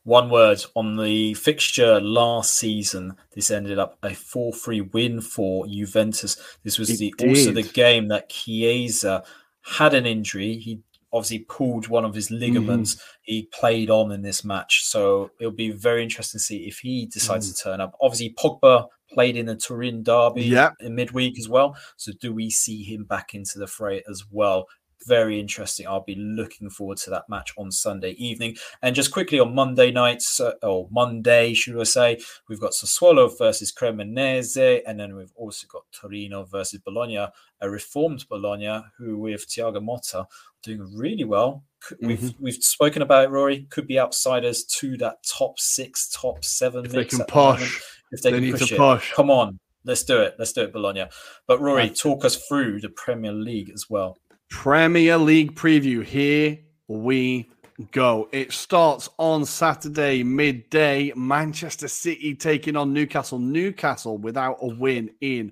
[0.03, 3.15] One word on the fixture last season.
[3.34, 6.38] This ended up a 4 3 win for Juventus.
[6.64, 9.23] This was It the also the game that Chiesa
[9.61, 10.57] had an injury.
[10.57, 10.81] He
[11.14, 12.40] obviously pulled one of his Mm-hmm.
[12.40, 13.02] ligaments.
[13.22, 14.84] He played on in this match.
[14.85, 17.56] So it'll be very interesting to see if he decides Mm.
[17.56, 17.95] to turn up.
[18.02, 20.72] Obviously, Pogba played in the Turin derby Yeah.
[20.80, 21.77] in midweek as well.
[21.98, 24.65] So do we see him back into the fray as well?
[25.06, 25.85] Very interesting.
[25.85, 28.56] I'll be looking forward to that match on Sunday evening.
[28.81, 33.38] And just quickly on Monday nights, uh, or Monday, should I say, we've got Sassuolo
[33.38, 37.18] versus Cremonese, and then we've also got Torino versus Bologna,
[37.61, 40.26] a reformed Bologna who, with Thiago Motta,
[40.64, 41.64] doing really well.
[42.02, 42.44] We've Mm-hmm.
[42.44, 43.69] we've spoken about it, Ruairi.
[43.69, 46.85] Could be outsiders to that top six, top seven.
[46.85, 47.81] If they can the push,
[48.11, 48.77] if they, they can push it.
[48.77, 49.14] push.
[49.14, 50.35] Come on, let's do it.
[50.40, 51.06] Let's do it, Bologna.
[51.45, 54.18] But Ruairi, talk us through the Premier League as well.
[54.49, 56.06] Premier League preview.
[56.06, 56.57] Here
[56.88, 57.49] we
[57.91, 58.30] go.
[58.31, 61.11] It starts on Saturday midday.
[61.18, 63.40] Manchester City taking on Newcastle.
[63.40, 65.52] Newcastle without a win in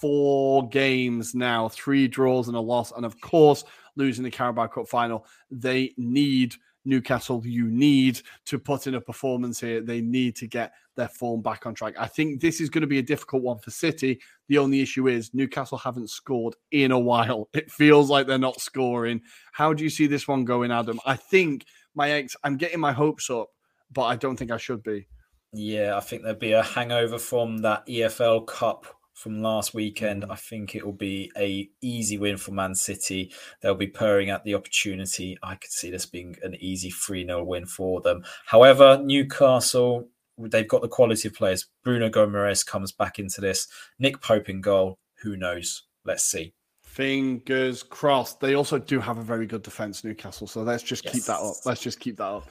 [0.00, 3.64] four games now, three draws and a loss, and of course
[3.96, 5.26] losing the Carabao Cup final.
[5.50, 6.54] They need
[6.84, 7.42] Newcastle.
[7.44, 9.80] You need to put in a performance here.
[9.80, 11.94] They need to get their form back on track.
[11.98, 14.20] I think this is going to be a difficult one for City.
[14.48, 17.48] The only issue is Newcastle haven't scored in a while.
[17.60, 19.20] It feels like they're not scoring.
[19.52, 20.98] How do you see this one going, Adam?
[21.04, 23.48] I think my ex, I'm getting my hopes up,
[23.92, 25.06] but I don't think I should be.
[25.52, 30.22] Yeah, I think there'd be a hangover from that EFL Cup from last weekend.
[30.22, 30.32] Mm-hmm.
[30.32, 33.32] I think it will be a easy win for Man City.
[33.60, 35.36] They'll be purring at the opportunity.
[35.42, 38.24] I could see this being an easy 3 0 win for them.
[38.46, 40.08] However, Newcastle,
[40.38, 41.66] they've got the quality of players.
[41.84, 43.68] Bruno Gomes comes back into this.
[43.98, 44.98] Nick Pope in goal.
[45.22, 45.84] Who knows?
[46.04, 46.54] Let's see.
[46.82, 48.40] Fingers crossed.
[48.40, 50.46] They also do have a very good defense, Newcastle.
[50.46, 51.54] So let's just keep that up.
[51.64, 52.48] Let's just keep that up.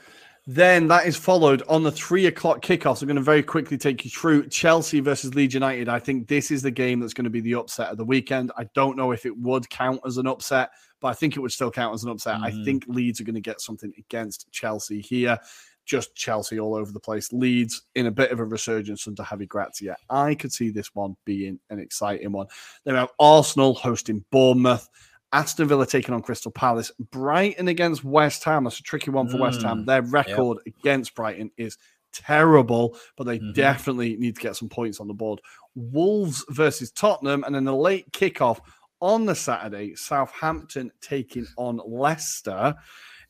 [0.52, 3.02] Then that is followed on the three o'clock kickoffs.
[3.02, 5.88] I'm going to very quickly take you through Chelsea versus Leeds United.
[5.88, 8.50] I think this is the game that's going to be the upset of the weekend.
[8.58, 10.70] I don't know if it would count as an upset,
[11.00, 12.40] but I think it would still count as an upset.
[12.40, 12.64] I Mhm.
[12.64, 15.38] think Leeds are going to get something against Chelsea here.
[15.84, 17.32] Just Chelsea all over the place.
[17.32, 19.96] Leeds in a bit of a resurgence under Javi Gracia.
[20.08, 22.48] I could see this one being an exciting one.
[22.84, 24.88] Then we have Arsenal hosting Bournemouth.
[25.32, 26.90] Aston Villa taking on Crystal Palace.
[27.12, 28.64] Brighton against West Ham.
[28.64, 29.82] That's a tricky one for West Ham.
[29.82, 31.78] Mm, Their record against Brighton is
[32.12, 33.54] terrible, but they Mhm.
[33.54, 35.40] definitely need to get some points on the board.
[35.76, 38.58] Wolves versus Tottenham, and then the late kickoff
[39.00, 42.74] on the Saturday, Southampton taking on Leicester.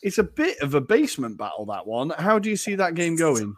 [0.03, 2.11] It's a bit of a basement battle, that one.
[2.11, 3.55] How do you see that game going?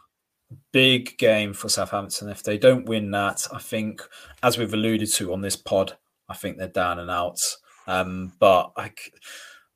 [0.73, 2.27] Big game for Southampton.
[2.29, 4.01] If they don't win that, I think,
[4.43, 5.97] as we've alluded to on this pod,
[6.27, 7.39] I think they're down and out.
[7.87, 8.91] Um, but I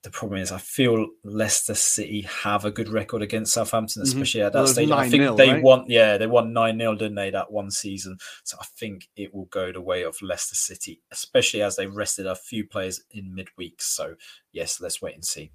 [0.04, 4.06] the problem is, I feel Leicester City have a good record against Southampton, Mhm.
[4.08, 4.90] especially at that was stage.
[4.90, 5.64] I think they right?
[5.64, 8.18] won, yeah, they won 9 0, didn't they, that one season?
[8.46, 12.26] So I think it will go the way of Leicester City, especially as they rested
[12.26, 13.82] a few players in midweek.
[13.82, 14.16] So,
[14.54, 15.52] yes, let's wait and see.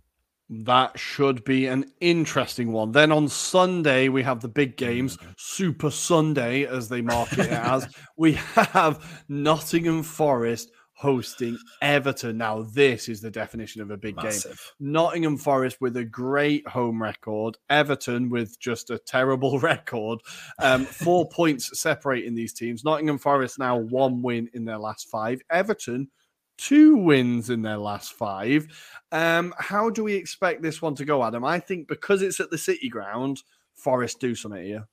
[0.51, 2.93] That should be an interesting one.
[2.93, 7.89] Then on Sunday, we have the big games, Super Sunday, as they market it as.
[8.19, 10.71] We have Nottingham Forest
[11.03, 12.39] hosting Everton.
[12.39, 14.31] Now, this is the definition of a big game.
[14.79, 20.21] Nottingham Forest with a great home record, Everton with just a terrible record.
[20.61, 22.85] Um, four points separating these teams.
[22.85, 25.41] Nottingham Forest now one win in their last five.
[25.51, 26.09] Everton
[26.57, 28.69] two wins in their last five.
[29.11, 31.45] Um, how do we expect this one to go, Adam?
[31.45, 33.43] I think because it's at the City Ground,
[33.75, 34.87] Forest do something here.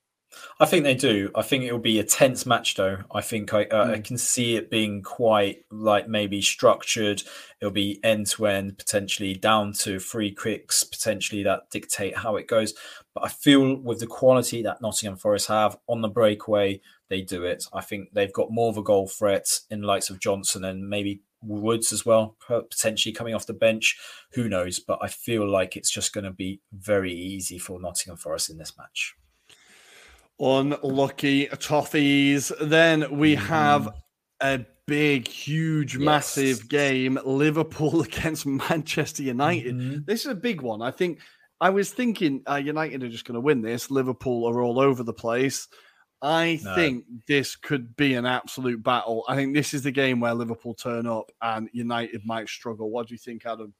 [0.60, 1.30] I think they do.
[1.34, 2.98] I think it will be a tense match, though.
[3.12, 4.04] I think I, uh, I Mm.
[4.04, 7.22] can see it being quite like maybe structured.
[7.60, 12.46] It'll be end to end, potentially down to free kicks, potentially that dictate how it
[12.46, 12.74] goes.
[13.14, 17.44] But I feel with the quality that Nottingham Forest have on the breakaway, they do
[17.44, 17.64] it.
[17.72, 20.88] I think they've got more of a goal threat in the likes of Johnson and
[20.88, 23.98] maybe Woods as well, potentially coming off the bench.
[24.34, 24.78] Who knows?
[24.78, 28.58] But I feel like it's just going to be very easy for Nottingham Forest in
[28.58, 29.14] this match.
[30.40, 32.50] Unlucky toffees.
[32.60, 33.88] Then we have
[34.40, 36.02] a big, huge, Yes.
[36.04, 39.74] massive game Liverpool against Manchester United.
[39.76, 40.06] Mhm.
[40.06, 40.82] This is a big one.
[40.82, 41.20] I think
[41.60, 43.90] I was thinking uh, United are just going to win this.
[43.90, 45.68] Liverpool are all over the place.
[46.22, 46.74] I No.
[46.74, 49.24] think this could be an absolute battle.
[49.28, 52.90] I think this is the game where Liverpool turn up and United might struggle.
[52.90, 53.74] What do you think, Adam?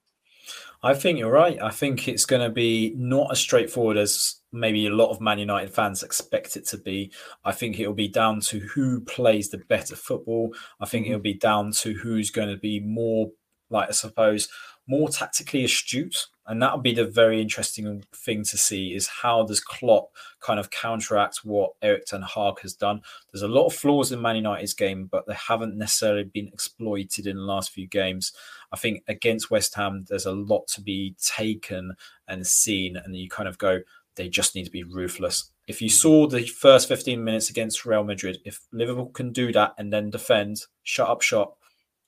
[0.83, 1.61] I think you're right.
[1.61, 5.39] I think it's going to be not as straightforward as maybe a lot of Man
[5.39, 7.13] United fans expect it to be.
[7.45, 10.55] I think it'll be down to who plays the better football.
[10.81, 11.23] I think it'll mm-hmm.
[11.23, 13.31] be down to who's going to be more,
[13.71, 14.49] like I suppose,
[14.87, 16.27] more tactically astute.
[16.47, 20.09] And that'll be the very interesting thing to see is how does Klopp
[20.41, 23.03] kind of counteract what Erik Ten Hag has done.
[23.33, 27.29] There's a lot of flaws in Man United's game, but they haven't necessarily been exploited
[27.29, 28.33] in the last few games.
[28.73, 31.93] I think against West Ham, there's a lot to be taken
[32.27, 33.83] and seen, and you kind of go,
[34.21, 35.51] they just need to be ruthless.
[35.67, 39.73] If you saw the first 15 minutes against Real Madrid, if Liverpool can do that
[39.79, 41.57] and then defend, shut up shop,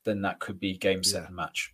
[0.04, 1.26] then that could be game set Yeah.
[1.28, 1.72] and match.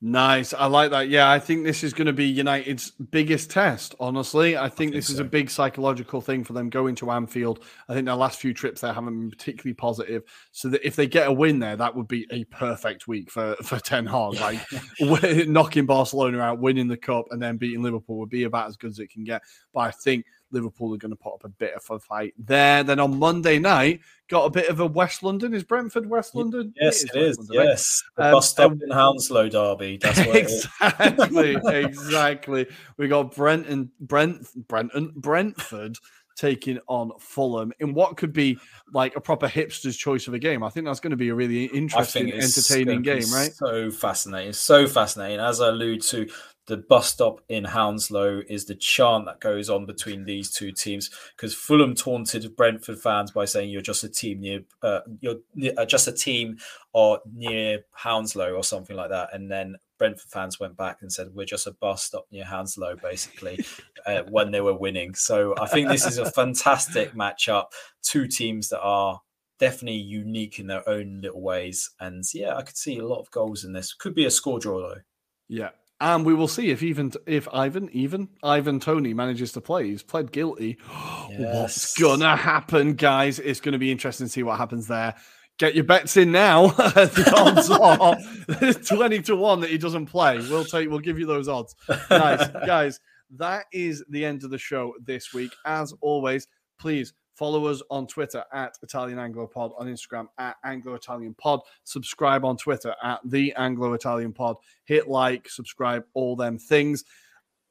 [0.00, 0.54] Nice.
[0.54, 1.08] I like that.
[1.08, 4.56] Yeah, I think this is going to be United's biggest test, honestly.
[4.56, 7.64] I think, think this is a big psychological thing for them going to Anfield.
[7.88, 10.22] I think their last few trips there haven't been particularly positive.
[10.52, 13.56] So that if they get a win there, that would be a perfect week for,
[13.64, 14.34] for Ten Hag.
[14.34, 18.76] Like knocking Barcelona out, winning the cup, and then beating Liverpool would be about as
[18.76, 19.42] good as it can get.
[19.72, 22.82] But I think Liverpool are going to put up a bit of a fight there.
[22.82, 25.54] Then on Monday night, got a bit of a West London.
[25.54, 26.72] Is Brentford West London?
[26.80, 27.38] Yes, it is.
[27.38, 27.64] London, right?
[27.68, 29.96] yes, the Um, bus stop um, in Hounslow Derby.
[30.02, 30.66] That's what it is.
[30.80, 32.66] exactly, exactly.
[32.96, 35.98] We got Brenton, Brent, Brenton, Brentford
[36.36, 38.56] taking on Fulham in what could be
[38.92, 40.62] like a proper hipster's choice of a game.
[40.62, 43.52] I think that's going to be a really interesting, entertaining game, right?
[43.52, 45.40] So fascinating, so fascinating.
[45.40, 46.28] As I allude to,
[46.68, 51.10] the bus stop in Hounslow is the chant that goes on between these two teams
[51.34, 55.36] because Fulham taunted Brentford fans by saying you're just a team near, uh, you're
[55.76, 56.58] uh, just a team
[56.92, 61.28] or near Hounslow or something like that, and then Brentford fans went back and said
[61.34, 63.64] we're just a bus stop near Hounslow, basically,
[64.06, 65.14] uh, when they were winning.
[65.14, 67.66] So I think this is a fantastic matchup.
[68.02, 69.20] Two teams that are
[69.58, 71.90] definitely unique in their own little ways.
[71.98, 73.92] And yeah, I could see a lot of goals in this.
[73.92, 75.00] Could be a score draw though.
[75.48, 75.70] Yeah.
[76.00, 79.88] And we will see if even if Ivan, even Ivan Toney manages to play.
[79.88, 80.78] He's pled guilty.
[81.36, 83.38] What's gonna happen, guys?
[83.40, 85.14] It's gonna be interesting to see what happens there.
[85.58, 86.68] Get your bets in now.
[86.68, 90.38] the odds are 20 to 1 that he doesn't play.
[90.38, 91.74] We'll take we'll give you those odds.
[92.08, 92.46] Nice.
[92.66, 93.00] guys,
[93.36, 95.52] that is the end of the show this week.
[95.64, 96.46] As always,
[96.78, 101.60] please follow us on Twitter at Italian Anglo Pod, on Instagram at Anglo Italian Pod,
[101.84, 104.56] subscribe on Twitter at the Anglo Italian Pod.
[104.84, 107.04] Hit like, subscribe, all them things.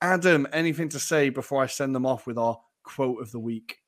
[0.02, 3.80] Adam, anything to say before I send them off with our quote of the week?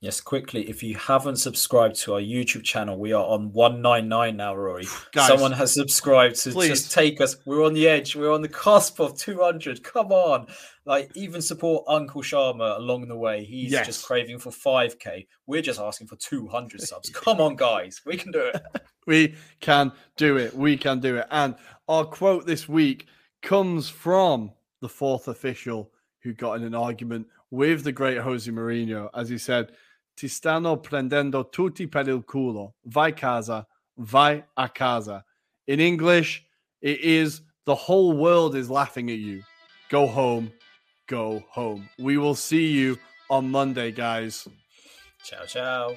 [0.00, 0.68] Yes, quickly.
[0.68, 4.86] If you haven't subscribed to our YouTube channel, we are on 199 now, Ruairi.
[5.12, 6.68] Guys, Someone has subscribed to please.
[6.68, 7.36] just take us.
[7.46, 8.14] We're on the edge.
[8.14, 9.82] We're on the cusp of 200.
[9.82, 10.46] Come on.
[10.84, 13.44] Like, even support Uncle Sharma along the way.
[13.44, 13.86] He's Yes.
[13.86, 15.26] just craving for 5K.
[15.46, 17.08] We're just asking for 200 subs.
[17.14, 18.02] Come on, guys.
[18.04, 18.62] We can do it.
[19.08, 20.52] We can do it.
[20.52, 21.28] We can do it.
[21.30, 21.54] And
[21.86, 23.06] our quote this week
[23.40, 24.50] comes from
[24.80, 25.92] the fourth official
[26.24, 29.70] who got in an argument with the great Jose Mourinho as he said,
[30.16, 32.76] Ti stanno prendendo tutti per il culo.
[32.84, 33.66] Vai casa,
[33.96, 35.22] vai a casa.
[35.66, 36.42] In English,
[36.80, 39.42] it is the whole world is laughing at you.
[39.90, 40.52] Go home,
[41.06, 41.88] go home.
[41.98, 42.98] We will see you
[43.28, 44.48] on Monday, guys.
[45.22, 45.96] Ciao, ciao.